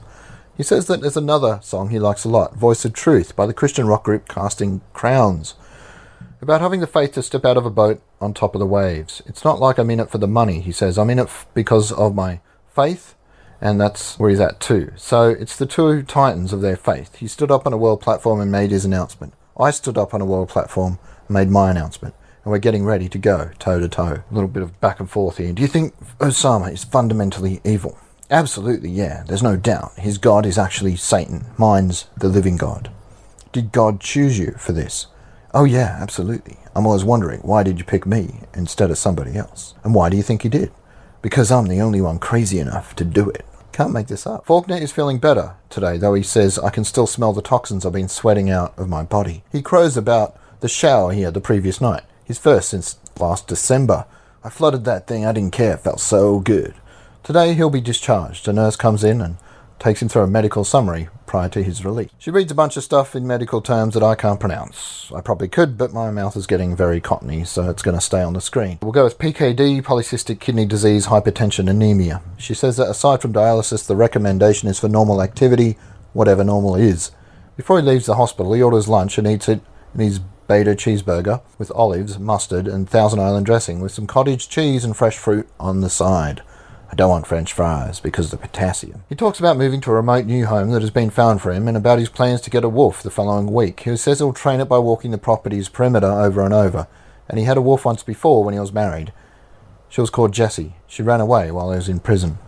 He 0.55 0.61
says 0.61 0.85
that 0.85 1.01
there's 1.01 1.17
another 1.17 1.59
song 1.63 1.89
he 1.89 1.97
likes 1.97 2.25
a 2.25 2.29
lot, 2.29 2.55
Voice 2.55 2.85
of 2.85 2.93
Truth, 2.93 3.35
by 3.35 3.47
the 3.47 3.53
Christian 3.53 3.87
rock 3.87 4.03
group 4.03 4.27
Casting 4.27 4.81
Crowns, 4.93 5.55
about 6.41 6.61
having 6.61 6.79
the 6.79 6.85
faith 6.85 7.13
to 7.13 7.23
step 7.23 7.43
out 7.43 7.57
of 7.57 7.65
a 7.65 7.71
boat 7.71 8.01
on 8.21 8.33
top 8.35 8.53
of 8.53 8.59
the 8.59 8.67
waves. 8.67 9.23
It's 9.25 9.43
not 9.43 9.59
like 9.59 9.79
I'm 9.79 9.89
in 9.89 9.99
it 9.99 10.11
for 10.11 10.19
the 10.19 10.27
money, 10.27 10.59
he 10.59 10.71
says. 10.71 10.99
I'm 10.99 11.09
in 11.09 11.17
it 11.17 11.23
f- 11.23 11.47
because 11.55 11.91
of 11.91 12.13
my 12.13 12.41
faith 12.67 13.15
and 13.61 13.79
that's 13.79 14.17
where 14.17 14.29
he's 14.29 14.39
at 14.39 14.59
too. 14.59 14.91
So 14.95 15.29
it's 15.29 15.57
the 15.57 15.65
two 15.65 16.03
titans 16.03 16.53
of 16.53 16.61
their 16.61 16.77
faith. 16.77 17.15
He 17.15 17.27
stood 17.27 17.51
up 17.51 17.65
on 17.65 17.73
a 17.73 17.77
world 17.77 18.01
platform 18.01 18.39
and 18.39 18.51
made 18.51 18.71
his 18.71 18.85
announcement. 18.85 19.33
I 19.57 19.71
stood 19.71 19.97
up 19.97 20.13
on 20.13 20.21
a 20.21 20.25
world 20.25 20.49
platform 20.49 20.99
and 21.27 21.33
made 21.33 21.49
my 21.49 21.69
announcement. 21.69 22.15
And 22.43 22.51
we're 22.51 22.59
getting 22.59 22.85
ready 22.85 23.09
to 23.09 23.17
go 23.17 23.51
toe 23.59 23.79
to 23.79 23.89
toe. 23.89 24.23
A 24.29 24.33
little 24.33 24.47
bit 24.47 24.63
of 24.63 24.79
back 24.79 24.99
and 24.99 25.09
forth 25.09 25.37
here. 25.37 25.51
Do 25.51 25.61
you 25.61 25.67
think 25.67 25.93
Osama 26.19 26.71
is 26.71 26.85
fundamentally 26.85 27.59
evil? 27.65 27.97
Absolutely, 28.31 28.89
yeah. 28.89 29.23
There's 29.27 29.43
no 29.43 29.57
doubt. 29.57 29.91
His 29.97 30.17
God 30.17 30.45
is 30.45 30.57
actually 30.57 30.95
Satan. 30.95 31.47
Mine's 31.57 32.07
the 32.15 32.29
living 32.29 32.55
God. 32.55 32.89
Did 33.51 33.71
God 33.71 33.99
choose 33.99 34.39
you 34.39 34.51
for 34.57 34.71
this? 34.71 35.07
Oh, 35.53 35.65
yeah, 35.65 35.97
absolutely. 35.99 36.57
I'm 36.75 36.85
always 36.85 37.03
wondering, 37.03 37.39
why 37.41 37.63
did 37.63 37.79
you 37.79 37.83
pick 37.83 38.05
me 38.05 38.41
instead 38.53 38.91
of 38.91 38.97
somebody 38.99 39.35
else? 39.35 39.73
And 39.83 39.95
why 39.95 40.09
do 40.09 40.15
you 40.15 40.23
think 40.23 40.43
he 40.43 40.49
did? 40.49 40.71
Because 41.21 41.51
I'm 41.51 41.67
the 41.67 41.81
only 41.81 41.99
one 41.99 42.19
crazy 42.19 42.59
enough 42.59 42.95
to 42.97 43.03
do 43.03 43.29
it. 43.31 43.45
Can't 43.71 43.93
make 43.93 44.07
this 44.07 44.27
up. 44.27 44.45
Faulkner 44.45 44.77
is 44.77 44.91
feeling 44.91 45.19
better 45.19 45.55
today, 45.69 45.97
though 45.97 46.13
he 46.13 46.23
says, 46.23 46.59
I 46.59 46.69
can 46.69 46.83
still 46.83 47.07
smell 47.07 47.33
the 47.33 47.41
toxins 47.41 47.85
I've 47.85 47.93
been 47.93 48.09
sweating 48.09 48.49
out 48.49 48.77
of 48.77 48.89
my 48.89 49.03
body. 49.03 49.43
He 49.51 49.61
crows 49.61 49.95
about 49.95 50.37
the 50.59 50.67
shower 50.67 51.11
he 51.11 51.21
had 51.21 51.33
the 51.33 51.41
previous 51.41 51.79
night, 51.79 52.03
his 52.25 52.37
first 52.37 52.69
since 52.69 52.97
last 53.19 53.47
December. 53.47 54.05
I 54.43 54.49
flooded 54.49 54.85
that 54.85 55.07
thing, 55.07 55.25
I 55.25 55.31
didn't 55.31 55.53
care, 55.53 55.73
it 55.73 55.81
felt 55.81 55.99
so 55.99 56.39
good. 56.39 56.73
Today 57.23 57.53
he'll 57.53 57.69
be 57.69 57.81
discharged. 57.81 58.47
A 58.47 58.53
nurse 58.53 58.75
comes 58.75 59.03
in 59.03 59.21
and 59.21 59.37
takes 59.79 60.01
him 60.01 60.09
through 60.09 60.23
a 60.23 60.27
medical 60.27 60.63
summary 60.63 61.09
prior 61.25 61.49
to 61.49 61.63
his 61.63 61.85
release. 61.85 62.09
She 62.17 62.31
reads 62.31 62.51
a 62.51 62.55
bunch 62.55 62.75
of 62.75 62.83
stuff 62.83 63.15
in 63.15 63.27
medical 63.27 63.61
terms 63.61 63.93
that 63.93 64.03
I 64.03 64.15
can't 64.15 64.39
pronounce. 64.39 65.11
I 65.15 65.21
probably 65.21 65.47
could, 65.47 65.77
but 65.77 65.93
my 65.93 66.09
mouth 66.11 66.35
is 66.35 66.47
getting 66.47 66.75
very 66.75 66.99
cottony, 66.99 67.45
so 67.45 67.69
it's 67.69 67.83
going 67.83 67.95
to 67.97 68.01
stay 68.01 68.21
on 68.21 68.33
the 68.33 68.41
screen. 68.41 68.79
We'll 68.81 68.91
go 68.91 69.03
with 69.03 69.19
PKD, 69.19 69.83
polycystic 69.83 70.39
kidney 70.39 70.65
disease, 70.65 71.07
hypertension, 71.07 71.69
anemia. 71.69 72.21
She 72.37 72.53
says 72.53 72.77
that 72.77 72.89
aside 72.89 73.21
from 73.21 73.33
dialysis, 73.33 73.85
the 73.85 73.95
recommendation 73.95 74.67
is 74.69 74.79
for 74.79 74.89
normal 74.89 75.21
activity, 75.21 75.77
whatever 76.13 76.43
normal 76.43 76.75
is. 76.75 77.11
Before 77.55 77.79
he 77.79 77.85
leaves 77.85 78.05
the 78.05 78.15
hospital, 78.15 78.53
he 78.53 78.63
orders 78.63 78.87
lunch 78.87 79.17
and 79.17 79.27
eats 79.27 79.49
it 79.49 79.61
in 79.93 79.99
his 79.99 80.19
beta 80.47 80.71
cheeseburger 80.71 81.41
with 81.59 81.71
olives, 81.75 82.17
mustard, 82.17 82.67
and 82.67 82.89
Thousand 82.89 83.19
Island 83.19 83.45
dressing 83.45 83.79
with 83.79 83.91
some 83.91 84.07
cottage 84.07 84.49
cheese 84.49 84.83
and 84.83 84.97
fresh 84.97 85.17
fruit 85.17 85.47
on 85.59 85.81
the 85.81 85.89
side. 85.89 86.41
I 86.91 86.95
don't 86.95 87.09
want 87.09 87.27
French 87.27 87.53
fries 87.53 87.99
because 87.99 88.25
of 88.25 88.31
the 88.31 88.47
potassium. 88.47 89.03
He 89.07 89.15
talks 89.15 89.39
about 89.39 89.57
moving 89.57 89.79
to 89.81 89.91
a 89.91 89.95
remote 89.95 90.25
new 90.25 90.47
home 90.47 90.71
that 90.71 90.81
has 90.81 90.89
been 90.89 91.11
found 91.11 91.39
for 91.39 91.51
him 91.51 91.67
and 91.67 91.77
about 91.77 91.99
his 91.99 92.09
plans 92.09 92.41
to 92.41 92.49
get 92.49 92.63
a 92.63 92.69
wolf 92.69 93.03
the 93.03 93.11
following 93.11 93.51
week. 93.51 93.81
He 93.81 93.95
says 93.95 94.17
he'll 94.17 94.33
train 94.33 94.59
it 94.59 94.67
by 94.67 94.79
walking 94.79 95.11
the 95.11 95.19
property's 95.19 95.69
perimeter 95.69 96.11
over 96.11 96.41
and 96.43 96.53
over, 96.53 96.87
and 97.29 97.37
he 97.37 97.45
had 97.45 97.57
a 97.57 97.61
wolf 97.61 97.85
once 97.85 98.01
before 98.01 98.43
when 98.43 98.55
he 98.55 98.59
was 98.59 98.73
married. 98.73 99.13
She 99.87 100.01
was 100.01 100.09
called 100.09 100.33
Jessie. 100.33 100.75
She 100.87 101.03
ran 101.03 101.21
away 101.21 101.51
while 101.51 101.69
he 101.71 101.75
was 101.75 101.89
in 101.89 101.99
prison. 101.99 102.39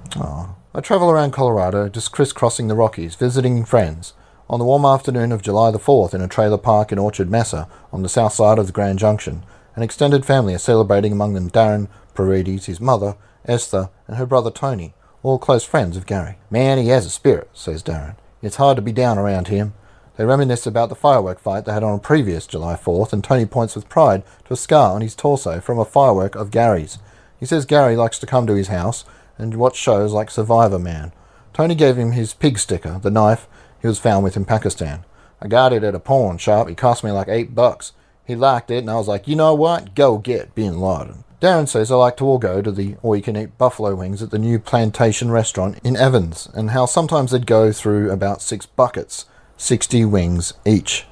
I 0.74 0.82
travel 0.82 1.12
around 1.12 1.32
Colorado, 1.32 1.88
just 1.88 2.12
crisscrossing 2.12 2.68
the 2.68 2.76
Rockies, 2.76 3.16
visiting 3.16 3.64
friends. 3.64 4.14
On 4.50 4.58
the 4.58 4.66
warm 4.66 4.86
afternoon 4.86 5.32
of 5.32 5.42
July 5.42 5.70
the 5.70 5.80
4th, 5.80 6.14
in 6.14 6.22
a 6.22 6.28
trailer 6.28 6.58
park 6.58 6.92
in 6.92 6.98
Orchard 6.98 7.30
Mesa, 7.30 7.68
on 7.94 8.02
the 8.02 8.10
south 8.10 8.34
side 8.34 8.58
of 8.58 8.68
the 8.68 8.74
Grand 8.74 8.98
Junction, 8.98 9.44
an 9.76 9.84
extended 9.84 10.26
family 10.26 10.54
are 10.54 10.60
celebrating 10.60 11.12
among 11.12 11.34
them 11.34 11.50
Darren 11.50 11.88
Paredes, 12.16 12.66
his 12.66 12.82
mother, 12.82 13.16
Esther, 13.46 13.90
and 14.08 14.18
her 14.18 14.26
brother 14.26 14.52
Tony, 14.52 14.94
all 15.24 15.40
close 15.40 15.64
friends 15.64 15.98
of 15.98 16.06
Gary. 16.06 16.38
Man, 16.50 16.78
he 16.78 16.88
has 16.88 17.06
a 17.06 17.10
spirit, 17.10 17.50
says 17.54 17.84
Darren. 17.84 18.16
It's 18.42 18.56
hard 18.56 18.76
to 18.76 18.82
be 18.82 18.92
down 18.92 19.18
around 19.18 19.48
him. 19.48 19.74
They 20.18 20.26
reminisce 20.26 20.68
about 20.68 20.90
the 20.90 20.96
firework 20.96 21.40
fight 21.40 21.66
they 21.66 21.74
had 21.74 21.84
on 21.84 21.96
a 21.96 22.00
previous 22.00 22.48
July 22.48 22.76
4th, 22.76 23.14
and 23.14 23.24
Tony 23.24 23.46
points 23.46 23.76
with 23.76 23.90
pride 23.90 24.24
to 24.46 24.54
a 24.54 24.58
scar 24.58 24.94
on 24.94 25.02
his 25.02 25.16
torso 25.16 25.60
from 25.60 25.80
a 25.80 25.86
firework 25.86 26.36
of 26.36 26.52
Gary's. 26.52 26.98
He 27.40 27.46
says 27.46 27.66
Gary 27.66 27.96
likes 27.96 28.20
to 28.20 28.28
come 28.28 28.46
to 28.48 28.56
his 28.56 28.68
house 28.68 29.06
and 29.38 29.56
watch 29.56 29.76
shows 29.76 30.14
like 30.14 30.30
Survivor 30.30 30.80
Man. 30.80 31.12
Tony 31.54 31.76
gave 31.76 31.98
him 31.98 32.12
his 32.12 32.34
pig 32.34 32.60
sticker, 32.60 33.00
the 33.00 33.10
knife 33.10 33.48
he 33.82 33.88
was 33.88 34.00
found 34.00 34.24
with 34.24 34.38
in 34.38 34.46
Pakistan. 34.46 35.04
I 35.42 35.48
got 35.48 35.74
it 35.74 35.84
at 35.84 35.96
a 35.96 36.00
pawn 36.00 36.38
shop. 36.38 36.70
It 36.70 36.78
cost 36.78 37.04
me 37.04 37.12
like 37.12 37.28
eight 37.28 37.56
bucks. 37.56 37.94
He 38.26 38.36
liked 38.36 38.70
it, 38.70 38.78
and 38.78 38.90
I 38.90 38.96
was 38.96 39.08
like, 39.08 39.28
you 39.28 39.36
know 39.36 39.56
what? 39.56 39.96
Go 39.96 40.20
get 40.20 40.54
Bin 40.54 40.80
Laden. 40.80 41.24
Darren 41.42 41.68
says 41.68 41.92
I 41.92 41.96
like 41.96 42.18
to 42.18 42.26
all 42.26 42.38
go 42.38 42.62
to 42.62 42.72
the 42.72 42.98
all 43.02 43.16
you 43.16 43.24
can 43.24 43.36
eat 43.36 43.58
buffalo 43.58 43.96
wings 43.96 44.22
at 44.22 44.30
the 44.30 44.38
new 44.38 44.60
Plantation 44.60 45.32
restaurant 45.32 45.80
in 45.84 45.98
Evans, 45.98 46.48
and 46.54 46.70
how 46.70 46.86
sometimes 46.86 47.32
they'd 47.32 47.48
go 47.48 47.72
through 47.72 48.12
about 48.12 48.44
six 48.44 48.68
buckets, 48.68 49.26
60 49.58 50.06
wings 50.06 50.54
each. 50.66 51.08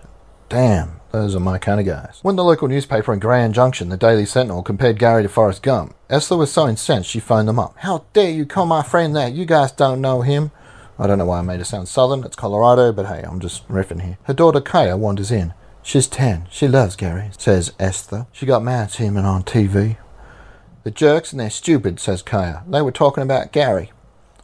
Damn, 0.48 1.00
those 1.10 1.36
are 1.36 1.40
my 1.40 1.58
kind 1.58 1.80
of 1.80 1.88
guys. 1.88 2.20
When 2.22 2.36
the 2.36 2.44
local 2.44 2.68
newspaper 2.68 3.12
in 3.12 3.18
Grand 3.18 3.56
Junction, 3.56 3.90
the 3.90 3.98
Daily 3.98 4.28
Sentinel, 4.28 4.62
compared 4.62 5.00
Gary 5.00 5.24
to 5.24 5.30
Forrest 5.30 5.64
Gump, 5.64 5.96
Esther 6.12 6.38
was 6.38 6.52
so 6.52 6.68
incensed 6.68 7.10
she 7.10 7.20
phoned 7.20 7.48
them 7.48 7.58
up. 7.58 7.74
How 7.78 8.06
dare 8.14 8.30
you 8.30 8.46
call 8.46 8.68
my 8.68 8.84
friend 8.84 9.16
that? 9.16 9.34
You 9.34 9.46
guys 9.46 9.72
don't 9.72 10.00
know 10.00 10.22
him. 10.22 10.52
I 11.00 11.08
don't 11.08 11.18
know 11.18 11.26
why 11.26 11.40
I 11.40 11.42
made 11.42 11.60
it 11.60 11.66
sound 11.66 11.88
southern. 11.88 12.24
It's 12.24 12.36
Colorado, 12.36 12.94
but 12.94 13.08
hey, 13.08 13.24
I'm 13.24 13.40
just 13.40 13.68
riffing 13.68 14.04
here. 14.04 14.20
Her 14.26 14.36
daughter 14.36 14.62
Kaya 14.62 14.96
wanders 14.96 15.32
in. 15.32 15.56
She's 15.82 16.06
10. 16.06 16.50
She 16.52 16.68
loves 16.68 16.96
Gary, 16.96 17.32
says 17.36 17.74
Esther. 17.80 18.28
She 18.32 18.46
got 18.46 18.62
mad 18.62 18.92
seeing 18.92 19.10
him 19.10 19.18
and 19.18 19.26
on 19.26 19.42
TV. 19.42 19.98
The 20.84 20.92
jerks 20.92 21.32
and 21.32 21.40
they're 21.40 21.50
stupid, 21.50 22.00
says 22.00 22.22
Kaya. 22.22 22.64
They 22.68 22.82
were 22.82 22.92
talking 22.92 23.24
about 23.24 23.52
Gary. 23.52 23.92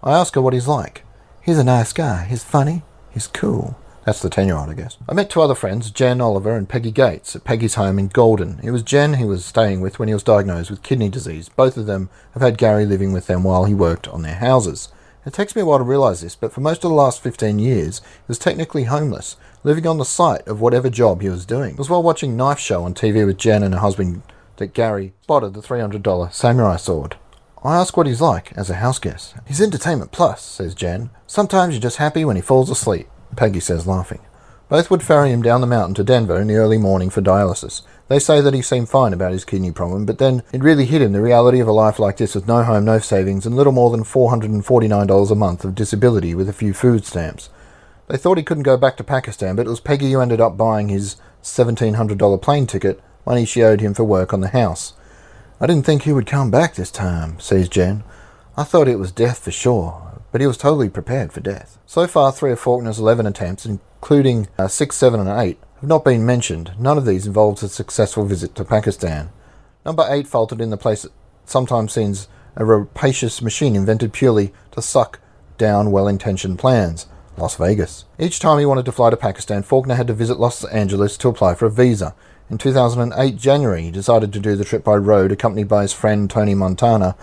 I 0.03 0.11
ask 0.11 0.35
her 0.35 0.41
what 0.41 0.53
he's 0.53 0.67
like. 0.67 1.03
He's 1.41 1.57
a 1.57 1.63
nice 1.63 1.93
guy. 1.93 2.25
He's 2.25 2.43
funny. 2.43 2.83
He's 3.11 3.27
cool. 3.27 3.77
That's 4.05 4.21
the 4.21 4.29
10 4.29 4.47
year 4.47 4.57
old, 4.57 4.69
I 4.69 4.73
guess. 4.73 4.97
I 5.07 5.13
met 5.13 5.29
two 5.29 5.41
other 5.41 5.55
friends, 5.55 5.89
Jen 5.89 6.21
Oliver 6.21 6.55
and 6.55 6.69
Peggy 6.69 6.91
Gates, 6.91 7.35
at 7.35 7.43
Peggy's 7.43 7.75
home 7.75 7.97
in 7.97 8.09
Golden. 8.09 8.59
It 8.61 8.71
was 8.71 8.83
Jen 8.83 9.15
he 9.15 9.25
was 9.25 9.45
staying 9.45 9.81
with 9.81 9.97
when 9.97 10.07
he 10.07 10.13
was 10.13 10.23
diagnosed 10.23 10.69
with 10.69 10.83
kidney 10.83 11.09
disease. 11.09 11.49
Both 11.49 11.77
of 11.77 11.87
them 11.87 12.09
have 12.33 12.43
had 12.43 12.57
Gary 12.57 12.85
living 12.85 13.13
with 13.13 13.27
them 13.27 13.43
while 13.43 13.65
he 13.65 13.73
worked 13.73 14.07
on 14.09 14.21
their 14.21 14.35
houses. 14.35 14.89
It 15.25 15.33
takes 15.33 15.55
me 15.55 15.63
a 15.63 15.65
while 15.65 15.79
to 15.79 15.83
realise 15.83 16.21
this, 16.21 16.35
but 16.35 16.53
for 16.53 16.61
most 16.61 16.83
of 16.83 16.89
the 16.89 16.95
last 16.95 17.23
15 17.23 17.57
years, 17.57 17.99
he 17.99 18.27
was 18.27 18.37
technically 18.37 18.83
homeless, 18.83 19.37
living 19.63 19.87
on 19.87 19.97
the 19.97 20.05
site 20.05 20.47
of 20.47 20.61
whatever 20.61 20.87
job 20.87 21.21
he 21.21 21.29
was 21.29 21.47
doing. 21.47 21.71
It 21.71 21.79
was 21.79 21.89
while 21.89 22.03
watching 22.03 22.37
Knife 22.37 22.59
Show 22.59 22.83
on 22.83 22.93
TV 22.93 23.25
with 23.25 23.37
Jen 23.37 23.63
and 23.63 23.73
her 23.73 23.79
husband 23.79 24.21
that 24.57 24.73
Gary 24.73 25.13
spotted 25.21 25.53
the 25.53 25.61
$300 25.61 26.31
samurai 26.33 26.77
sword. 26.77 27.17
I 27.63 27.75
ask 27.75 27.97
what 27.97 28.07
he's 28.07 28.21
like 28.21 28.53
as 28.57 28.69
a 28.69 28.75
house 28.75 28.99
guest. 28.99 29.35
He's 29.47 29.61
entertainment 29.61 30.11
plus, 30.11 30.43
says 30.43 30.75
Jen. 30.75 31.09
Sometimes 31.25 31.73
you're 31.73 31.81
just 31.81 31.97
happy 31.97 32.23
when 32.23 32.35
he 32.35 32.41
falls 32.41 32.69
asleep. 32.69 33.07
Peggy 33.35 33.59
says, 33.59 33.87
laughing. 33.87 34.21
Both 34.67 34.89
would 34.89 35.03
ferry 35.03 35.31
him 35.31 35.41
down 35.41 35.61
the 35.61 35.67
mountain 35.67 35.93
to 35.95 36.03
Denver 36.03 36.39
in 36.39 36.47
the 36.47 36.55
early 36.55 36.77
morning 36.77 37.11
for 37.11 37.21
dialysis. 37.21 37.81
They 38.07 38.19
say 38.19 38.41
that 38.41 38.53
he 38.53 38.61
seemed 38.61 38.89
fine 38.89 39.13
about 39.13 39.31
his 39.31 39.45
kidney 39.45 39.71
problem, 39.71 40.05
but 40.05 40.17
then 40.17 40.43
it 40.51 40.63
really 40.63 40.85
hit 40.85 41.01
him 41.01 41.11
the 41.11 41.21
reality 41.21 41.59
of 41.59 41.67
a 41.67 41.71
life 41.71 41.99
like 41.99 42.17
this 42.17 42.33
with 42.33 42.47
no 42.47 42.63
home, 42.63 42.85
no 42.85 42.99
savings, 42.99 43.45
and 43.45 43.55
little 43.55 43.73
more 43.73 43.91
than 43.91 44.03
$449 44.03 45.31
a 45.31 45.35
month 45.35 45.65
of 45.65 45.75
disability 45.75 46.33
with 46.33 46.49
a 46.49 46.53
few 46.53 46.73
food 46.73 47.05
stamps. 47.05 47.49
They 48.07 48.17
thought 48.17 48.37
he 48.37 48.43
couldn't 48.43 48.63
go 48.63 48.77
back 48.77 48.97
to 48.97 49.03
Pakistan, 49.03 49.55
but 49.55 49.65
it 49.65 49.69
was 49.69 49.79
Peggy 49.79 50.11
who 50.11 50.21
ended 50.21 50.41
up 50.41 50.57
buying 50.57 50.89
his 50.89 51.15
$1,700 51.43 52.41
plane 52.41 52.67
ticket, 52.67 53.01
money 53.25 53.45
she 53.45 53.63
owed 53.63 53.81
him 53.81 53.93
for 53.93 54.03
work 54.03 54.33
on 54.33 54.41
the 54.41 54.49
house. 54.49 54.93
I 55.59 55.67
didn't 55.67 55.85
think 55.85 56.03
he 56.03 56.13
would 56.13 56.27
come 56.27 56.51
back 56.51 56.75
this 56.75 56.91
time, 56.91 57.39
says 57.39 57.69
Jen. 57.69 58.03
I 58.57 58.63
thought 58.63 58.88
it 58.88 58.99
was 58.99 59.11
death 59.11 59.39
for 59.39 59.51
sure 59.51 60.05
but 60.35 60.41
he 60.41 60.47
was 60.47 60.57
totally 60.57 60.89
prepared 60.89 61.31
for 61.31 61.39
death. 61.39 61.79
So 61.85 62.07
far, 62.07 62.29
three 62.29 62.51
of 62.51 62.59
Faulkner's 62.59 62.99
11 62.99 63.25
attempts, 63.25 63.65
including 63.65 64.49
uh, 64.59 64.67
6, 64.67 64.93
7, 64.93 65.21
and 65.21 65.29
8, 65.29 65.57
have 65.79 65.88
not 65.88 66.03
been 66.03 66.25
mentioned. 66.25 66.73
None 66.77 66.97
of 66.97 67.05
these 67.05 67.25
involves 67.25 67.63
a 67.63 67.69
successful 67.69 68.25
visit 68.25 68.53
to 68.55 68.65
Pakistan. 68.65 69.29
Number 69.85 70.05
8 70.05 70.27
faltered 70.27 70.59
in 70.59 70.71
the 70.71 70.75
place 70.75 71.03
that 71.03 71.13
sometimes 71.45 71.93
seems 71.93 72.27
a 72.57 72.65
rapacious 72.65 73.41
machine 73.41 73.77
invented 73.77 74.11
purely 74.11 74.51
to 74.71 74.81
suck 74.81 75.21
down 75.57 75.89
well 75.89 76.05
intentioned 76.05 76.59
plans. 76.59 77.07
Las 77.38 77.55
Vegas. 77.55 78.03
Each 78.19 78.38
time 78.38 78.59
he 78.59 78.65
wanted 78.65 78.83
to 78.83 78.91
fly 78.91 79.11
to 79.11 79.15
Pakistan, 79.15 79.63
Faulkner 79.63 79.95
had 79.95 80.07
to 80.07 80.13
visit 80.13 80.38
Los 80.38 80.65
Angeles 80.65 81.15
to 81.19 81.29
apply 81.29 81.55
for 81.55 81.67
a 81.67 81.71
visa. 81.71 82.13
In 82.49 82.60
2008 82.60 83.38
January, 83.38 83.81
he 83.81 83.91
decided 83.91 84.31
to 84.34 84.39
do 84.39 84.55
the 84.55 84.65
trip 84.65 84.84
by 84.84 84.95
road, 84.95 85.31
accompanied 85.31 85.67
by 85.67 85.81
his 85.81 85.93
friend 85.93 86.29
Tony 86.29 86.53
Montana. 86.53 87.15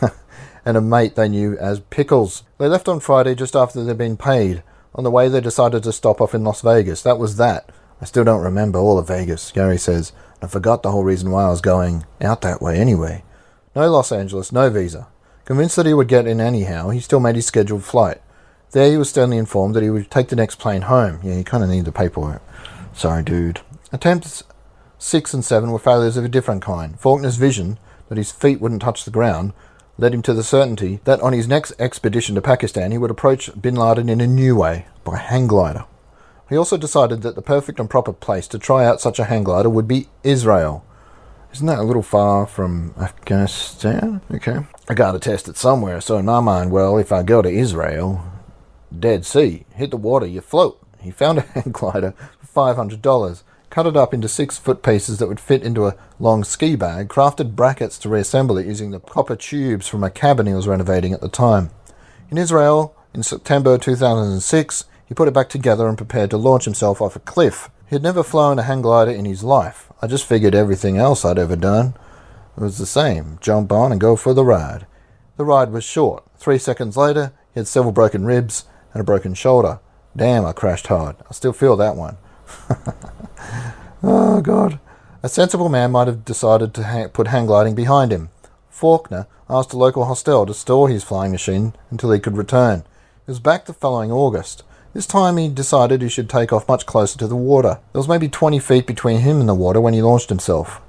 and 0.64 0.76
a 0.76 0.82
mate 0.82 1.16
they 1.16 1.28
knew 1.28 1.56
as 1.56 1.80
Pickles. 1.80 2.42
They 2.58 2.68
left 2.68 2.88
on 2.88 3.00
Friday 3.00 3.34
just 3.34 3.56
after 3.56 3.82
they'd 3.82 3.96
been 3.96 4.18
paid. 4.18 4.62
On 4.94 5.04
the 5.04 5.10
way, 5.10 5.28
they 5.28 5.40
decided 5.40 5.82
to 5.82 5.92
stop 5.92 6.20
off 6.20 6.34
in 6.34 6.44
Las 6.44 6.60
Vegas. 6.60 7.02
That 7.02 7.18
was 7.18 7.36
that. 7.38 7.70
I 8.02 8.04
still 8.04 8.24
don't 8.24 8.42
remember 8.42 8.78
all 8.78 8.98
of 8.98 9.08
Vegas, 9.08 9.50
Gary 9.52 9.78
says. 9.78 10.12
I 10.42 10.46
forgot 10.46 10.82
the 10.82 10.90
whole 10.90 11.04
reason 11.04 11.30
why 11.30 11.44
I 11.44 11.50
was 11.50 11.62
going 11.62 12.04
out 12.20 12.42
that 12.42 12.60
way 12.60 12.78
anyway. 12.78 13.24
No 13.74 13.90
Los 13.90 14.12
Angeles, 14.12 14.52
no 14.52 14.68
visa. 14.68 15.08
Convinced 15.46 15.76
that 15.76 15.86
he 15.86 15.94
would 15.94 16.08
get 16.08 16.26
in 16.26 16.40
anyhow, 16.40 16.90
he 16.90 17.00
still 17.00 17.20
made 17.20 17.36
his 17.36 17.46
scheduled 17.46 17.84
flight. 17.84 18.20
There 18.72 18.90
he 18.90 18.98
was 18.98 19.08
sternly 19.08 19.38
informed 19.38 19.74
that 19.74 19.82
he 19.82 19.88
would 19.88 20.10
take 20.10 20.28
the 20.28 20.36
next 20.36 20.56
plane 20.56 20.82
home. 20.82 21.20
Yeah, 21.22 21.36
you 21.36 21.44
kind 21.44 21.64
of 21.64 21.70
need 21.70 21.86
the 21.86 21.92
paperwork. 21.92 22.42
Sorry, 22.92 23.22
dude. 23.22 23.60
Attempts 23.90 24.42
6 24.98 25.32
and 25.32 25.44
7 25.44 25.70
were 25.70 25.78
failures 25.78 26.16
of 26.16 26.24
a 26.24 26.28
different 26.28 26.62
kind. 26.62 26.98
Faulkner's 26.98 27.36
vision 27.36 27.78
that 28.08 28.18
his 28.18 28.32
feet 28.32 28.60
wouldn't 28.60 28.82
touch 28.82 29.04
the 29.04 29.10
ground 29.10 29.52
led 29.96 30.14
him 30.14 30.22
to 30.22 30.34
the 30.34 30.44
certainty 30.44 31.00
that 31.04 31.20
on 31.20 31.32
his 31.32 31.48
next 31.48 31.72
expedition 31.78 32.34
to 32.34 32.40
Pakistan 32.40 32.92
he 32.92 32.98
would 32.98 33.10
approach 33.10 33.50
bin 33.60 33.74
Laden 33.74 34.08
in 34.08 34.20
a 34.20 34.26
new 34.26 34.56
way, 34.56 34.86
by 35.04 35.16
hang 35.16 35.46
glider. 35.46 35.84
He 36.48 36.56
also 36.56 36.76
decided 36.76 37.22
that 37.22 37.34
the 37.34 37.42
perfect 37.42 37.78
and 37.78 37.90
proper 37.90 38.12
place 38.12 38.48
to 38.48 38.58
try 38.58 38.84
out 38.86 39.00
such 39.00 39.18
a 39.18 39.24
hang 39.24 39.44
glider 39.44 39.68
would 39.68 39.88
be 39.88 40.08
Israel. 40.22 40.84
Isn't 41.52 41.66
that 41.66 41.78
a 41.78 41.82
little 41.82 42.02
far 42.02 42.46
from 42.46 42.94
Afghanistan? 42.98 44.20
Okay. 44.30 44.58
I 44.88 44.94
gotta 44.94 45.18
test 45.18 45.48
it 45.48 45.56
somewhere, 45.56 46.00
so 46.00 46.16
in 46.16 46.26
my 46.26 46.40
mind, 46.40 46.70
well, 46.70 46.96
if 46.96 47.12
I 47.12 47.22
go 47.22 47.42
to 47.42 47.48
Israel, 47.48 48.24
Dead 48.96 49.26
Sea, 49.26 49.66
hit 49.74 49.90
the 49.90 49.96
water, 49.96 50.26
you 50.26 50.40
float. 50.40 50.80
He 51.00 51.10
found 51.10 51.38
a 51.38 51.40
hang 51.54 51.72
glider 51.72 52.14
for 52.40 52.74
$500 52.74 53.42
cut 53.70 53.86
it 53.86 53.96
up 53.96 54.14
into 54.14 54.28
six 54.28 54.58
foot 54.58 54.82
pieces 54.82 55.18
that 55.18 55.28
would 55.28 55.40
fit 55.40 55.62
into 55.62 55.86
a 55.86 55.96
long 56.18 56.44
ski 56.44 56.76
bag, 56.76 57.08
crafted 57.08 57.54
brackets 57.54 57.98
to 57.98 58.08
reassemble 58.08 58.58
it 58.58 58.66
using 58.66 58.90
the 58.90 59.00
copper 59.00 59.36
tubes 59.36 59.86
from 59.88 60.04
a 60.04 60.10
cabin 60.10 60.46
he 60.46 60.54
was 60.54 60.68
renovating 60.68 61.12
at 61.12 61.20
the 61.20 61.28
time. 61.28 61.70
In 62.30 62.38
Israel, 62.38 62.94
in 63.14 63.22
September 63.22 63.78
2006, 63.78 64.84
he 65.06 65.14
put 65.14 65.28
it 65.28 65.34
back 65.34 65.48
together 65.48 65.88
and 65.88 65.96
prepared 65.96 66.30
to 66.30 66.36
launch 66.36 66.64
himself 66.64 67.00
off 67.00 67.16
a 67.16 67.20
cliff. 67.20 67.70
He 67.88 67.94
had 67.94 68.02
never 68.02 68.22
flown 68.22 68.58
a 68.58 68.62
hang 68.62 68.82
glider 68.82 69.10
in 69.10 69.24
his 69.24 69.42
life. 69.42 69.90
I 70.02 70.06
just 70.06 70.26
figured 70.26 70.54
everything 70.54 70.98
else 70.98 71.24
I'd 71.24 71.38
ever 71.38 71.56
done 71.56 71.94
was 72.60 72.78
the 72.78 72.86
same 72.86 73.38
jump 73.40 73.72
on 73.72 73.92
and 73.92 74.00
go 74.00 74.16
for 74.16 74.34
the 74.34 74.44
ride. 74.44 74.86
The 75.36 75.44
ride 75.44 75.70
was 75.70 75.84
short. 75.84 76.24
Three 76.36 76.58
seconds 76.58 76.96
later, 76.96 77.32
he 77.54 77.60
had 77.60 77.68
several 77.68 77.92
broken 77.92 78.24
ribs 78.24 78.64
and 78.92 79.00
a 79.00 79.04
broken 79.04 79.34
shoulder. 79.34 79.80
Damn, 80.16 80.44
I 80.44 80.52
crashed 80.52 80.88
hard. 80.88 81.16
I 81.28 81.32
still 81.32 81.52
feel 81.52 81.76
that 81.76 81.96
one. 81.96 82.16
oh, 84.02 84.40
God. 84.40 84.78
A 85.22 85.28
sensible 85.28 85.68
man 85.68 85.90
might 85.90 86.06
have 86.06 86.24
decided 86.24 86.72
to 86.74 86.84
hang, 86.84 87.08
put 87.08 87.28
hang 87.28 87.46
gliding 87.46 87.74
behind 87.74 88.12
him. 88.12 88.30
Faulkner 88.70 89.26
asked 89.50 89.72
a 89.72 89.78
local 89.78 90.04
hostel 90.04 90.46
to 90.46 90.54
store 90.54 90.88
his 90.88 91.02
flying 91.02 91.32
machine 91.32 91.74
until 91.90 92.12
he 92.12 92.20
could 92.20 92.36
return. 92.36 92.84
He 93.26 93.30
was 93.32 93.40
back 93.40 93.66
the 93.66 93.72
following 93.72 94.12
August. 94.12 94.62
This 94.94 95.06
time 95.06 95.36
he 95.36 95.48
decided 95.48 96.00
he 96.00 96.08
should 96.08 96.30
take 96.30 96.52
off 96.52 96.68
much 96.68 96.86
closer 96.86 97.18
to 97.18 97.26
the 97.26 97.36
water. 97.36 97.80
There 97.92 97.98
was 97.98 98.08
maybe 98.08 98.28
20 98.28 98.58
feet 98.58 98.86
between 98.86 99.20
him 99.20 99.40
and 99.40 99.48
the 99.48 99.54
water 99.54 99.80
when 99.80 99.94
he 99.94 100.02
launched 100.02 100.28
himself. 100.28 100.80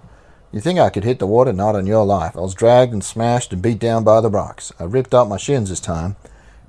You 0.52 0.60
think 0.60 0.80
I 0.80 0.90
could 0.90 1.04
hit 1.04 1.20
the 1.20 1.28
water? 1.28 1.54
Not 1.54 1.76
on 1.76 1.86
your 1.86 2.06
life. 2.06 2.36
I 2.38 2.42
was 2.42 2.56
dragged 2.56 2.94
and 2.94 3.04
smashed 3.04 3.54
and 3.54 3.62
beat 3.62 3.80
down 3.80 4.04
by 4.04 4.22
the 4.22 4.30
rocks. 4.30 4.72
I 4.80 4.86
ripped 4.86 5.14
up 5.14 5.28
my 5.28 5.38
shins 5.38 5.70
this 5.70 5.80
time. 5.80 6.16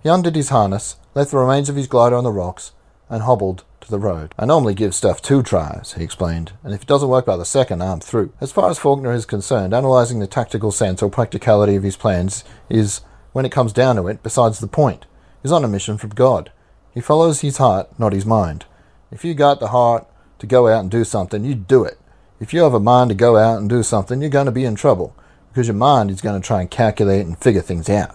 He 0.03 0.09
undid 0.09 0.37
his 0.37 0.49
harness, 0.49 0.97
left 1.15 1.31
the 1.31 1.39
remains 1.39 1.69
of 1.69 1.77
his 1.77 1.87
glider 1.87 2.17
on 2.17 2.25
the 2.25 2.33
rocks, 2.33 2.73
and 3.09 3.23
hobbled 3.23 3.65
the 3.91 3.99
road. 3.99 4.35
I 4.39 4.47
normally 4.47 4.75
give 4.75 4.95
stuff 4.95 5.21
two 5.21 5.43
tries, 5.43 5.93
he 5.93 6.03
explained, 6.03 6.53
and 6.63 6.73
if 6.73 6.83
it 6.83 6.89
doesn't 6.89 7.09
work 7.09 7.27
by 7.27 7.37
the 7.37 7.45
second, 7.45 7.83
I'm 7.83 8.01
through. 8.01 8.33
As 8.41 8.53
far 8.53 8.71
as 8.71 8.79
Faulkner 8.79 9.13
is 9.13 9.27
concerned, 9.27 9.75
analysing 9.75 10.21
the 10.21 10.27
tactical 10.27 10.73
sense 10.73 11.03
or 11.03 11.11
practicality 11.11 11.77
of 11.77 11.83
his 11.83 11.97
plans 11.97 12.45
is, 12.69 13.03
when 13.33 13.45
it 13.45 13.53
comes 13.53 13.73
down 13.73 13.97
to 13.97 14.09
it, 14.09 14.23
besides 14.23 14.61
the 14.61 14.67
point. 14.67 15.07
He's 15.43 15.53
on 15.53 15.65
a 15.65 15.69
mission 15.69 15.99
from 15.99 16.11
God. 16.11 16.51
He 16.95 17.01
follows 17.01 17.41
his 17.41 17.59
heart, 17.59 17.89
not 17.99 18.13
his 18.13 18.27
mind. 18.27 18.65
If 19.11 19.25
you 19.25 19.35
got 19.35 19.61
the 19.61 19.69
heart 19.69 20.07
to 20.39 20.47
go 20.47 20.69
out 20.69 20.81
and 20.81 20.91
do 20.91 21.05
something, 21.05 21.45
you 21.45 21.55
do 21.55 21.85
it. 21.85 21.99
If 22.41 22.55
you 22.55 22.63
have 22.63 22.75
a 22.75 22.81
mind 22.81 23.11
to 23.11 23.15
go 23.15 23.37
out 23.37 23.59
and 23.59 23.69
do 23.69 23.83
something, 23.83 24.21
you're 24.21 24.31
going 24.31 24.47
to 24.47 24.53
be 24.53 24.65
in 24.65 24.75
trouble, 24.75 25.15
because 25.51 25.67
your 25.67 25.77
mind 25.77 26.11
is 26.11 26.21
going 26.21 26.41
to 26.41 26.47
try 26.47 26.61
and 26.61 26.71
calculate 26.71 27.27
and 27.27 27.39
figure 27.39 27.61
things 27.61 27.91
out. 27.91 28.15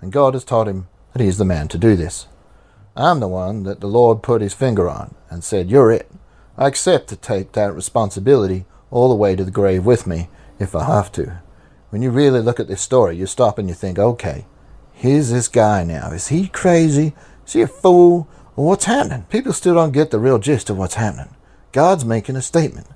And 0.00 0.10
God 0.10 0.34
has 0.34 0.44
taught 0.44 0.68
him 0.68 0.88
that 1.12 1.20
he 1.20 1.28
is 1.28 1.38
the 1.38 1.44
man 1.44 1.68
to 1.68 1.78
do 1.78 1.94
this. 1.96 2.26
I'm 3.00 3.20
the 3.20 3.28
one 3.28 3.62
that 3.62 3.80
the 3.80 3.86
Lord 3.86 4.22
put 4.22 4.42
his 4.42 4.52
finger 4.52 4.88
on 4.88 5.14
and 5.30 5.42
said, 5.42 5.70
You're 5.70 5.90
it. 5.90 6.10
I 6.58 6.68
accept 6.68 7.08
to 7.08 7.16
take 7.16 7.52
that 7.52 7.74
responsibility 7.74 8.66
all 8.90 9.08
the 9.08 9.14
way 9.14 9.34
to 9.36 9.44
the 9.44 9.50
grave 9.50 9.86
with 9.86 10.06
me 10.06 10.28
if 10.58 10.74
I 10.74 10.84
have 10.84 11.10
to. 11.12 11.40
When 11.88 12.02
you 12.02 12.10
really 12.10 12.40
look 12.40 12.60
at 12.60 12.68
this 12.68 12.82
story, 12.82 13.16
you 13.16 13.24
stop 13.24 13.58
and 13.58 13.68
you 13.68 13.74
think, 13.74 13.98
okay, 13.98 14.44
here's 14.92 15.30
this 15.30 15.48
guy 15.48 15.82
now. 15.82 16.10
Is 16.10 16.28
he 16.28 16.48
crazy? 16.48 17.14
Is 17.46 17.54
he 17.54 17.62
a 17.62 17.66
fool? 17.66 18.28
What's 18.54 18.84
happening? 18.84 19.24
People 19.30 19.54
still 19.54 19.74
don't 19.74 19.92
get 19.92 20.10
the 20.10 20.18
real 20.18 20.38
gist 20.38 20.68
of 20.68 20.76
what's 20.76 20.96
happening. 20.96 21.34
God's 21.72 22.04
making 22.04 22.36
a 22.36 22.42
statement. 22.42 22.86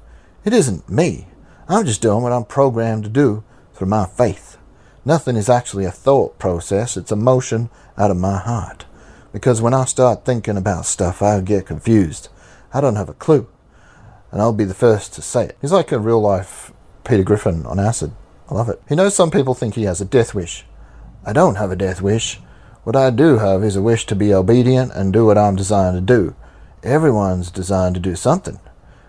It 0.45 0.53
isn't 0.53 0.91
me. 0.91 1.29
I'm 1.67 1.87
just 1.87 2.03
doing 2.03 2.23
what 2.23 2.33
I'm 2.33 2.45
programmed 2.45 3.05
to 3.05 3.09
do 3.09 3.43
through 3.73 3.89
my 3.89 4.05
faith. 4.05 4.59
Nothing 5.05 5.37
is 5.37 5.49
actually 5.49 5.87
a 5.87 5.91
thought 5.91 6.39
process, 6.39 6.99
it's 6.99 7.13
a 7.13 7.17
motion 7.17 7.71
out 7.97 8.11
of 8.11 8.19
my 8.19 8.37
heart 8.37 8.84
because 9.35 9.61
when 9.61 9.75
I 9.75 9.85
start 9.85 10.25
thinking 10.25 10.57
about 10.57 10.87
stuff, 10.87 11.21
I 11.21 11.41
get 11.41 11.67
confused. 11.67 12.29
I 12.73 12.81
don't 12.81 12.95
have 12.95 13.09
a 13.09 13.15
clue. 13.15 13.49
And 14.31 14.41
I'll 14.41 14.53
be 14.53 14.63
the 14.63 14.75
first 14.75 15.13
to 15.15 15.23
say 15.23 15.47
it. 15.47 15.59
He's 15.61 15.73
like 15.73 15.91
a 15.91 15.99
real 15.99 16.21
life 16.21 16.73
Peter 17.03 17.25
Griffin 17.25 17.67
on 17.67 17.81
acid. 17.81 18.13
I 18.49 18.55
love 18.55 18.69
it. 18.69 18.81
He 18.89 18.95
knows 18.95 19.17
some 19.17 19.33
people 19.33 19.53
think 19.53 19.75
he 19.75 19.85
has 19.85 20.01
a 20.01 20.05
death 20.05 20.37
wish. 20.37 20.65
I 21.27 21.33
don't 21.33 21.57
have 21.57 21.73
a 21.73 21.77
death 21.77 22.01
wish. 22.01 22.39
What 22.85 22.95
I 22.95 23.11
do 23.11 23.39
have 23.39 23.65
is 23.65 23.75
a 23.75 23.83
wish 23.83 24.07
to 24.07 24.15
be 24.15 24.33
obedient 24.33 24.93
and 24.93 25.13
do 25.13 25.27
what 25.27 25.37
I'm 25.37 25.57
designed 25.57 25.97
to 25.97 26.01
do. 26.01 26.37
Everyone's 26.85 27.51
designed 27.51 27.97
to 27.97 28.01
do 28.01 28.15
something. 28.15 28.61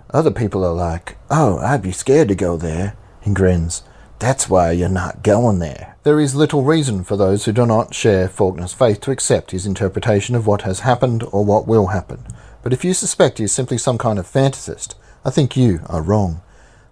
Other 0.10 0.32
people 0.32 0.66
are 0.66 0.74
like, 0.74 1.18
oh, 1.30 1.60
I'd 1.60 1.84
be 1.84 1.92
scared 1.92 2.30
to 2.30 2.36
go 2.36 2.58
there. 2.58 2.98
He 3.22 3.32
grins. 3.32 3.84
That's 4.18 4.50
why 4.50 4.72
you're 4.72 4.90
not 4.90 5.22
going 5.22 5.60
there. 5.60 5.95
There 6.06 6.20
is 6.20 6.36
little 6.36 6.62
reason 6.62 7.04
for 7.04 7.18
those 7.18 7.46
who 7.46 7.52
do 7.52 7.66
not 7.66 7.96
share 7.96 8.30
Faulkner's 8.30 8.74
faith 8.74 9.02
to 9.02 9.12
accept 9.12 9.50
his 9.50 9.66
interpretation 9.66 10.36
of 10.36 10.46
what 10.46 10.62
has 10.62 10.82
happened 10.82 11.24
or 11.32 11.44
what 11.44 11.66
will 11.68 11.88
happen. 11.88 12.28
But 12.62 12.74
if 12.74 12.86
you 12.86 12.94
suspect 12.94 13.40
he 13.40 13.46
is 13.46 13.52
simply 13.52 13.80
some 13.80 13.98
kind 13.98 14.20
of 14.20 14.32
fantasist, 14.32 14.94
I 15.26 15.32
think 15.32 15.58
you 15.58 15.80
are 15.88 16.04
wrong. 16.04 16.44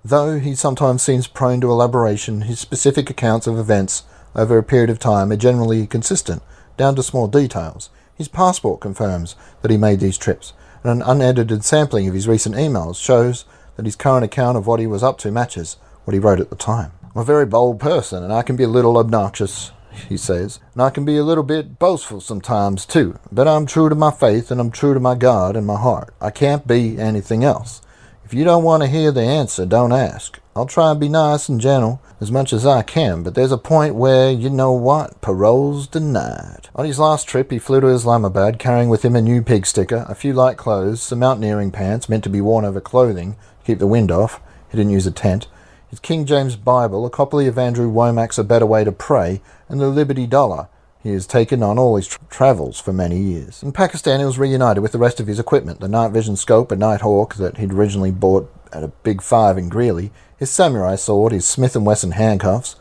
Though 0.03 0.39
he 0.39 0.55
sometimes 0.55 1.03
seems 1.03 1.27
prone 1.27 1.61
to 1.61 1.69
elaboration, 1.69 2.41
his 2.41 2.59
specific 2.59 3.07
accounts 3.11 3.45
of 3.45 3.59
events 3.59 4.01
over 4.35 4.57
a 4.57 4.63
period 4.63 4.89
of 4.89 4.97
time 4.97 5.31
are 5.31 5.37
generally 5.37 5.85
consistent, 5.85 6.41
down 6.75 6.95
to 6.95 7.03
small 7.03 7.27
details. 7.27 7.91
His 8.15 8.27
passport 8.27 8.81
confirms 8.81 9.35
that 9.61 9.69
he 9.69 9.77
made 9.77 9.99
these 9.99 10.17
trips, 10.17 10.53
and 10.83 10.91
an 10.91 11.07
unedited 11.07 11.63
sampling 11.63 12.07
of 12.07 12.15
his 12.15 12.27
recent 12.27 12.55
emails 12.55 12.95
shows 12.95 13.45
that 13.75 13.85
his 13.85 13.95
current 13.95 14.25
account 14.25 14.57
of 14.57 14.65
what 14.65 14.79
he 14.79 14.87
was 14.87 15.03
up 15.03 15.19
to 15.19 15.31
matches 15.31 15.77
what 16.03 16.15
he 16.15 16.19
wrote 16.19 16.39
at 16.39 16.49
the 16.49 16.55
time. 16.55 16.93
I'm 17.15 17.21
a 17.21 17.25
very 17.25 17.45
bold 17.45 17.79
person, 17.79 18.23
and 18.23 18.33
I 18.33 18.41
can 18.41 18.55
be 18.55 18.63
a 18.63 18.67
little 18.67 18.97
obnoxious, 18.97 19.69
he 20.09 20.17
says, 20.17 20.59
and 20.73 20.81
I 20.81 20.89
can 20.89 21.05
be 21.05 21.15
a 21.15 21.23
little 21.23 21.43
bit 21.43 21.77
boastful 21.77 22.21
sometimes 22.21 22.87
too, 22.87 23.19
but 23.31 23.47
I'm 23.47 23.67
true 23.67 23.87
to 23.87 23.93
my 23.93 24.09
faith 24.09 24.49
and 24.49 24.59
I'm 24.59 24.71
true 24.71 24.95
to 24.95 24.99
my 24.99 25.13
God 25.13 25.55
and 25.55 25.67
my 25.67 25.77
heart. 25.79 26.11
I 26.19 26.31
can't 26.31 26.65
be 26.65 26.97
anything 26.97 27.43
else. 27.43 27.83
If 28.25 28.33
you 28.33 28.43
don't 28.43 28.63
want 28.63 28.81
to 28.81 28.89
hear 28.89 29.11
the 29.11 29.21
answer, 29.21 29.63
don't 29.67 29.91
ask. 29.91 30.39
I'll 30.55 30.65
try 30.65 30.89
and 30.89 30.99
be 30.99 31.07
nice 31.07 31.49
and 31.49 31.61
gentle 31.61 32.01
as 32.19 32.31
much 32.31 32.51
as 32.51 32.65
I 32.65 32.81
can, 32.81 33.21
but 33.21 33.35
there's 33.35 33.51
a 33.51 33.59
point 33.59 33.93
where, 33.93 34.31
you 34.31 34.49
know 34.49 34.71
what, 34.71 35.21
parole's 35.21 35.85
denied. 35.85 36.69
On 36.73 36.83
his 36.83 36.97
last 36.97 37.27
trip, 37.27 37.51
he 37.51 37.59
flew 37.59 37.79
to 37.81 37.89
Islamabad 37.89 38.57
carrying 38.57 38.89
with 38.89 39.05
him 39.05 39.15
a 39.15 39.21
new 39.21 39.43
pig 39.43 39.67
sticker, 39.67 40.03
a 40.09 40.15
few 40.15 40.33
light 40.33 40.57
clothes, 40.57 41.03
some 41.03 41.19
mountaineering 41.19 41.69
pants 41.69 42.09
meant 42.09 42.23
to 42.23 42.29
be 42.31 42.41
worn 42.41 42.65
over 42.65 42.81
clothing 42.81 43.33
to 43.33 43.65
keep 43.67 43.77
the 43.77 43.85
wind 43.85 44.09
off. 44.09 44.41
He 44.71 44.77
didn't 44.77 44.93
use 44.93 45.05
a 45.05 45.11
tent. 45.11 45.47
His 45.93 45.99
King 45.99 46.25
James 46.25 46.55
Bible, 46.55 47.05
a 47.05 47.09
copy 47.11 47.45
of 47.45 47.59
Andrew 47.59 47.87
Wommack's 47.87 48.39
A 48.39 48.43
Better 48.43 48.65
Way 48.65 48.83
to 48.83 48.91
Pray, 48.91 49.41
and 49.69 49.79
the 49.79 49.89
Liberty 49.89 50.25
Dollar. 50.25 50.67
He 51.03 51.11
has 51.11 51.27
taken 51.27 51.61
on 51.61 51.77
all 51.77 51.97
his 51.97 52.07
tra- 52.07 52.19
travels 52.31 52.79
for 52.79 52.91
many 52.91 53.19
years. 53.19 53.61
In 53.61 53.71
Pakistan, 53.71 54.19
he 54.19 54.25
was 54.25 54.39
reunited 54.39 54.81
with 54.81 54.91
the 54.91 54.97
rest 54.97 55.19
of 55.19 55.27
his 55.27 55.37
equipment 55.37 55.81
the 55.81 55.87
night 55.87 56.09
vision 56.09 56.35
scope 56.35 56.71
and 56.71 56.79
night 56.79 57.01
hawk 57.01 57.35
that 57.35 57.57
he'd 57.57 57.73
originally 57.73 58.09
bought 58.09 58.51
at 58.71 58.83
a 58.83 58.87
big 59.03 59.21
five 59.21 59.55
in 59.55 59.69
Greeley, 59.69 60.11
his 60.35 60.49
samurai 60.49 60.95
sword, 60.95 61.31
his 61.31 61.47
Smith 61.47 61.75
& 61.75 61.77
Wesson 61.77 62.13
handcuffs, 62.13 62.75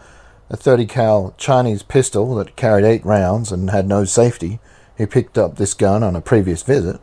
a 0.48 0.56
30 0.56 0.86
cal 0.86 1.34
Chinese 1.36 1.82
pistol 1.82 2.34
that 2.36 2.56
carried 2.56 2.86
eight 2.86 3.04
rounds 3.04 3.52
and 3.52 3.68
had 3.68 3.86
no 3.86 4.06
safety. 4.06 4.58
He 4.96 5.04
picked 5.04 5.36
up 5.36 5.56
this 5.56 5.74
gun 5.74 6.02
on 6.02 6.16
a 6.16 6.22
previous 6.22 6.62
visit. 6.62 6.98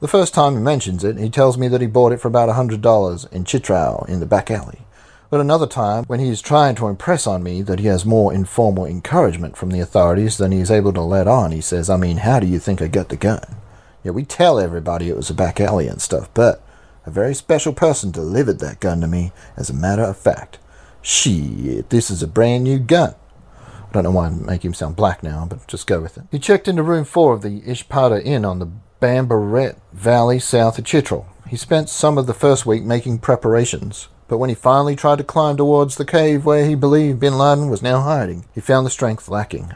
The 0.00 0.08
first 0.08 0.32
time 0.32 0.54
he 0.54 0.60
mentions 0.60 1.04
it, 1.04 1.18
he 1.18 1.28
tells 1.28 1.58
me 1.58 1.68
that 1.68 1.82
he 1.82 1.86
bought 1.86 2.12
it 2.12 2.20
for 2.22 2.28
about 2.28 2.48
a 2.48 2.54
$100 2.54 3.30
in 3.30 3.44
Chitral 3.44 4.06
in 4.08 4.20
the 4.20 4.24
back 4.24 4.50
alley. 4.50 4.86
But 5.30 5.40
another 5.40 5.68
time, 5.68 6.04
when 6.08 6.18
he 6.18 6.28
is 6.28 6.42
trying 6.42 6.74
to 6.74 6.88
impress 6.88 7.24
on 7.24 7.44
me 7.44 7.62
that 7.62 7.78
he 7.78 7.86
has 7.86 8.04
more 8.04 8.32
informal 8.34 8.84
encouragement 8.84 9.56
from 9.56 9.70
the 9.70 9.78
authorities 9.78 10.36
than 10.36 10.50
he 10.50 10.58
is 10.58 10.72
able 10.72 10.92
to 10.92 11.00
let 11.00 11.28
on, 11.28 11.52
he 11.52 11.60
says, 11.60 11.88
I 11.88 11.96
mean, 11.96 12.18
how 12.18 12.40
do 12.40 12.48
you 12.48 12.58
think 12.58 12.82
I 12.82 12.88
got 12.88 13.10
the 13.10 13.16
gun? 13.16 13.56
Yeah, 14.02 14.10
we 14.10 14.24
tell 14.24 14.58
everybody 14.58 15.08
it 15.08 15.16
was 15.16 15.30
a 15.30 15.34
back 15.34 15.60
alley 15.60 15.86
and 15.86 16.02
stuff, 16.02 16.28
but 16.34 16.62
a 17.06 17.12
very 17.12 17.34
special 17.34 17.72
person 17.72 18.10
delivered 18.10 18.58
that 18.58 18.80
gun 18.80 19.00
to 19.02 19.06
me, 19.06 19.30
as 19.56 19.70
a 19.70 19.74
matter 19.74 20.02
of 20.02 20.16
fact. 20.16 20.58
Shit, 21.00 21.90
this 21.90 22.10
is 22.10 22.24
a 22.24 22.26
brand 22.26 22.64
new 22.64 22.80
gun. 22.80 23.14
I 23.56 23.92
don't 23.92 24.02
know 24.02 24.10
why 24.10 24.26
I'm 24.26 24.44
making 24.44 24.70
him 24.70 24.74
sound 24.74 24.96
black 24.96 25.22
now, 25.22 25.46
but 25.48 25.66
just 25.68 25.86
go 25.86 26.00
with 26.00 26.18
it. 26.18 26.24
He 26.32 26.38
checked 26.40 26.66
into 26.66 26.82
room 26.82 27.04
four 27.04 27.34
of 27.34 27.42
the 27.42 27.60
Ishpata 27.60 28.24
Inn 28.24 28.44
on 28.44 28.58
the 28.58 28.70
Bumburet 29.00 29.76
Valley 29.92 30.38
south 30.38 30.78
of 30.78 30.84
Chitral. 30.84 31.26
He 31.48 31.56
spent 31.56 31.88
some 31.88 32.18
of 32.18 32.26
the 32.26 32.34
first 32.34 32.66
week 32.66 32.82
making 32.82 33.18
preparations, 33.18 34.08
but 34.30 34.38
when 34.38 34.48
he 34.48 34.54
finally 34.54 34.94
tried 34.94 35.18
to 35.18 35.24
climb 35.24 35.56
towards 35.56 35.96
the 35.96 36.04
cave 36.04 36.44
where 36.44 36.64
he 36.64 36.76
believed 36.76 37.18
bin 37.18 37.36
Laden 37.36 37.68
was 37.68 37.82
now 37.82 38.00
hiding, 38.00 38.44
he 38.54 38.60
found 38.60 38.86
the 38.86 38.90
strength 38.90 39.28
lacking. 39.28 39.74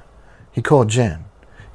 He 0.53 0.63
called 0.63 0.87
Jen. 0.87 1.25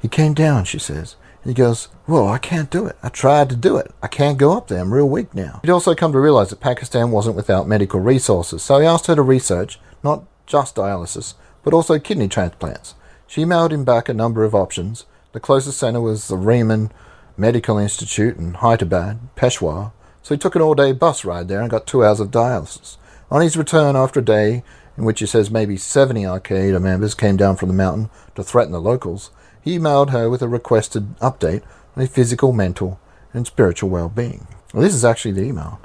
He 0.00 0.08
came 0.08 0.32
down, 0.32 0.64
she 0.64 0.78
says. 0.78 1.16
He 1.44 1.52
goes, 1.52 1.88
Whoa, 2.06 2.26
I 2.28 2.38
can't 2.38 2.70
do 2.70 2.86
it. 2.86 2.96
I 3.02 3.10
tried 3.10 3.50
to 3.50 3.56
do 3.56 3.76
it. 3.76 3.92
I 4.02 4.08
can't 4.08 4.38
go 4.38 4.56
up 4.56 4.68
there. 4.68 4.80
I'm 4.80 4.94
real 4.94 5.10
weak 5.10 5.34
now. 5.34 5.60
He'd 5.60 5.70
also 5.70 5.94
come 5.94 6.12
to 6.12 6.18
realize 6.18 6.48
that 6.48 6.60
Pakistan 6.60 7.10
wasn't 7.10 7.36
without 7.36 7.68
medical 7.68 8.00
resources, 8.00 8.62
so 8.62 8.78
he 8.78 8.86
asked 8.86 9.08
her 9.08 9.14
to 9.14 9.20
research 9.20 9.78
not 10.02 10.24
just 10.46 10.76
dialysis, 10.76 11.34
but 11.62 11.74
also 11.74 11.98
kidney 11.98 12.28
transplants. 12.28 12.94
She 13.26 13.44
emailed 13.44 13.72
him 13.72 13.84
back 13.84 14.08
a 14.08 14.14
number 14.14 14.42
of 14.42 14.54
options. 14.54 15.04
The 15.32 15.40
closest 15.40 15.78
centre 15.78 16.00
was 16.00 16.28
the 16.28 16.36
Rehman 16.36 16.90
Medical 17.36 17.76
Institute 17.76 18.38
in 18.38 18.54
Hayatabad, 18.54 19.18
Peshawar, 19.36 19.92
so 20.22 20.34
he 20.34 20.38
took 20.38 20.54
an 20.54 20.62
all 20.62 20.74
day 20.74 20.92
bus 20.92 21.24
ride 21.24 21.48
there 21.48 21.60
and 21.60 21.70
got 21.70 21.86
two 21.86 22.04
hours 22.04 22.20
of 22.20 22.30
dialysis. 22.30 22.96
On 23.30 23.40
his 23.40 23.56
return 23.56 23.96
after 23.96 24.20
a 24.20 24.24
day 24.24 24.62
in 24.96 25.04
which 25.04 25.20
he 25.20 25.26
says 25.26 25.50
maybe 25.50 25.76
70 25.76 26.24
Al 26.24 26.40
Qaeda 26.40 26.80
members 26.80 27.14
came 27.14 27.36
down 27.36 27.56
from 27.56 27.68
the 27.68 27.74
mountain 27.74 28.10
to 28.34 28.42
threaten 28.42 28.72
the 28.72 28.80
locals, 28.80 29.30
he 29.62 29.78
emailed 29.78 30.10
her 30.10 30.28
with 30.28 30.42
a 30.42 30.48
requested 30.48 31.16
update 31.18 31.62
on 31.96 32.02
his 32.02 32.10
physical, 32.10 32.52
mental, 32.52 33.00
and 33.32 33.46
spiritual 33.46 33.90
well 33.90 34.08
being. 34.08 34.46
Well, 34.72 34.82
this 34.82 34.94
is 34.94 35.04
actually 35.04 35.32
the 35.32 35.44
email. 35.44 35.80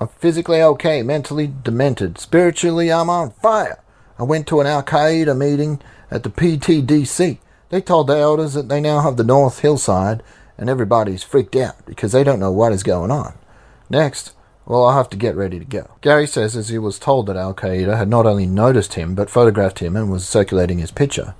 I'm 0.00 0.08
physically 0.08 0.62
okay, 0.62 1.02
mentally 1.02 1.52
demented. 1.62 2.18
Spiritually, 2.18 2.92
I'm 2.92 3.10
on 3.10 3.30
fire. 3.30 3.82
I 4.18 4.24
went 4.24 4.46
to 4.48 4.60
an 4.60 4.66
Al 4.66 4.82
Qaeda 4.82 5.36
meeting 5.36 5.80
at 6.10 6.22
the 6.22 6.30
PTDC. 6.30 7.38
They 7.70 7.80
told 7.80 8.06
the 8.06 8.16
elders 8.16 8.54
that 8.54 8.68
they 8.68 8.80
now 8.80 9.00
have 9.00 9.16
the 9.16 9.24
North 9.24 9.60
Hillside, 9.60 10.22
and 10.58 10.68
everybody's 10.68 11.22
freaked 11.22 11.56
out 11.56 11.84
because 11.86 12.12
they 12.12 12.22
don't 12.22 12.40
know 12.40 12.52
what 12.52 12.72
is 12.72 12.82
going 12.82 13.10
on. 13.10 13.34
Next, 13.90 14.34
well, 14.64 14.84
I'll 14.84 14.96
have 14.96 15.10
to 15.10 15.16
get 15.16 15.34
ready 15.34 15.58
to 15.58 15.64
go. 15.64 15.96
Gary 16.00 16.26
says 16.26 16.56
as 16.56 16.68
he 16.68 16.78
was 16.78 16.98
told 16.98 17.26
that 17.26 17.36
Al 17.36 17.54
Qaeda 17.54 17.96
had 17.96 18.08
not 18.08 18.26
only 18.26 18.46
noticed 18.46 18.94
him, 18.94 19.14
but 19.14 19.30
photographed 19.30 19.80
him 19.80 19.96
and 19.96 20.10
was 20.10 20.26
circulating 20.26 20.78
his 20.78 20.92
picture. 20.92 21.34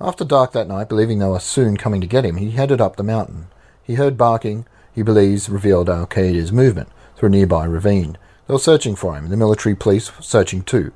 After 0.00 0.24
dark 0.24 0.52
that 0.52 0.68
night, 0.68 0.88
believing 0.88 1.18
they 1.18 1.26
were 1.26 1.38
soon 1.38 1.76
coming 1.76 2.00
to 2.00 2.06
get 2.06 2.24
him, 2.24 2.36
he 2.36 2.52
headed 2.52 2.80
up 2.80 2.96
the 2.96 3.02
mountain. 3.02 3.46
He 3.84 3.94
heard 3.94 4.16
barking, 4.16 4.66
he 4.92 5.02
believes 5.02 5.48
revealed 5.48 5.90
Al 5.90 6.06
Qaeda's 6.06 6.50
movement 6.50 6.88
through 7.14 7.28
a 7.28 7.30
nearby 7.30 7.64
ravine. 7.66 8.16
They 8.46 8.54
were 8.54 8.58
searching 8.58 8.96
for 8.96 9.16
him, 9.16 9.28
the 9.28 9.36
military 9.36 9.74
police 9.74 10.16
were 10.16 10.22
searching 10.22 10.62
too. 10.62 10.92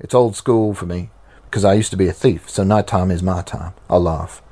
It's 0.00 0.14
old 0.14 0.34
school 0.34 0.74
for 0.74 0.86
me, 0.86 1.10
because 1.44 1.64
I 1.64 1.74
used 1.74 1.90
to 1.90 1.96
be 1.96 2.08
a 2.08 2.12
thief, 2.12 2.48
so 2.48 2.64
nighttime 2.64 3.10
is 3.10 3.22
my 3.22 3.42
time. 3.42 3.74
I 3.88 3.96
laugh. 3.98 4.42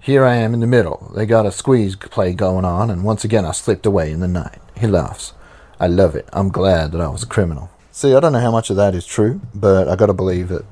Here 0.00 0.24
I 0.24 0.36
am 0.36 0.54
in 0.54 0.60
the 0.60 0.66
middle. 0.66 1.12
They 1.14 1.26
got 1.26 1.46
a 1.46 1.52
squeeze 1.52 1.94
play 1.94 2.32
going 2.32 2.64
on, 2.64 2.90
and 2.90 3.04
once 3.04 3.22
again 3.22 3.44
I 3.44 3.52
slipped 3.52 3.84
away 3.84 4.10
in 4.10 4.20
the 4.20 4.28
night. 4.28 4.58
He 4.80 4.86
laughs. 4.86 5.34
I 5.78 5.86
love 5.86 6.14
it. 6.14 6.28
I'm 6.32 6.48
glad 6.48 6.92
that 6.92 7.00
I 7.00 7.08
was 7.08 7.22
a 7.22 7.26
criminal. 7.26 7.70
See, 7.92 8.14
I 8.14 8.20
don't 8.20 8.32
know 8.32 8.40
how 8.40 8.50
much 8.50 8.70
of 8.70 8.76
that 8.76 8.94
is 8.94 9.04
true, 9.04 9.42
but 9.54 9.88
I 9.88 9.96
gotta 9.96 10.14
believe 10.14 10.48
that 10.48 10.64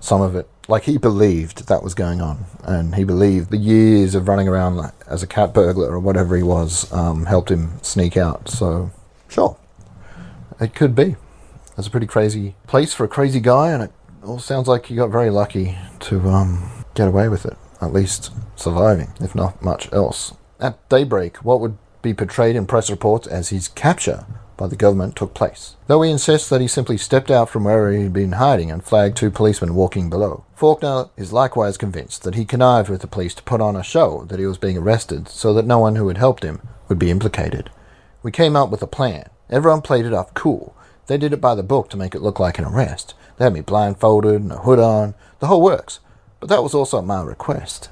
some 0.00 0.20
of 0.20 0.36
it, 0.36 0.48
like 0.68 0.82
he 0.82 0.98
believed 0.98 1.66
that 1.68 1.82
was 1.82 1.94
going 1.94 2.20
on, 2.20 2.44
and 2.62 2.94
he 2.94 3.04
believed 3.04 3.50
the 3.50 3.56
years 3.56 4.14
of 4.14 4.28
running 4.28 4.48
around 4.48 4.76
like, 4.76 4.92
as 5.06 5.22
a 5.22 5.26
cat 5.26 5.54
burglar 5.54 5.90
or 5.90 5.98
whatever 5.98 6.36
he 6.36 6.42
was 6.42 6.90
um, 6.92 7.24
helped 7.24 7.50
him 7.50 7.82
sneak 7.82 8.16
out. 8.18 8.48
So, 8.48 8.90
sure, 9.28 9.56
it 10.60 10.74
could 10.74 10.94
be. 10.94 11.16
It's 11.78 11.86
a 11.86 11.90
pretty 11.90 12.06
crazy 12.06 12.54
place 12.66 12.92
for 12.92 13.04
a 13.04 13.08
crazy 13.08 13.40
guy, 13.40 13.70
and 13.70 13.82
it 13.82 13.92
all 14.22 14.38
sounds 14.38 14.68
like 14.68 14.86
he 14.86 14.96
got 14.96 15.10
very 15.10 15.30
lucky 15.30 15.78
to 16.00 16.28
um, 16.28 16.84
get 16.94 17.08
away 17.08 17.28
with 17.28 17.46
it, 17.46 17.56
at 17.80 17.94
least 17.94 18.30
surviving, 18.56 19.12
if 19.20 19.34
not 19.34 19.62
much 19.62 19.90
else. 19.90 20.34
At 20.58 20.86
daybreak, 20.90 21.38
what 21.38 21.60
would 21.60 21.78
be 22.02 22.14
portrayed 22.14 22.56
in 22.56 22.66
press 22.66 22.90
reports 22.90 23.26
as 23.26 23.48
his 23.50 23.68
capture 23.68 24.26
by 24.56 24.66
the 24.66 24.76
government 24.76 25.16
took 25.16 25.32
place, 25.32 25.76
though 25.86 26.02
he 26.02 26.10
insists 26.10 26.48
that 26.50 26.60
he 26.60 26.68
simply 26.68 26.98
stepped 26.98 27.30
out 27.30 27.48
from 27.48 27.64
where 27.64 27.90
he 27.90 28.02
had 28.02 28.12
been 28.12 28.32
hiding 28.32 28.70
and 28.70 28.84
flagged 28.84 29.16
two 29.16 29.30
policemen 29.30 29.74
walking 29.74 30.10
below. 30.10 30.44
Faulkner 30.54 31.06
is 31.16 31.32
likewise 31.32 31.78
convinced 31.78 32.24
that 32.24 32.34
he 32.34 32.44
connived 32.44 32.90
with 32.90 33.00
the 33.00 33.06
police 33.06 33.34
to 33.34 33.42
put 33.42 33.62
on 33.62 33.74
a 33.74 33.82
show 33.82 34.26
that 34.28 34.38
he 34.38 34.44
was 34.44 34.58
being 34.58 34.76
arrested 34.76 35.28
so 35.28 35.54
that 35.54 35.64
no 35.64 35.78
one 35.78 35.96
who 35.96 36.08
had 36.08 36.18
helped 36.18 36.42
him 36.42 36.60
would 36.88 36.98
be 36.98 37.10
implicated. 37.10 37.70
We 38.22 38.30
came 38.30 38.54
up 38.54 38.68
with 38.68 38.82
a 38.82 38.86
plan. 38.86 39.30
Everyone 39.48 39.80
played 39.80 40.04
it 40.04 40.12
off 40.12 40.34
cool. 40.34 40.76
They 41.06 41.16
did 41.16 41.32
it 41.32 41.40
by 41.40 41.54
the 41.54 41.62
book 41.62 41.88
to 41.90 41.96
make 41.96 42.14
it 42.14 42.20
look 42.20 42.38
like 42.38 42.58
an 42.58 42.66
arrest. 42.66 43.14
They 43.38 43.44
had 43.44 43.54
me 43.54 43.62
blindfolded 43.62 44.42
and 44.42 44.52
a 44.52 44.58
hood 44.58 44.78
on, 44.78 45.14
the 45.38 45.46
whole 45.46 45.62
works. 45.62 46.00
But 46.38 46.50
that 46.50 46.62
was 46.62 46.74
also 46.74 46.98
at 46.98 47.04
my 47.04 47.22
request. 47.22 47.88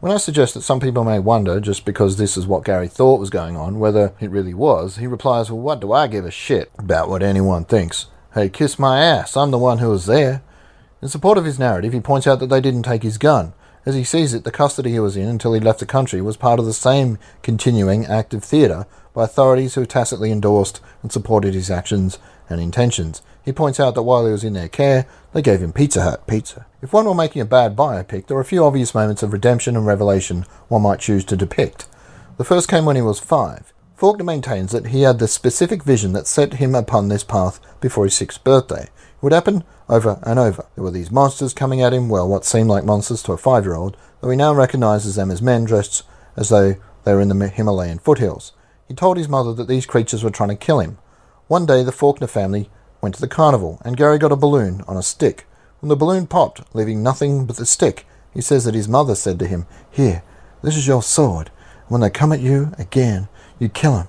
When 0.00 0.12
I 0.12 0.16
suggest 0.16 0.54
that 0.54 0.62
some 0.62 0.80
people 0.80 1.04
may 1.04 1.18
wonder, 1.18 1.60
just 1.60 1.84
because 1.84 2.16
this 2.16 2.38
is 2.38 2.46
what 2.46 2.64
Gary 2.64 2.88
thought 2.88 3.20
was 3.20 3.28
going 3.28 3.54
on, 3.54 3.78
whether 3.78 4.14
it 4.18 4.30
really 4.30 4.54
was, 4.54 4.96
he 4.96 5.06
replies, 5.06 5.50
Well, 5.50 5.60
what 5.60 5.78
do 5.78 5.92
I 5.92 6.06
give 6.06 6.24
a 6.24 6.30
shit 6.30 6.72
about 6.78 7.10
what 7.10 7.22
anyone 7.22 7.66
thinks? 7.66 8.06
Hey, 8.32 8.48
kiss 8.48 8.78
my 8.78 8.98
ass, 9.02 9.36
I'm 9.36 9.50
the 9.50 9.58
one 9.58 9.76
who 9.76 9.90
was 9.90 10.06
there. 10.06 10.40
In 11.02 11.08
support 11.08 11.36
of 11.36 11.44
his 11.44 11.58
narrative, 11.58 11.92
he 11.92 12.00
points 12.00 12.26
out 12.26 12.38
that 12.38 12.46
they 12.46 12.62
didn't 12.62 12.84
take 12.84 13.02
his 13.02 13.18
gun. 13.18 13.52
As 13.84 13.94
he 13.94 14.02
sees 14.02 14.32
it, 14.32 14.44
the 14.44 14.50
custody 14.50 14.92
he 14.92 15.00
was 15.00 15.18
in 15.18 15.28
until 15.28 15.52
he 15.52 15.60
left 15.60 15.80
the 15.80 15.86
country 15.86 16.22
was 16.22 16.38
part 16.38 16.58
of 16.58 16.64
the 16.64 16.72
same 16.72 17.18
continuing 17.42 18.06
active 18.06 18.42
theatre 18.42 18.86
by 19.12 19.24
authorities 19.24 19.74
who 19.74 19.84
tacitly 19.84 20.32
endorsed 20.32 20.80
and 21.02 21.12
supported 21.12 21.52
his 21.52 21.70
actions 21.70 22.18
and 22.50 22.60
intentions. 22.60 23.22
He 23.44 23.52
points 23.52 23.80
out 23.80 23.94
that 23.94 24.02
while 24.02 24.26
he 24.26 24.32
was 24.32 24.44
in 24.44 24.52
their 24.52 24.68
care, 24.68 25.06
they 25.32 25.40
gave 25.40 25.62
him 25.62 25.72
Pizza 25.72 26.02
Hut 26.02 26.26
pizza. 26.26 26.66
If 26.82 26.92
one 26.92 27.06
were 27.06 27.14
making 27.14 27.40
a 27.40 27.46
bad 27.46 27.76
biopic, 27.76 28.26
there 28.26 28.36
are 28.36 28.42
a 28.42 28.44
few 28.44 28.64
obvious 28.64 28.94
moments 28.94 29.22
of 29.22 29.32
redemption 29.32 29.76
and 29.76 29.86
revelation 29.86 30.44
one 30.68 30.82
might 30.82 31.00
choose 31.00 31.24
to 31.26 31.36
depict. 31.36 31.86
The 32.36 32.44
first 32.44 32.68
came 32.68 32.84
when 32.84 32.96
he 32.96 33.02
was 33.02 33.20
five. 33.20 33.72
Faulkner 33.96 34.24
maintains 34.24 34.72
that 34.72 34.88
he 34.88 35.02
had 35.02 35.18
the 35.18 35.28
specific 35.28 35.84
vision 35.84 36.12
that 36.14 36.26
set 36.26 36.54
him 36.54 36.74
upon 36.74 37.08
this 37.08 37.22
path 37.22 37.60
before 37.80 38.04
his 38.04 38.14
sixth 38.14 38.42
birthday. 38.42 38.84
It 38.84 39.22
would 39.22 39.32
happen 39.32 39.62
over 39.90 40.18
and 40.22 40.38
over. 40.38 40.66
There 40.74 40.84
were 40.84 40.90
these 40.90 41.10
monsters 41.10 41.52
coming 41.52 41.82
at 41.82 41.92
him, 41.92 42.08
well, 42.08 42.26
what 42.26 42.46
seemed 42.46 42.70
like 42.70 42.84
monsters 42.84 43.22
to 43.24 43.32
a 43.32 43.36
five 43.36 43.64
year 43.64 43.74
old, 43.74 43.96
though 44.20 44.30
he 44.30 44.36
now 44.36 44.54
recognizes 44.54 45.16
them 45.16 45.30
as 45.30 45.42
men 45.42 45.64
dressed 45.64 46.02
as 46.36 46.48
though 46.48 46.76
they 47.04 47.12
were 47.12 47.20
in 47.20 47.28
the 47.28 47.48
Himalayan 47.48 47.98
foothills. 47.98 48.52
He 48.88 48.94
told 48.94 49.18
his 49.18 49.28
mother 49.28 49.52
that 49.52 49.68
these 49.68 49.86
creatures 49.86 50.24
were 50.24 50.30
trying 50.30 50.48
to 50.48 50.56
kill 50.56 50.80
him. 50.80 50.98
One 51.50 51.66
day, 51.66 51.82
the 51.82 51.90
Faulkner 51.90 52.28
family 52.28 52.70
went 53.00 53.16
to 53.16 53.20
the 53.20 53.26
carnival, 53.26 53.82
and 53.84 53.96
Gary 53.96 54.18
got 54.18 54.30
a 54.30 54.36
balloon 54.36 54.84
on 54.86 54.96
a 54.96 55.02
stick. 55.02 55.48
When 55.80 55.88
the 55.88 55.96
balloon 55.96 56.28
popped, 56.28 56.62
leaving 56.72 57.02
nothing 57.02 57.44
but 57.44 57.56
the 57.56 57.66
stick, 57.66 58.06
he 58.32 58.40
says 58.40 58.66
that 58.66 58.76
his 58.76 58.86
mother 58.86 59.16
said 59.16 59.40
to 59.40 59.48
him, 59.48 59.66
Here, 59.90 60.22
this 60.62 60.76
is 60.76 60.86
your 60.86 61.02
sword. 61.02 61.50
When 61.88 62.02
they 62.02 62.08
come 62.08 62.30
at 62.30 62.38
you 62.38 62.70
again, 62.78 63.26
you 63.58 63.68
kill 63.68 63.96
them. 63.96 64.08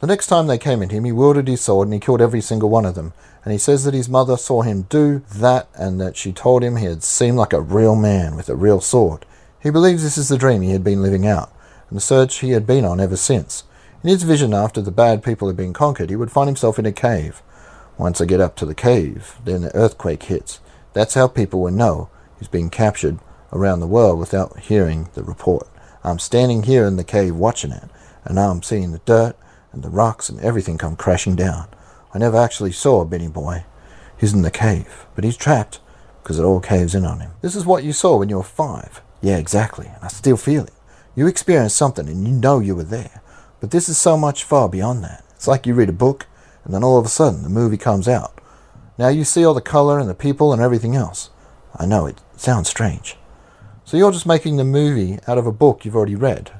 The 0.00 0.06
next 0.06 0.26
time 0.26 0.46
they 0.46 0.58
came 0.58 0.82
at 0.82 0.90
him, 0.90 1.04
he 1.04 1.12
wielded 1.12 1.48
his 1.48 1.62
sword 1.62 1.88
and 1.88 1.94
he 1.94 2.00
killed 2.00 2.20
every 2.20 2.42
single 2.42 2.68
one 2.68 2.84
of 2.84 2.96
them. 2.96 3.14
And 3.44 3.52
he 3.52 3.58
says 3.58 3.84
that 3.84 3.94
his 3.94 4.10
mother 4.10 4.36
saw 4.36 4.60
him 4.60 4.82
do 4.90 5.22
that 5.36 5.70
and 5.74 5.98
that 6.02 6.18
she 6.18 6.34
told 6.34 6.62
him 6.62 6.76
he 6.76 6.84
had 6.84 7.02
seemed 7.02 7.38
like 7.38 7.54
a 7.54 7.62
real 7.62 7.96
man 7.96 8.36
with 8.36 8.50
a 8.50 8.54
real 8.54 8.82
sword. 8.82 9.24
He 9.58 9.70
believes 9.70 10.02
this 10.02 10.18
is 10.18 10.28
the 10.28 10.36
dream 10.36 10.60
he 10.60 10.72
had 10.72 10.84
been 10.84 11.02
living 11.02 11.26
out, 11.26 11.50
and 11.88 11.96
the 11.96 12.02
search 12.02 12.40
he 12.40 12.50
had 12.50 12.66
been 12.66 12.84
on 12.84 13.00
ever 13.00 13.16
since. 13.16 13.64
In 14.04 14.10
his 14.10 14.22
vision, 14.22 14.52
after 14.52 14.82
the 14.82 14.90
bad 14.90 15.22
people 15.22 15.48
had 15.48 15.56
been 15.56 15.72
conquered, 15.72 16.10
he 16.10 16.16
would 16.16 16.30
find 16.30 16.46
himself 16.46 16.78
in 16.78 16.84
a 16.84 16.92
cave. 16.92 17.40
Once 17.96 18.20
I 18.20 18.26
get 18.26 18.38
up 18.38 18.54
to 18.56 18.66
the 18.66 18.74
cave, 18.74 19.36
then 19.46 19.62
the 19.62 19.74
earthquake 19.74 20.24
hits. 20.24 20.60
That's 20.92 21.14
how 21.14 21.26
people 21.26 21.62
will 21.62 21.72
know 21.72 22.10
he's 22.38 22.46
been 22.46 22.68
captured 22.68 23.18
around 23.50 23.80
the 23.80 23.86
world 23.86 24.18
without 24.18 24.60
hearing 24.60 25.08
the 25.14 25.22
report. 25.22 25.66
I'm 26.04 26.18
standing 26.18 26.64
here 26.64 26.84
in 26.84 26.96
the 26.96 27.02
cave 27.02 27.34
watching 27.34 27.70
it, 27.70 27.84
and 28.26 28.34
now 28.34 28.50
I'm 28.50 28.62
seeing 28.62 28.92
the 28.92 29.00
dirt 29.06 29.36
and 29.72 29.82
the 29.82 29.88
rocks 29.88 30.28
and 30.28 30.38
everything 30.40 30.76
come 30.76 30.96
crashing 30.96 31.34
down. 31.34 31.68
I 32.12 32.18
never 32.18 32.36
actually 32.36 32.72
saw 32.72 33.06
Benny 33.06 33.28
Boy. 33.28 33.64
He's 34.18 34.34
in 34.34 34.42
the 34.42 34.50
cave, 34.50 35.06
but 35.14 35.24
he's 35.24 35.38
trapped 35.38 35.80
because 36.22 36.38
it 36.38 36.44
all 36.44 36.60
caves 36.60 36.94
in 36.94 37.06
on 37.06 37.20
him. 37.20 37.30
This 37.40 37.56
is 37.56 37.64
what 37.64 37.84
you 37.84 37.94
saw 37.94 38.18
when 38.18 38.28
you 38.28 38.36
were 38.36 38.42
five. 38.42 39.00
Yeah, 39.22 39.38
exactly, 39.38 39.86
and 39.86 40.04
I 40.04 40.08
still 40.08 40.36
feel 40.36 40.64
it. 40.64 40.74
You 41.16 41.26
experienced 41.26 41.76
something 41.76 42.06
and 42.06 42.28
you 42.28 42.34
know 42.34 42.58
you 42.58 42.76
were 42.76 42.84
there. 42.84 43.22
But 43.64 43.70
this 43.70 43.88
is 43.88 43.96
so 43.96 44.18
much 44.18 44.44
far 44.44 44.68
beyond 44.68 45.02
that. 45.04 45.24
It's 45.30 45.48
like 45.48 45.66
you 45.66 45.72
read 45.72 45.88
a 45.88 45.92
book 45.92 46.26
and 46.64 46.74
then 46.74 46.84
all 46.84 46.98
of 46.98 47.06
a 47.06 47.08
sudden 47.08 47.42
the 47.42 47.48
movie 47.48 47.78
comes 47.78 48.06
out. 48.06 48.38
Now 48.98 49.08
you 49.08 49.24
see 49.24 49.42
all 49.42 49.54
the 49.54 49.62
color 49.62 49.98
and 49.98 50.06
the 50.06 50.14
people 50.14 50.52
and 50.52 50.60
everything 50.60 50.94
else. 50.94 51.30
I 51.74 51.86
know 51.86 52.04
it 52.04 52.20
sounds 52.36 52.68
strange. 52.68 53.16
So 53.86 53.96
you're 53.96 54.12
just 54.12 54.26
making 54.26 54.58
the 54.58 54.64
movie 54.64 55.18
out 55.26 55.38
of 55.38 55.46
a 55.46 55.50
book 55.50 55.82
you've 55.82 55.96
already 55.96 56.14
read. 56.14 56.50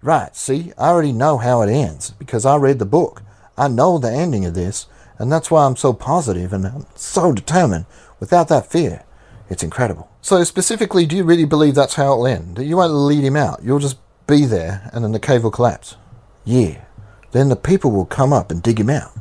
Right, 0.00 0.36
see, 0.36 0.72
I 0.78 0.90
already 0.90 1.10
know 1.10 1.38
how 1.38 1.60
it 1.62 1.72
ends 1.72 2.12
because 2.12 2.46
I 2.46 2.54
read 2.54 2.78
the 2.78 2.86
book. 2.86 3.22
I 3.56 3.66
know 3.66 3.98
the 3.98 4.12
ending 4.12 4.44
of 4.46 4.54
this, 4.54 4.86
and 5.18 5.32
that's 5.32 5.50
why 5.50 5.66
I'm 5.66 5.74
so 5.74 5.92
positive 5.92 6.52
and 6.52 6.64
I'm 6.64 6.86
so 6.94 7.32
determined 7.32 7.86
without 8.20 8.46
that 8.46 8.70
fear. 8.70 9.02
It's 9.50 9.64
incredible. 9.64 10.08
So, 10.20 10.44
specifically, 10.44 11.04
do 11.04 11.16
you 11.16 11.24
really 11.24 11.46
believe 11.46 11.74
that's 11.74 11.94
how 11.94 12.12
it'll 12.12 12.28
end? 12.28 12.58
That 12.58 12.64
you 12.64 12.76
won't 12.76 12.92
lead 12.92 13.24
him 13.24 13.34
out, 13.34 13.64
you'll 13.64 13.80
just 13.80 13.98
be 14.28 14.46
there 14.46 14.88
and 14.92 15.02
then 15.02 15.10
the 15.10 15.18
cave 15.18 15.42
will 15.42 15.50
collapse? 15.50 15.96
Yeah. 16.44 16.84
Then 17.32 17.48
the 17.48 17.56
people 17.56 17.90
will 17.90 18.06
come 18.06 18.32
up 18.32 18.50
and 18.50 18.62
dig 18.62 18.80
him 18.80 18.90
out. 18.90 19.12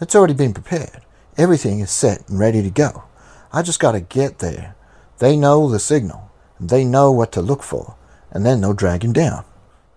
It's 0.00 0.14
already 0.14 0.34
been 0.34 0.54
prepared. 0.54 1.02
Everything 1.36 1.80
is 1.80 1.90
set 1.90 2.28
and 2.28 2.38
ready 2.38 2.62
to 2.62 2.70
go. 2.70 3.04
I 3.52 3.62
just 3.62 3.80
got 3.80 3.92
to 3.92 4.00
get 4.00 4.38
there. 4.38 4.74
They 5.18 5.36
know 5.36 5.68
the 5.68 5.78
signal, 5.78 6.30
and 6.58 6.70
they 6.70 6.84
know 6.84 7.12
what 7.12 7.32
to 7.32 7.42
look 7.42 7.62
for, 7.62 7.96
and 8.30 8.46
then 8.46 8.60
they'll 8.60 8.72
drag 8.72 9.04
him 9.04 9.12
down. 9.12 9.44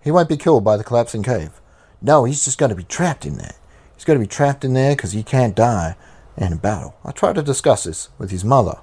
He 0.02 0.12
won't 0.12 0.28
be 0.28 0.38
killed 0.38 0.66
by 0.66 0.76
the 0.76 0.84
collapsing 0.84 1.24
cave. 1.24 1.62
No, 2.02 2.26
he's 2.26 2.44
just 2.44 2.58
going 2.58 2.72
to 2.72 2.76
be 2.76 2.84
trapped 2.84 3.26
in 3.26 3.38
there. 3.38 3.56
He's 3.96 4.04
going 4.04 4.20
to 4.20 4.24
be 4.24 4.28
trapped 4.28 4.66
in 4.66 4.74
there 4.74 4.96
because 4.96 5.14
he 5.14 5.24
can't 5.24 5.56
die 5.56 5.96
in 6.36 6.52
a 6.52 6.58
battle. 6.58 6.96
I 7.06 7.12
tried 7.12 7.36
to 7.36 7.44
discuss 7.44 7.86
this 7.86 8.10
with 8.18 8.32
his 8.32 8.44
mother. 8.44 8.80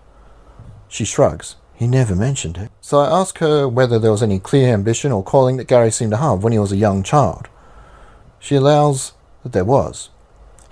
She 0.88 1.04
shrugs. 1.04 1.56
He 1.74 1.86
never 1.86 2.16
mentioned 2.16 2.56
it. 2.56 2.70
So 2.80 3.00
I 3.00 3.20
asked 3.20 3.38
her 3.38 3.68
whether 3.68 3.98
there 3.98 4.10
was 4.10 4.22
any 4.22 4.38
clear 4.38 4.72
ambition 4.72 5.12
or 5.12 5.22
calling 5.22 5.58
that 5.58 5.68
Gary 5.68 5.90
seemed 5.90 6.12
to 6.12 6.16
have 6.16 6.42
when 6.42 6.52
he 6.54 6.58
was 6.58 6.72
a 6.72 6.76
young 6.76 7.02
child. 7.02 7.49
She 8.40 8.56
allows 8.56 9.12
that 9.42 9.52
there 9.52 9.64
was. 9.64 10.08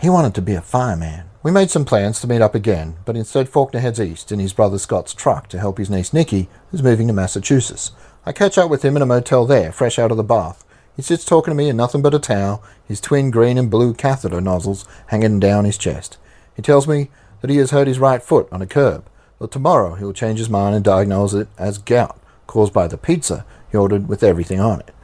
He 0.00 0.08
wanted 0.08 0.34
to 0.34 0.42
be 0.42 0.54
a 0.54 0.62
fireman. 0.62 1.26
We 1.42 1.50
made 1.50 1.70
some 1.70 1.84
plans 1.84 2.20
to 2.20 2.26
meet 2.26 2.40
up 2.40 2.54
again, 2.54 2.96
but 3.04 3.16
instead 3.16 3.48
Faulkner 3.48 3.80
heads 3.80 4.00
east 4.00 4.32
in 4.32 4.38
his 4.38 4.52
brother 4.54 4.78
Scott's 4.78 5.14
truck 5.14 5.48
to 5.48 5.58
help 5.58 5.78
his 5.78 5.90
niece 5.90 6.12
Nikki, 6.12 6.48
who's 6.70 6.82
moving 6.82 7.06
to 7.06 7.12
Massachusetts. 7.12 7.92
I 8.24 8.32
catch 8.32 8.58
up 8.58 8.70
with 8.70 8.84
him 8.84 8.96
in 8.96 9.02
a 9.02 9.06
motel 9.06 9.44
there, 9.44 9.70
fresh 9.70 9.98
out 9.98 10.10
of 10.10 10.16
the 10.16 10.24
bath. 10.24 10.64
He 10.96 11.02
sits 11.02 11.24
talking 11.24 11.52
to 11.52 11.54
me 11.54 11.68
in 11.68 11.76
nothing 11.76 12.02
but 12.02 12.14
a 12.14 12.18
towel, 12.18 12.62
his 12.86 13.00
twin 13.00 13.30
green 13.30 13.58
and 13.58 13.70
blue 13.70 13.94
catheter 13.94 14.40
nozzles 14.40 14.84
hanging 15.08 15.38
down 15.38 15.64
his 15.64 15.78
chest. 15.78 16.16
He 16.56 16.62
tells 16.62 16.88
me 16.88 17.10
that 17.40 17.50
he 17.50 17.58
has 17.58 17.70
hurt 17.70 17.86
his 17.86 18.00
right 18.00 18.22
foot 18.22 18.48
on 18.50 18.62
a 18.62 18.66
curb, 18.66 19.06
but 19.38 19.52
tomorrow 19.52 19.94
he'll 19.94 20.12
change 20.12 20.38
his 20.38 20.50
mind 20.50 20.74
and 20.74 20.84
diagnose 20.84 21.34
it 21.34 21.48
as 21.56 21.78
gout, 21.78 22.18
caused 22.46 22.72
by 22.72 22.88
the 22.88 22.98
pizza 22.98 23.44
he 23.70 23.76
ordered 23.76 24.08
with 24.08 24.24
everything 24.24 24.58
on 24.58 24.80
it. 24.80 24.94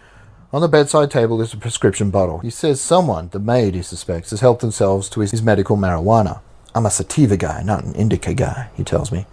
On 0.54 0.60
the 0.60 0.68
bedside 0.68 1.10
table 1.10 1.42
is 1.42 1.52
a 1.52 1.56
prescription 1.56 2.10
bottle. 2.10 2.38
He 2.38 2.48
says 2.48 2.80
someone, 2.80 3.28
the 3.32 3.40
maid 3.40 3.74
he 3.74 3.82
suspects, 3.82 4.30
has 4.30 4.38
helped 4.38 4.60
themselves 4.60 5.08
to 5.08 5.18
his, 5.18 5.42
medical 5.42 5.76
marijuana. 5.76 6.42
I'm 6.76 6.86
a 6.86 6.92
sativa 6.92 7.36
guy, 7.36 7.64
not 7.64 7.82
an 7.82 7.92
indica 7.96 8.34
guy, 8.34 8.68
he 8.76 8.84
tells 8.84 9.10
me. 9.10 9.26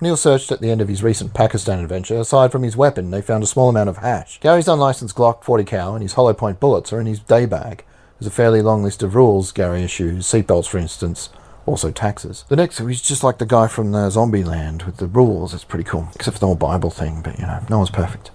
Neil 0.00 0.16
searched 0.16 0.52
at 0.52 0.60
the 0.60 0.70
end 0.70 0.80
of 0.80 0.86
his 0.86 1.02
recent 1.02 1.34
Pakistan 1.34 1.80
adventure. 1.80 2.14
Aside 2.14 2.52
from 2.52 2.62
his 2.62 2.76
weapon, 2.76 3.10
they 3.10 3.20
found 3.20 3.42
a 3.42 3.48
small 3.48 3.68
amount 3.68 3.88
of 3.88 3.96
hash. 3.96 4.38
Gary's 4.38 4.68
unlicensed 4.68 5.16
Glock 5.16 5.42
40 5.42 5.64
cal 5.64 5.94
and 5.94 6.02
his 6.04 6.12
hollow 6.12 6.32
point 6.32 6.60
bullets 6.60 6.92
are 6.92 7.00
in 7.00 7.06
his 7.06 7.18
day 7.18 7.44
bag. 7.44 7.82
There's 8.20 8.28
a 8.28 8.36
fairly 8.36 8.62
long 8.62 8.84
list 8.84 9.02
of 9.02 9.16
rules 9.16 9.50
Gary 9.50 9.82
issues, 9.82 10.26
seatbelts 10.26 10.68
for 10.68 10.78
instance, 10.78 11.28
also 11.66 11.90
taxes. 11.90 12.44
The 12.48 12.54
next, 12.54 12.78
he's 12.78 13.02
just 13.02 13.24
like 13.24 13.38
the 13.38 13.46
guy 13.46 13.66
from 13.66 13.90
the 13.90 14.10
Zombieland 14.10 14.86
with 14.86 14.98
the 14.98 15.08
rules. 15.08 15.54
It's 15.54 15.64
pretty 15.64 15.90
cool, 15.90 16.08
except 16.14 16.36
for 16.36 16.40
the 16.40 16.46
whole 16.46 16.54
Bible 16.54 16.90
thing, 16.90 17.20
but 17.20 17.36
you 17.36 17.46
know, 17.46 17.64
no 17.68 17.78
one's 17.78 17.90
perfect. 17.90 18.30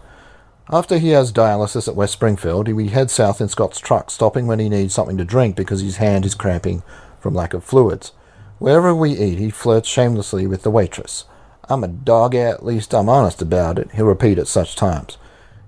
After 0.70 0.98
he 0.98 1.10
has 1.10 1.34
dialysis 1.34 1.90
at 1.90 1.96
West 1.96 2.14
Springfield, 2.14 2.68
he 2.68 2.88
heads 2.88 3.12
south 3.12 3.42
in 3.42 3.50
Scott's 3.50 3.80
truck, 3.80 4.10
stopping 4.10 4.48
when 4.48 4.60
he 4.60 4.70
needs 4.70 4.94
something 4.94 5.18
to 5.18 5.26
drink 5.26 5.56
because 5.56 5.82
his 5.82 5.98
hand 5.98 6.26
is 6.26 6.36
cramping 6.36 6.84
from 7.20 7.34
lack 7.34 7.54
of 7.54 7.66
fluids. 7.66 8.14
Wherever 8.60 8.96
we 8.96 9.12
eat, 9.12 9.40
he 9.40 9.50
flirts 9.50 9.90
shamelessly 9.90 10.48
with 10.48 10.64
the 10.64 10.72
waitress. 10.72 11.26
I'm 11.70 11.84
a 11.84 11.90
dog, 11.90 12.34
at 12.34 12.66
least 12.66 12.94
I'm 12.94 13.10
honest 13.10 13.42
about 13.42 13.78
it, 13.78 13.92
he'll 13.92 14.06
repeat 14.06 14.38
at 14.38 14.48
such 14.48 14.78
times. 14.78 15.18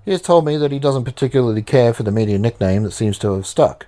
He 0.04 0.12
has 0.12 0.22
told 0.22 0.46
me 0.46 0.56
that 0.56 0.72
he 0.72 0.78
doesn't 0.78 1.04
particularly 1.04 1.62
care 1.62 1.92
for 1.92 2.02
the 2.02 2.12
media 2.12 2.38
nickname 2.38 2.82
that 2.84 2.92
seems 2.92 3.18
to 3.18 3.34
have 3.34 3.46
stuck 3.46 3.86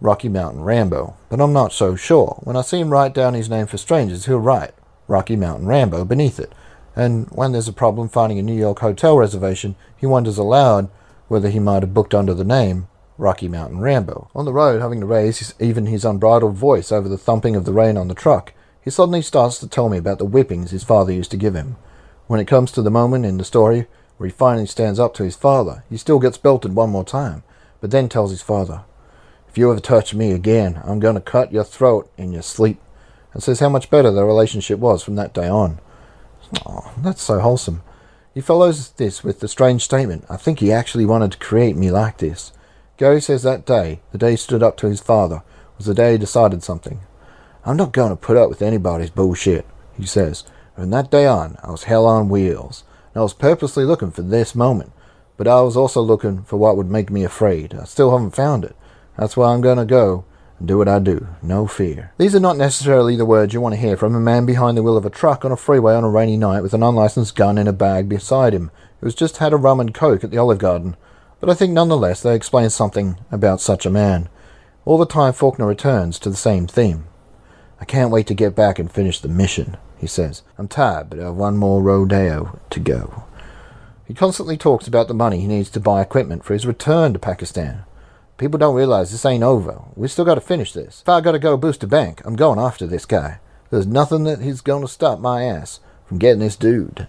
Rocky 0.00 0.28
Mountain 0.28 0.62
Rambo, 0.62 1.16
but 1.28 1.40
I'm 1.40 1.52
not 1.52 1.72
so 1.72 1.96
sure. 1.96 2.38
When 2.42 2.56
I 2.56 2.62
see 2.62 2.80
him 2.80 2.90
write 2.90 3.14
down 3.14 3.34
his 3.34 3.48
name 3.48 3.66
for 3.66 3.78
strangers, 3.78 4.26
he'll 4.26 4.38
write 4.38 4.72
Rocky 5.06 5.36
Mountain 5.36 5.66
Rambo 5.66 6.04
beneath 6.04 6.38
it. 6.38 6.52
And 6.98 7.28
when 7.30 7.52
there's 7.52 7.68
a 7.68 7.72
problem 7.72 8.08
finding 8.08 8.40
a 8.40 8.42
New 8.42 8.58
York 8.58 8.80
hotel 8.80 9.16
reservation, 9.16 9.76
he 9.96 10.04
wonders 10.04 10.36
aloud 10.36 10.90
whether 11.28 11.48
he 11.48 11.60
might 11.60 11.84
have 11.84 11.94
booked 11.94 12.12
under 12.12 12.34
the 12.34 12.42
name 12.42 12.88
Rocky 13.16 13.46
Mountain 13.46 13.78
Rambo. 13.78 14.28
On 14.34 14.44
the 14.44 14.52
road, 14.52 14.82
having 14.82 14.98
to 14.98 15.06
raise 15.06 15.38
his, 15.38 15.54
even 15.60 15.86
his 15.86 16.04
unbridled 16.04 16.56
voice 16.56 16.90
over 16.90 17.08
the 17.08 17.16
thumping 17.16 17.54
of 17.54 17.64
the 17.64 17.72
rain 17.72 17.96
on 17.96 18.08
the 18.08 18.16
truck, 18.16 18.52
he 18.82 18.90
suddenly 18.90 19.22
starts 19.22 19.60
to 19.60 19.68
tell 19.68 19.88
me 19.88 19.96
about 19.96 20.18
the 20.18 20.24
whippings 20.24 20.72
his 20.72 20.82
father 20.82 21.12
used 21.12 21.30
to 21.30 21.36
give 21.36 21.54
him. 21.54 21.76
When 22.26 22.40
it 22.40 22.48
comes 22.48 22.72
to 22.72 22.82
the 22.82 22.90
moment 22.90 23.24
in 23.24 23.38
the 23.38 23.44
story 23.44 23.86
where 24.16 24.28
he 24.28 24.32
finally 24.32 24.66
stands 24.66 24.98
up 24.98 25.14
to 25.14 25.24
his 25.24 25.36
father, 25.36 25.84
he 25.88 25.96
still 25.96 26.18
gets 26.18 26.36
belted 26.36 26.74
one 26.74 26.90
more 26.90 27.04
time, 27.04 27.44
but 27.80 27.92
then 27.92 28.08
tells 28.08 28.32
his 28.32 28.42
father, 28.42 28.82
If 29.48 29.56
you 29.56 29.70
ever 29.70 29.78
touch 29.78 30.14
me 30.14 30.32
again, 30.32 30.82
I'm 30.84 30.98
going 30.98 31.14
to 31.14 31.20
cut 31.20 31.52
your 31.52 31.62
throat 31.62 32.10
in 32.18 32.32
your 32.32 32.42
sleep, 32.42 32.80
and 33.32 33.40
says 33.40 33.60
how 33.60 33.68
much 33.68 33.88
better 33.88 34.10
their 34.10 34.26
relationship 34.26 34.80
was 34.80 35.04
from 35.04 35.14
that 35.14 35.32
day 35.32 35.48
on. 35.48 35.78
Oh, 36.66 36.92
that's 36.98 37.22
so 37.22 37.40
wholesome. 37.40 37.82
He 38.34 38.40
follows 38.40 38.90
this 38.90 39.24
with 39.24 39.40
the 39.40 39.48
strange 39.48 39.82
statement, 39.82 40.24
I 40.30 40.36
think 40.36 40.60
he 40.60 40.72
actually 40.72 41.06
wanted 41.06 41.32
to 41.32 41.38
create 41.38 41.76
me 41.76 41.90
like 41.90 42.18
this. 42.18 42.52
Gary 42.96 43.20
says 43.20 43.42
that 43.42 43.66
day, 43.66 44.00
the 44.12 44.18
day 44.18 44.32
he 44.32 44.36
stood 44.36 44.62
up 44.62 44.76
to 44.78 44.88
his 44.88 45.00
father, 45.00 45.42
was 45.76 45.86
the 45.86 45.94
day 45.94 46.12
he 46.12 46.18
decided 46.18 46.62
something. 46.62 47.00
I'm 47.64 47.76
not 47.76 47.92
going 47.92 48.10
to 48.10 48.16
put 48.16 48.36
up 48.36 48.48
with 48.48 48.62
anybody's 48.62 49.10
bullshit, 49.10 49.66
he 49.96 50.06
says. 50.06 50.44
From 50.74 50.90
that 50.90 51.10
day 51.10 51.26
on, 51.26 51.58
I 51.62 51.70
was 51.70 51.84
hell 51.84 52.06
on 52.06 52.28
wheels. 52.28 52.84
And 53.12 53.20
I 53.20 53.22
was 53.22 53.34
purposely 53.34 53.84
looking 53.84 54.10
for 54.10 54.22
this 54.22 54.54
moment. 54.54 54.92
But 55.36 55.48
I 55.48 55.60
was 55.60 55.76
also 55.76 56.00
looking 56.00 56.42
for 56.42 56.56
what 56.56 56.76
would 56.76 56.90
make 56.90 57.10
me 57.10 57.24
afraid. 57.24 57.74
I 57.74 57.84
still 57.84 58.10
haven't 58.10 58.34
found 58.36 58.64
it. 58.64 58.76
That's 59.16 59.36
why 59.36 59.52
I'm 59.52 59.60
going 59.60 59.78
to 59.78 59.84
go 59.84 60.24
do 60.64 60.78
what 60.78 60.88
I 60.88 60.98
do. 60.98 61.28
No 61.42 61.66
fear. 61.66 62.12
These 62.18 62.34
are 62.34 62.40
not 62.40 62.56
necessarily 62.56 63.16
the 63.16 63.24
words 63.24 63.54
you 63.54 63.60
want 63.60 63.74
to 63.74 63.80
hear 63.80 63.96
from 63.96 64.14
a 64.14 64.20
man 64.20 64.44
behind 64.46 64.76
the 64.76 64.82
wheel 64.82 64.96
of 64.96 65.04
a 65.04 65.10
truck 65.10 65.44
on 65.44 65.52
a 65.52 65.56
freeway 65.56 65.94
on 65.94 66.04
a 66.04 66.08
rainy 66.08 66.36
night 66.36 66.62
with 66.62 66.74
an 66.74 66.82
unlicensed 66.82 67.36
gun 67.36 67.58
in 67.58 67.68
a 67.68 67.72
bag 67.72 68.08
beside 68.08 68.52
him, 68.52 68.70
who 69.00 69.06
has 69.06 69.14
just 69.14 69.36
had 69.36 69.52
a 69.52 69.56
rum 69.56 69.80
and 69.80 69.94
coke 69.94 70.24
at 70.24 70.30
the 70.30 70.38
Olive 70.38 70.58
Garden. 70.58 70.96
But 71.40 71.48
I 71.48 71.54
think 71.54 71.72
nonetheless 71.72 72.22
they 72.22 72.34
explain 72.34 72.70
something 72.70 73.16
about 73.30 73.60
such 73.60 73.86
a 73.86 73.90
man. 73.90 74.28
All 74.84 74.98
the 74.98 75.06
time 75.06 75.32
Faulkner 75.32 75.66
returns 75.66 76.18
to 76.20 76.30
the 76.30 76.36
same 76.36 76.66
theme. 76.66 77.06
I 77.80 77.84
can't 77.84 78.10
wait 78.10 78.26
to 78.26 78.34
get 78.34 78.56
back 78.56 78.78
and 78.78 78.90
finish 78.90 79.20
the 79.20 79.28
mission, 79.28 79.76
he 79.98 80.08
says. 80.08 80.42
I'm 80.56 80.66
tired, 80.66 81.10
but 81.10 81.20
I 81.20 81.24
have 81.24 81.36
one 81.36 81.56
more 81.56 81.80
rodeo 81.80 82.58
to 82.70 82.80
go. 82.80 83.24
He 84.06 84.14
constantly 84.14 84.56
talks 84.56 84.88
about 84.88 85.06
the 85.06 85.14
money 85.14 85.40
he 85.40 85.46
needs 85.46 85.70
to 85.70 85.80
buy 85.80 86.00
equipment 86.00 86.42
for 86.42 86.54
his 86.54 86.66
return 86.66 87.12
to 87.12 87.18
Pakistan. 87.18 87.84
People 88.38 88.58
don't 88.58 88.76
realize 88.76 89.10
this 89.10 89.26
ain't 89.26 89.42
over. 89.42 89.82
We 89.96 90.08
still 90.08 90.24
gotta 90.24 90.40
finish 90.40 90.72
this. 90.72 91.02
If 91.02 91.08
I 91.08 91.20
gotta 91.20 91.38
go 91.38 91.56
boost 91.56 91.84
a 91.84 91.86
bank, 91.86 92.22
I'm 92.24 92.36
going 92.36 92.58
after 92.58 92.86
this 92.86 93.04
guy. 93.04 93.40
There's 93.70 93.86
nothing 93.86 94.24
that 94.24 94.40
he's 94.40 94.62
going 94.62 94.82
to 94.82 94.88
stop 94.88 95.20
my 95.20 95.42
ass 95.42 95.80
from 96.06 96.18
getting 96.18 96.40
this 96.40 96.56
dude. 96.56 97.06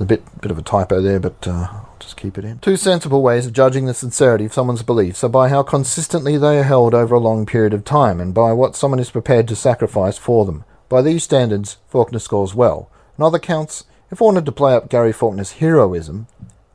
A 0.00 0.04
bit, 0.04 0.22
bit 0.40 0.50
of 0.50 0.56
a 0.56 0.62
typo 0.62 1.02
there, 1.02 1.20
but 1.20 1.46
uh, 1.46 1.68
I'll 1.70 1.96
just 2.00 2.16
keep 2.16 2.38
it 2.38 2.46
in. 2.46 2.60
Two 2.60 2.76
sensible 2.78 3.22
ways 3.22 3.46
of 3.46 3.52
judging 3.52 3.84
the 3.84 3.92
sincerity 3.92 4.46
of 4.46 4.54
someone's 4.54 4.82
beliefs 4.82 5.22
are 5.22 5.28
by 5.28 5.50
how 5.50 5.62
consistently 5.62 6.38
they 6.38 6.60
are 6.60 6.64
held 6.64 6.94
over 6.94 7.14
a 7.14 7.20
long 7.20 7.44
period 7.44 7.74
of 7.74 7.84
time, 7.84 8.20
and 8.20 8.32
by 8.32 8.52
what 8.54 8.74
someone 8.74 9.00
is 9.00 9.10
prepared 9.10 9.46
to 9.48 9.56
sacrifice 9.56 10.16
for 10.16 10.46
them. 10.46 10.64
By 10.88 11.02
these 11.02 11.24
standards, 11.24 11.76
Faulkner 11.88 12.18
scores 12.18 12.54
well. 12.54 12.88
On 13.18 13.26
other 13.26 13.38
counts, 13.38 13.84
if 14.10 14.22
I 14.22 14.24
wanted 14.24 14.46
to 14.46 14.52
play 14.52 14.74
up 14.74 14.88
Gary 14.88 15.12
Faulkner's 15.12 15.52
heroism, 15.52 16.26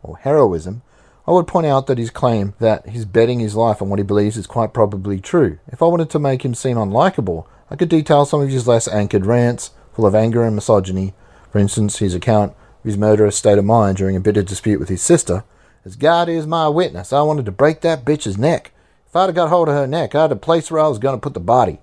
or 0.04 0.18
heroism, 0.18 0.84
I 1.28 1.32
would 1.32 1.46
point 1.46 1.68
out 1.68 1.88
that 1.88 1.98
his 1.98 2.10
claim 2.10 2.54
that 2.60 2.88
he's 2.88 3.04
betting 3.04 3.40
his 3.40 3.54
life 3.54 3.82
on 3.82 3.90
what 3.90 4.00
he 4.00 4.04
believes 4.04 4.38
is 4.38 4.48
quite 4.48 4.74
probably 4.74 5.20
true. 5.20 5.60
If 5.68 5.82
I 5.82 5.86
wanted 5.86 6.10
to 6.12 6.20
make 6.20 6.46
him 6.46 6.56
seem 6.56 6.78
unlikable, 6.78 7.46
I 7.70 7.76
could 7.76 7.90
detail 7.90 8.26
some 8.26 8.42
of 8.42 8.50
his 8.50 8.66
less 8.66 8.88
anchored 8.88 9.26
rants, 9.26 9.72
full 9.92 10.06
of 10.06 10.16
anger 10.16 10.44
and 10.44 10.56
misogyny. 10.56 11.14
For 11.52 11.60
instance, 11.60 11.98
his 11.98 12.16
account 12.16 12.52
of 12.52 12.86
his 12.86 12.98
murderous 12.98 13.36
state 13.36 13.58
of 13.58 13.66
mind 13.66 13.98
during 13.98 14.16
a 14.16 14.22
bitter 14.22 14.42
dispute 14.42 14.80
with 14.80 14.88
his 14.88 15.02
sister. 15.02 15.44
As 15.84 15.98
God 15.98 16.30
is 16.30 16.48
my 16.48 16.70
witness, 16.70 17.12
I 17.12 17.22
wanted 17.24 17.46
to 17.46 17.52
break 17.52 17.82
that 17.82 18.06
bitch's 18.06 18.38
neck. 18.38 18.72
If 19.06 19.14
I'd 19.14 19.26
have 19.26 19.36
got 19.36 19.50
hold 19.50 19.68
of 19.68 19.76
her 19.76 19.88
neck, 19.88 20.16
I'd 20.16 20.32
have 20.32 20.40
placed 20.40 20.72
where 20.72 20.82
I 20.82 20.88
was 20.88 21.00
going 21.00 21.16
to 21.16 21.22
put 21.22 21.34
the 21.34 21.42
body. 21.42 21.80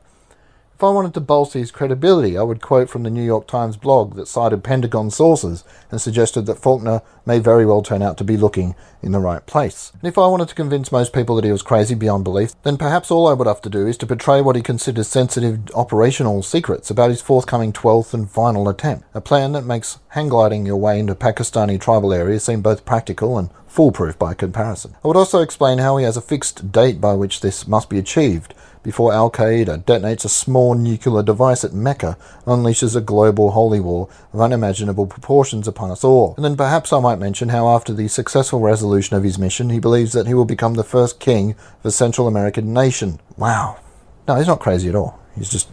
If 0.76 0.82
I 0.82 0.90
wanted 0.90 1.14
to 1.14 1.20
bolster 1.20 1.60
his 1.60 1.70
credibility, 1.70 2.36
I 2.36 2.42
would 2.42 2.60
quote 2.60 2.90
from 2.90 3.04
the 3.04 3.10
New 3.10 3.22
York 3.22 3.46
Times 3.46 3.76
blog 3.76 4.16
that 4.16 4.26
cited 4.26 4.64
Pentagon 4.64 5.08
sources 5.08 5.62
and 5.88 6.00
suggested 6.00 6.46
that 6.46 6.58
Faulkner 6.58 7.00
may 7.24 7.38
very 7.38 7.64
well 7.64 7.80
turn 7.80 8.02
out 8.02 8.18
to 8.18 8.24
be 8.24 8.36
looking 8.36 8.74
in 9.00 9.12
the 9.12 9.20
right 9.20 9.46
place. 9.46 9.92
And 9.92 10.08
if 10.08 10.18
I 10.18 10.26
wanted 10.26 10.48
to 10.48 10.54
convince 10.56 10.90
most 10.90 11.12
people 11.12 11.36
that 11.36 11.44
he 11.44 11.52
was 11.52 11.62
crazy 11.62 11.94
beyond 11.94 12.24
belief, 12.24 12.60
then 12.64 12.76
perhaps 12.76 13.12
all 13.12 13.28
I 13.28 13.34
would 13.34 13.46
have 13.46 13.62
to 13.62 13.70
do 13.70 13.86
is 13.86 13.96
to 13.98 14.06
portray 14.06 14.40
what 14.40 14.56
he 14.56 14.62
considers 14.62 15.06
sensitive 15.06 15.70
operational 15.76 16.42
secrets 16.42 16.90
about 16.90 17.10
his 17.10 17.22
forthcoming 17.22 17.72
12th 17.72 18.12
and 18.12 18.28
final 18.28 18.68
attempt, 18.68 19.06
a 19.14 19.20
plan 19.20 19.52
that 19.52 19.64
makes 19.64 20.00
hang 20.08 20.28
gliding 20.28 20.66
your 20.66 20.76
way 20.76 20.98
into 20.98 21.14
Pakistani 21.14 21.80
tribal 21.80 22.12
areas 22.12 22.42
seem 22.42 22.62
both 22.62 22.84
practical 22.84 23.38
and 23.38 23.48
foolproof 23.68 24.18
by 24.18 24.34
comparison. 24.34 24.96
I 25.04 25.08
would 25.08 25.16
also 25.16 25.40
explain 25.40 25.78
how 25.78 25.98
he 25.98 26.04
has 26.04 26.16
a 26.16 26.20
fixed 26.20 26.72
date 26.72 27.00
by 27.00 27.14
which 27.14 27.42
this 27.42 27.68
must 27.68 27.88
be 27.88 27.98
achieved, 27.98 28.54
before 28.84 29.12
Al 29.12 29.30
Qaeda 29.30 29.82
detonates 29.84 30.24
a 30.24 30.28
small 30.28 30.74
nuclear 30.74 31.22
device 31.22 31.64
at 31.64 31.72
Mecca 31.72 32.16
unleashes 32.46 32.94
a 32.94 33.00
global 33.00 33.50
holy 33.52 33.80
war 33.80 34.08
of 34.32 34.40
unimaginable 34.40 35.06
proportions 35.06 35.66
upon 35.66 35.90
us 35.90 36.04
all. 36.04 36.34
And 36.36 36.44
then 36.44 36.56
perhaps 36.56 36.92
I 36.92 37.00
might 37.00 37.18
mention 37.18 37.48
how, 37.48 37.66
after 37.68 37.92
the 37.92 38.06
successful 38.06 38.60
resolution 38.60 39.16
of 39.16 39.24
his 39.24 39.38
mission, 39.38 39.70
he 39.70 39.80
believes 39.80 40.12
that 40.12 40.26
he 40.26 40.34
will 40.34 40.44
become 40.44 40.74
the 40.74 40.84
first 40.84 41.18
king 41.18 41.52
of 41.52 41.86
a 41.86 41.90
Central 41.90 42.28
American 42.28 42.72
nation. 42.72 43.18
Wow. 43.38 43.78
No, 44.28 44.36
he's 44.36 44.46
not 44.46 44.60
crazy 44.60 44.90
at 44.90 44.94
all. 44.94 45.18
He's 45.34 45.50
just 45.50 45.68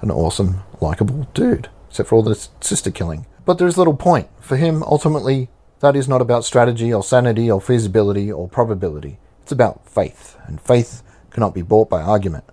an 0.00 0.10
awesome, 0.10 0.62
likable 0.80 1.28
dude, 1.32 1.68
except 1.88 2.08
for 2.08 2.16
all 2.16 2.22
the 2.22 2.48
sister 2.60 2.90
killing. 2.90 3.26
But 3.46 3.58
there 3.58 3.68
is 3.68 3.78
little 3.78 3.96
point. 3.96 4.28
For 4.40 4.56
him, 4.56 4.82
ultimately, 4.82 5.50
that 5.78 5.94
is 5.94 6.08
not 6.08 6.20
about 6.20 6.44
strategy 6.44 6.92
or 6.92 7.04
sanity 7.04 7.48
or 7.48 7.60
feasibility 7.60 8.30
or 8.30 8.48
probability. 8.48 9.18
It's 9.42 9.52
about 9.52 9.88
faith, 9.88 10.36
and 10.46 10.60
faith 10.60 11.02
cannot 11.30 11.54
be 11.54 11.62
bought 11.62 11.88
by 11.88 12.02
argument, 12.02 12.44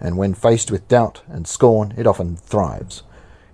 and 0.00 0.16
when 0.16 0.34
faced 0.34 0.70
with 0.70 0.88
doubt 0.88 1.22
and 1.28 1.46
scorn, 1.46 1.94
it 1.96 2.06
often 2.06 2.36
thrives. 2.36 3.02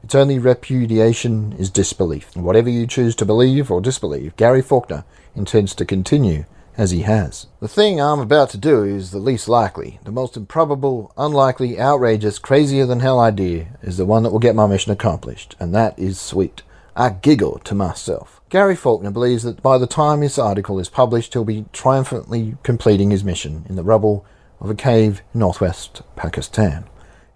Its 0.03 0.15
only 0.15 0.39
repudiation 0.39 1.53
is 1.59 1.71
disbelief. 1.71 2.35
Whatever 2.37 2.69
you 2.69 2.87
choose 2.87 3.15
to 3.17 3.25
believe 3.25 3.71
or 3.71 3.81
disbelieve, 3.81 4.37
Gary 4.37 4.63
Faulkner 4.63 5.05
intends 5.37 5.75
to 5.77 5.85
continue 5.85 6.45
as 6.77 6.91
he 6.91 7.03
has. 7.03 7.47
The 7.61 7.69
thing 7.69 8.01
I'm 8.01 8.21
about 8.21 8.51
to 8.51 8.59
do 8.59 8.83
is 8.83 9.11
the 9.11 9.19
least 9.19 9.49
likely. 9.49 10.01
The 10.05 10.11
most 10.11 10.37
improbable, 10.37 11.13
unlikely, 11.17 11.79
outrageous, 11.79 12.39
crazier 12.39 12.87
than 12.87 13.01
hell 13.01 13.21
idea 13.21 13.79
is 13.83 13.97
the 13.97 14.07
one 14.07 14.23
that 14.23 14.31
will 14.31 14.39
get 14.39 14.57
my 14.57 14.67
mission 14.67 14.91
accomplished, 14.91 15.55
and 15.61 15.75
that 15.75 15.99
is 15.99 16.21
sweet. 16.21 16.63
I 16.97 17.11
giggle 17.11 17.59
to 17.61 17.75
myself. 17.75 18.41
Gary 18.49 18.77
Faulkner 18.77 19.11
believes 19.11 19.45
that 19.45 19.63
by 19.63 19.79
the 19.79 19.87
time 19.87 20.21
this 20.21 20.39
article 20.39 20.79
is 20.79 20.89
published, 20.89 21.33
he'll 21.33 21.45
be 21.45 21.65
triumphantly 21.73 22.57
completing 22.63 23.11
his 23.11 23.25
mission 23.25 23.65
in 23.69 23.77
the 23.77 23.85
rubble 23.85 24.27
of 24.63 24.71
a 24.71 24.75
cave 24.75 25.23
in 25.35 25.41
northwest 25.41 26.03
Pakistan. 26.15 26.85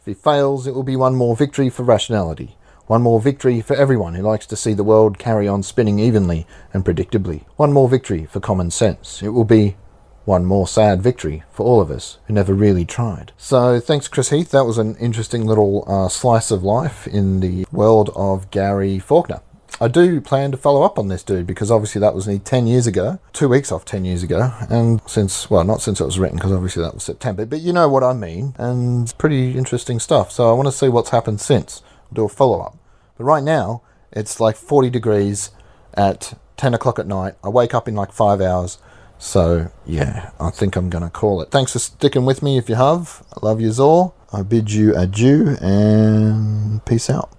If 0.01 0.07
he 0.07 0.15
fails, 0.15 0.67
it 0.67 0.75
will 0.75 0.85
be 0.85 0.97
one 0.97 1.17
more 1.17 1.37
victory 1.37 1.69
for 1.69 1.83
rationality, 1.83 2.57
one 2.87 3.03
more 3.03 3.21
victory 3.21 3.61
for 3.61 3.75
everyone 3.75 4.15
who 4.15 4.23
likes 4.23 4.47
to 4.47 4.57
see 4.57 4.73
the 4.73 4.85
world 4.85 5.19
carry 5.19 5.49
on 5.49 5.65
spinning 5.65 5.99
evenly 5.99 6.47
and 6.73 6.85
predictably, 6.85 7.45
one 7.57 7.73
more 7.73 7.89
victory 7.89 8.27
for 8.27 8.39
common 8.39 8.71
sense. 8.71 9.23
It 9.23 9.31
will 9.31 9.45
be 9.45 9.77
one 10.25 10.45
more 10.45 10.69
sad 10.69 11.03
victory 11.03 11.43
for 11.51 11.65
all 11.65 11.81
of 11.81 11.91
us 11.91 12.19
who 12.27 12.35
never 12.35 12.55
really 12.55 12.85
tried. 12.85 13.33
So, 13.37 13.81
thanks, 13.81 14.09
Chris 14.09 14.31
Heath. 14.31 14.51
That 14.51 14.65
was 14.65 14.79
an 14.79 14.97
interesting 14.97 15.47
little 15.47 15.85
uh, 15.87 16.09
slice 16.09 16.51
of 16.51 16.63
life 16.63 17.07
in 17.07 17.41
the 17.41 17.67
world 17.73 18.11
of 18.15 18.51
Gary 18.51 18.99
Faulkner. 18.99 19.41
I 19.79 19.89
do 19.89 20.23
plan 20.23 20.53
to 20.53 20.57
follow 20.57 20.83
up 20.83 20.99
on 20.99 21.09
this 21.09 21.23
dude 21.23 21.47
because 21.47 21.71
obviously 21.71 22.01
that 22.01 22.15
was 22.15 22.27
nearly 22.27 22.41
10 22.41 22.67
years 22.67 22.87
ago, 22.87 23.19
two 23.35 23.49
weeks 23.49 23.71
off 23.71 23.85
10 23.85 24.07
years 24.07 24.23
ago, 24.23 24.53
and 24.71 25.03
since, 25.07 25.51
well, 25.51 25.65
not 25.65 25.83
since 25.83 26.01
it 26.01 26.05
was 26.05 26.19
written 26.19 26.39
because 26.39 26.53
obviously 26.53 26.83
that 26.83 26.95
was 26.95 27.03
September, 27.03 27.45
but 27.45 27.61
you 27.61 27.75
know 27.75 27.89
what 27.89 28.03
I 28.03 28.15
mean, 28.15 28.55
and 28.57 29.13
pretty 29.19 29.53
interesting 29.57 30.01
stuff. 30.01 30.33
So 30.33 30.49
I 30.49 30.55
want 30.55 30.67
to 30.67 30.73
see 30.73 30.89
what's 30.89 31.11
happened 31.11 31.43
since. 31.43 31.83
I'll 32.07 32.15
do 32.15 32.25
a 32.25 32.29
follow 32.29 32.61
up. 32.61 32.79
But 33.19 33.25
right 33.25 33.43
now, 33.43 33.83
it's 34.13 34.41
like 34.41 34.57
40 34.57 34.89
degrees 34.89 35.51
at 35.93 36.39
10 36.57 36.73
o'clock 36.73 36.99
at 36.99 37.07
night. 37.07 37.35
I 37.45 37.51
wake 37.51 37.75
up 37.75 37.87
in 37.87 37.95
like 37.95 38.13
five 38.13 38.41
hours. 38.41 38.79
So, 39.19 39.71
yeah, 39.85 40.31
I 40.41 40.51
think 40.51 40.77
I'm 40.77 40.89
going 40.89 41.05
to 41.05 41.11
call 41.11 41.43
it. 41.43 41.51
Thanks 41.51 41.73
for 41.73 41.79
sticking 41.79 42.25
with 42.25 42.43
me 42.43 42.57
if 42.57 42.69
you 42.69 42.75
have. 42.77 43.23
I 43.35 43.45
love 43.45 43.61
you 43.61 43.73
all. 43.79 44.15
I 44.33 44.43
bid 44.43 44.71
you 44.71 44.95
adieu 44.97 45.57
and 45.61 46.85
peace 46.85 47.09
out. 47.09 47.36